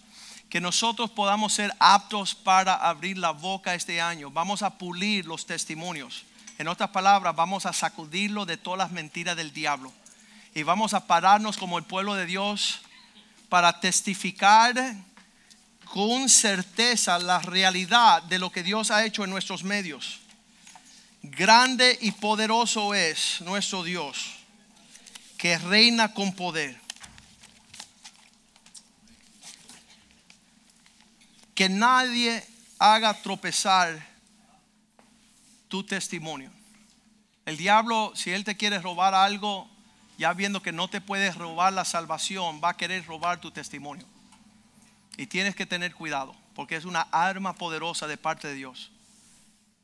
Que 0.49 0.63
nosotros 0.63 1.11
podamos 1.11 1.53
ser 1.53 1.75
aptos 1.79 2.35
para 2.35 2.77
abrir 2.77 3.19
la 3.19 3.33
boca 3.33 3.75
este 3.75 4.01
año. 4.01 4.31
Vamos 4.31 4.63
a 4.63 4.79
pulir 4.79 5.27
los 5.27 5.45
testimonios. 5.45 6.25
En 6.57 6.69
otras 6.69 6.89
palabras, 6.89 7.37
vamos 7.37 7.67
a 7.67 7.75
sacudirlo 7.75 8.47
de 8.47 8.57
todas 8.57 8.79
las 8.79 8.93
mentiras 8.93 9.37
del 9.37 9.53
diablo. 9.53 9.93
Y 10.55 10.63
vamos 10.63 10.95
a 10.95 11.07
pararnos 11.07 11.59
como 11.59 11.77
el 11.77 11.85
pueblo 11.85 12.15
de 12.15 12.25
Dios 12.25 12.81
para 13.51 13.81
testificar 13.81 14.75
con 15.93 16.29
certeza 16.29 17.19
la 17.19 17.39
realidad 17.41 18.23
de 18.23 18.39
lo 18.39 18.51
que 18.51 18.63
Dios 18.63 18.91
ha 18.91 19.05
hecho 19.05 19.25
en 19.25 19.31
nuestros 19.31 19.65
medios. 19.65 20.21
Grande 21.23 21.99
y 22.01 22.13
poderoso 22.13 22.95
es 22.95 23.41
nuestro 23.41 23.83
Dios, 23.83 24.37
que 25.37 25.59
reina 25.59 26.13
con 26.15 26.35
poder. 26.35 26.79
Que 31.55 31.69
nadie 31.69 32.47
haga 32.79 33.21
tropezar 33.21 34.07
tu 35.69 35.83
testimonio. 35.85 36.51
El 37.47 37.57
diablo, 37.57 38.13
si 38.15 38.31
él 38.31 38.45
te 38.45 38.57
quiere 38.57 38.79
robar 38.79 39.15
algo, 39.15 39.69
ya 40.19 40.33
viendo 40.35 40.63
que 40.63 40.71
no 40.71 40.89
te 40.89 41.01
puedes 41.01 41.35
robar 41.35 41.73
la 41.73 41.85
salvación, 41.85 42.61
va 42.63 42.71
a 42.71 42.77
querer 42.77 43.05
robar 43.07 43.41
tu 43.41 43.51
testimonio. 43.51 44.07
Y 45.19 45.27
tienes 45.27 45.55
que 45.55 45.67
tener 45.67 45.95
cuidado, 45.95 46.35
porque 46.55 46.77
es 46.77 46.87
una 46.87 47.03
arma 47.13 47.53
poderosa 47.53 48.07
de 48.07 48.17
parte 48.17 48.49
de 48.49 48.55
Dios. 48.55 48.91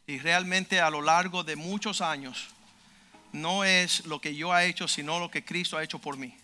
Y 0.07 0.18
realmente 0.18 0.80
a 0.80 0.89
lo 0.89 1.03
largo 1.03 1.45
de 1.45 1.57
muchos 1.57 2.01
años, 2.01 2.47
no 3.32 3.64
es 3.64 4.07
lo 4.07 4.20
que 4.20 4.37
yo 4.37 4.57
he 4.57 4.66
hecho, 4.66 4.87
sino 4.87 5.18
lo 5.18 5.30
que 5.30 5.45
Cristo 5.45 5.76
ha 5.76 5.82
hecho 5.82 5.99
por 5.99 6.16
mí. 6.16 6.37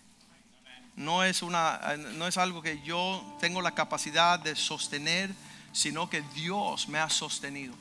No 0.97 1.23
es, 1.23 1.41
una, 1.41 1.79
no 2.15 2.27
es 2.27 2.37
algo 2.37 2.61
que 2.61 2.81
yo 2.83 3.37
tengo 3.39 3.61
la 3.61 3.71
capacidad 3.71 4.37
de 4.37 4.57
sostener, 4.57 5.33
sino 5.71 6.09
que 6.09 6.21
Dios 6.35 6.89
me 6.89 6.99
ha 6.99 7.09
sostenido. 7.09 7.73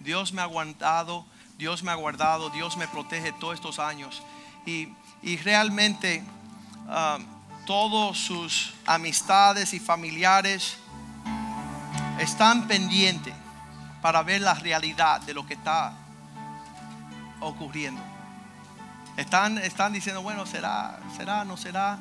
Dios 0.00 0.34
me 0.34 0.42
ha 0.42 0.44
aguantado, 0.44 1.24
Dios 1.56 1.82
me 1.82 1.92
ha 1.92 1.94
guardado, 1.94 2.50
Dios 2.50 2.76
me 2.76 2.86
protege 2.88 3.32
todos 3.32 3.54
estos 3.54 3.78
años. 3.78 4.22
Y, 4.66 4.88
realmente 5.38 6.22
ah, 6.88 7.18
todos 7.66 8.18
sus 8.18 8.74
amistades 8.86 9.72
y 9.74 9.80
familiares 9.80 10.78
están 12.18 12.66
pendientes 12.66 13.34
para 14.00 14.22
ver 14.22 14.40
la 14.40 14.54
realidad 14.54 15.20
de 15.20 15.34
lo 15.34 15.46
que 15.46 15.54
está 15.54 15.94
ocurriendo. 17.40 18.02
Están, 19.16 19.58
están 19.58 19.92
diciendo, 19.92 20.22
bueno, 20.22 20.46
será, 20.46 20.98
será, 21.16 21.44
no 21.44 21.56
será, 21.56 21.98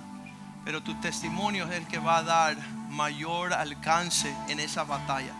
pero 0.63 0.81
tu 0.81 0.95
testimonio 0.95 1.65
es 1.65 1.77
el 1.77 1.87
que 1.87 1.99
va 1.99 2.17
a 2.17 2.23
dar 2.23 2.57
mayor 2.89 3.53
alcance 3.53 4.33
en 4.47 4.59
esa 4.59 4.83
batalla. 4.83 5.33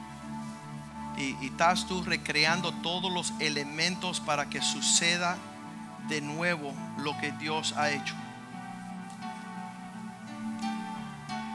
Y, 1.17 1.35
y 1.41 1.47
estás 1.47 1.87
tú 1.87 2.03
recreando 2.03 2.71
todos 2.71 3.11
los 3.11 3.33
elementos 3.39 4.19
para 4.19 4.49
que 4.49 4.61
suceda 4.61 5.37
de 6.07 6.21
nuevo 6.21 6.73
lo 6.97 7.17
que 7.19 7.31
Dios 7.33 7.73
ha 7.77 7.89
hecho. 7.89 8.15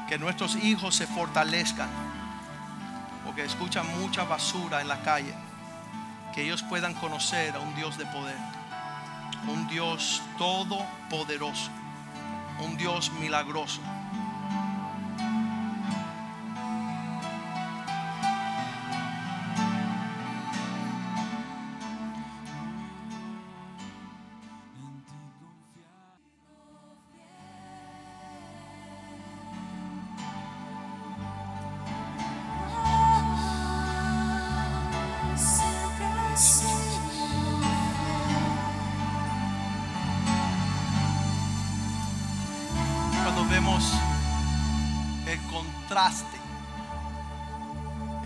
Que 0.09 0.19
nuestros 0.19 0.57
hijos 0.57 0.95
se 0.95 1.07
fortalezcan, 1.07 1.89
porque 3.25 3.45
escuchan 3.45 3.87
mucha 4.01 4.25
basura 4.25 4.81
en 4.81 4.89
la 4.89 5.01
calle, 5.03 5.35
que 6.35 6.43
ellos 6.43 6.63
puedan 6.63 6.95
conocer 6.95 7.55
a 7.55 7.61
un 7.61 7.75
Dios 7.75 7.99
de 7.99 8.07
poder, 8.07 8.37
un 9.49 9.67
Dios 9.69 10.23
todopoderoso, 10.39 11.71
un 12.61 12.77
Dios 12.77 13.11
milagroso. 13.21 13.81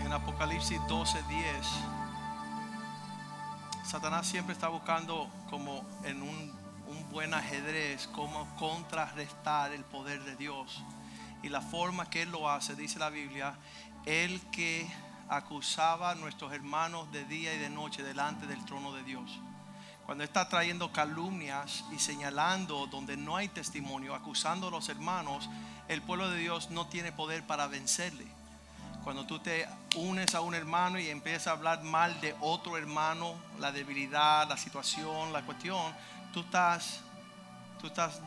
En 0.03 0.11
Apocalipsis 0.11 0.77
12, 0.89 1.23
10, 1.29 1.45
Satanás 3.85 4.27
siempre 4.27 4.51
está 4.51 4.67
buscando 4.67 5.29
como 5.49 5.81
en 6.03 6.21
un, 6.21 6.51
un 6.87 7.09
buen 7.11 7.33
ajedrez, 7.33 8.09
cómo 8.11 8.45
contrarrestar 8.57 9.71
el 9.71 9.85
poder 9.85 10.21
de 10.25 10.35
Dios. 10.35 10.83
Y 11.43 11.47
la 11.47 11.61
forma 11.61 12.09
que 12.09 12.23
él 12.23 12.31
lo 12.31 12.49
hace, 12.49 12.75
dice 12.75 12.99
la 12.99 13.09
Biblia, 13.09 13.55
el 14.05 14.41
que 14.51 14.85
acusaba 15.29 16.11
a 16.11 16.15
nuestros 16.15 16.51
hermanos 16.51 17.09
de 17.13 17.23
día 17.23 17.53
y 17.53 17.57
de 17.57 17.69
noche 17.69 18.03
delante 18.03 18.47
del 18.47 18.65
trono 18.65 18.91
de 18.91 19.03
Dios. 19.03 19.39
Cuando 20.11 20.25
está 20.25 20.49
trayendo 20.49 20.91
calumnias 20.91 21.85
y 21.89 21.97
señalando 21.97 22.85
donde 22.87 23.15
no 23.15 23.37
hay 23.37 23.47
testimonio, 23.47 24.13
acusando 24.13 24.67
a 24.67 24.69
los 24.69 24.89
hermanos, 24.89 25.49
el 25.87 26.01
pueblo 26.01 26.29
de 26.29 26.37
Dios 26.37 26.69
no 26.69 26.85
tiene 26.87 27.13
poder 27.13 27.47
para 27.47 27.67
vencerle. 27.67 28.27
Cuando 29.05 29.25
tú 29.25 29.39
te 29.39 29.69
unes 29.95 30.35
a 30.35 30.41
un 30.41 30.53
hermano 30.53 30.99
y 30.99 31.07
empiezas 31.07 31.47
a 31.47 31.51
hablar 31.51 31.83
mal 31.83 32.19
de 32.19 32.35
otro 32.41 32.75
hermano, 32.75 33.35
la 33.57 33.71
debilidad, 33.71 34.49
la 34.49 34.57
situación, 34.57 35.31
la 35.31 35.43
cuestión, 35.43 35.95
tú 36.33 36.41
estás, 36.41 36.99
tú 37.79 37.87
estás 37.87 38.19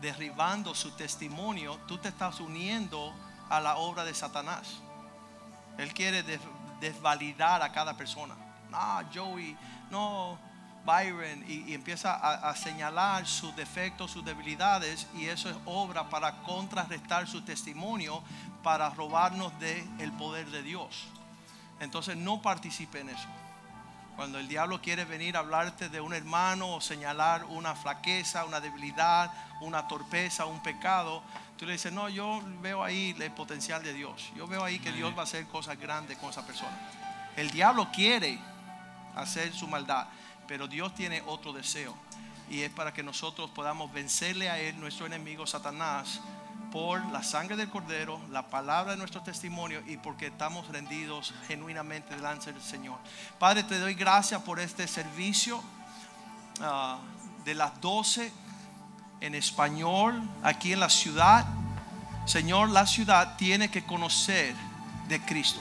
derribando 0.00 0.74
su 0.74 0.92
testimonio, 0.92 1.78
tú 1.86 1.98
te 1.98 2.08
estás 2.08 2.40
uniendo 2.40 3.12
a 3.50 3.60
la 3.60 3.76
obra 3.76 4.06
de 4.06 4.14
Satanás. 4.14 4.78
Él 5.76 5.92
quiere 5.92 6.24
desvalidar 6.80 7.60
a 7.60 7.70
cada 7.70 7.94
persona. 7.98 8.34
Ah, 8.72 9.04
Joey, 9.14 9.54
no, 9.90 10.47
Byron 10.88 11.44
y, 11.46 11.74
empieza 11.74 12.14
a, 12.14 12.56
señalar 12.56 13.26
sus 13.26 13.54
defectos, 13.54 14.10
sus 14.10 14.24
debilidades 14.24 15.06
y 15.14 15.26
eso 15.26 15.50
es 15.50 15.56
obra 15.66 16.08
para 16.08 16.40
contrarrestar 16.40 17.28
su 17.28 17.42
testimonio, 17.42 18.22
para 18.62 18.88
robarnos 18.88 19.52
del 19.60 19.86
el 19.98 20.12
poder 20.12 20.46
de 20.50 20.62
Dios. 20.62 21.04
Entonces 21.80 22.16
no 22.16 22.40
participe 22.40 23.00
en 23.00 23.10
eso. 23.10 23.28
Cuando 24.16 24.38
el 24.38 24.48
diablo 24.48 24.80
quiere 24.80 25.04
venir 25.04 25.36
a 25.36 25.40
hablarte 25.40 25.90
de 25.90 26.00
un 26.00 26.14
hermano 26.14 26.76
o 26.76 26.80
señalar 26.80 27.44
una 27.44 27.74
flaqueza, 27.74 28.46
una 28.46 28.58
debilidad, 28.58 29.30
una 29.60 29.86
torpeza, 29.88 30.46
un 30.46 30.62
pecado, 30.62 31.22
tú 31.58 31.66
le 31.66 31.72
dices, 31.72 31.92
no, 31.92 32.08
yo 32.08 32.42
veo 32.62 32.82
ahí 32.82 33.14
el 33.20 33.30
potencial 33.32 33.82
de 33.82 33.92
Dios. 33.92 34.32
Yo 34.34 34.46
veo 34.46 34.64
ahí 34.64 34.78
que 34.78 34.90
Dios 34.90 35.14
va 35.14 35.20
a 35.20 35.24
hacer 35.24 35.46
cosas 35.48 35.78
grandes 35.78 36.16
con 36.16 36.30
esa 36.30 36.46
persona. 36.46 36.76
El 37.36 37.50
diablo 37.50 37.88
quiere 37.92 38.38
hacer 39.14 39.52
su 39.52 39.68
maldad 39.68 40.08
Pero 40.48 40.66
Dios 40.66 40.94
tiene 40.94 41.22
otro 41.26 41.52
deseo 41.52 41.94
y 42.50 42.62
es 42.62 42.70
para 42.70 42.92
que 42.92 43.02
nosotros 43.02 43.50
podamos 43.50 43.92
vencerle 43.92 44.48
a 44.48 44.58
Él, 44.58 44.80
nuestro 44.80 45.06
enemigo 45.06 45.46
Satanás, 45.46 46.20
por 46.72 47.04
la 47.12 47.22
sangre 47.22 47.56
del 47.56 47.68
Cordero, 47.68 48.20
la 48.30 48.48
palabra 48.48 48.92
de 48.92 48.98
nuestro 48.98 49.22
testimonio 49.22 49.82
y 49.86 49.96
porque 49.96 50.26
estamos 50.26 50.66
rendidos 50.68 51.32
genuinamente 51.46 52.14
delante 52.14 52.52
del 52.52 52.62
Señor. 52.62 52.98
Padre, 53.38 53.62
te 53.62 53.78
doy 53.78 53.94
gracias 53.94 54.42
por 54.42 54.60
este 54.60 54.86
servicio 54.88 55.62
ah, 56.60 56.98
de 57.44 57.54
las 57.54 57.80
12 57.80 58.32
en 59.20 59.34
español 59.34 60.22
aquí 60.42 60.72
en 60.72 60.80
la 60.80 60.90
ciudad. 60.90 61.46
Señor, 62.26 62.70
la 62.70 62.86
ciudad 62.86 63.36
tiene 63.36 63.70
que 63.70 63.84
conocer 63.84 64.54
de 65.08 65.20
Cristo. 65.20 65.60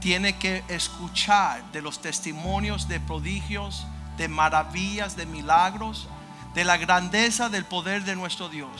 Tiene 0.00 0.36
que 0.36 0.64
escuchar 0.68 1.62
de 1.72 1.82
los 1.82 2.00
testimonios 2.00 2.88
de 2.88 3.00
prodigios, 3.00 3.86
de 4.16 4.28
maravillas, 4.28 5.16
de 5.16 5.26
milagros, 5.26 6.08
de 6.54 6.64
la 6.64 6.76
grandeza 6.78 7.48
del 7.48 7.64
poder 7.64 8.04
de 8.04 8.16
nuestro 8.16 8.48
Dios. 8.48 8.70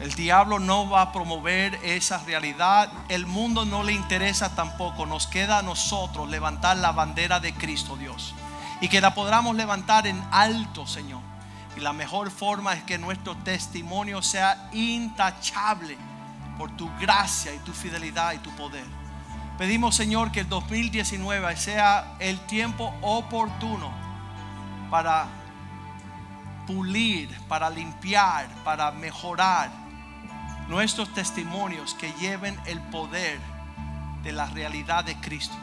El 0.00 0.12
diablo 0.14 0.58
no 0.58 0.90
va 0.90 1.00
a 1.02 1.12
promover 1.12 1.78
esa 1.82 2.18
realidad. 2.18 2.92
El 3.08 3.26
mundo 3.26 3.64
no 3.64 3.82
le 3.82 3.92
interesa 3.92 4.54
tampoco. 4.54 5.06
Nos 5.06 5.26
queda 5.26 5.58
a 5.58 5.62
nosotros 5.62 6.28
levantar 6.28 6.76
la 6.76 6.92
bandera 6.92 7.40
de 7.40 7.54
Cristo 7.54 7.96
Dios. 7.96 8.34
Y 8.80 8.88
que 8.88 9.00
la 9.00 9.14
podamos 9.14 9.56
levantar 9.56 10.06
en 10.06 10.22
alto, 10.30 10.86
Señor. 10.86 11.22
Y 11.76 11.80
la 11.80 11.94
mejor 11.94 12.30
forma 12.30 12.74
es 12.74 12.82
que 12.82 12.98
nuestro 12.98 13.36
testimonio 13.38 14.20
sea 14.20 14.68
intachable 14.72 15.96
por 16.58 16.76
tu 16.76 16.90
gracia 16.98 17.54
y 17.54 17.58
tu 17.58 17.72
fidelidad 17.72 18.32
y 18.32 18.38
tu 18.38 18.50
poder. 18.50 18.84
Pedimos, 19.58 19.94
Señor, 19.94 20.32
que 20.32 20.40
el 20.40 20.48
2019 20.50 21.56
sea 21.56 22.16
el 22.18 22.38
tiempo 22.40 22.94
oportuno 23.00 23.90
para 24.90 25.28
pulir, 26.66 27.34
para 27.48 27.70
limpiar, 27.70 28.48
para 28.64 28.90
mejorar 28.90 29.70
nuestros 30.68 31.12
testimonios 31.14 31.94
que 31.94 32.12
lleven 32.14 32.58
el 32.66 32.80
poder 32.82 33.38
de 34.22 34.32
la 34.32 34.46
realidad 34.46 35.04
de 35.04 35.16
Cristo. 35.20 35.56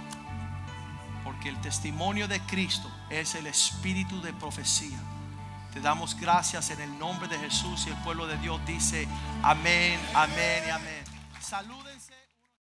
Porque 1.23 1.49
el 1.49 1.61
testimonio 1.61 2.27
de 2.27 2.39
Cristo 2.41 2.89
es 3.11 3.35
el 3.35 3.45
espíritu 3.45 4.21
de 4.21 4.33
profecía. 4.33 4.97
Te 5.71 5.81
damos 5.81 6.19
gracias 6.19 6.71
en 6.71 6.81
el 6.81 6.97
nombre 6.97 7.27
de 7.27 7.37
Jesús 7.37 7.85
y 7.85 7.89
el 7.89 7.95
pueblo 7.97 8.25
de 8.25 8.37
Dios 8.37 8.59
dice 8.65 9.07
amén, 9.43 9.99
amén 10.15 10.63
y 10.67 10.69
amén. 10.69 11.03
Salúdense. 11.39 11.92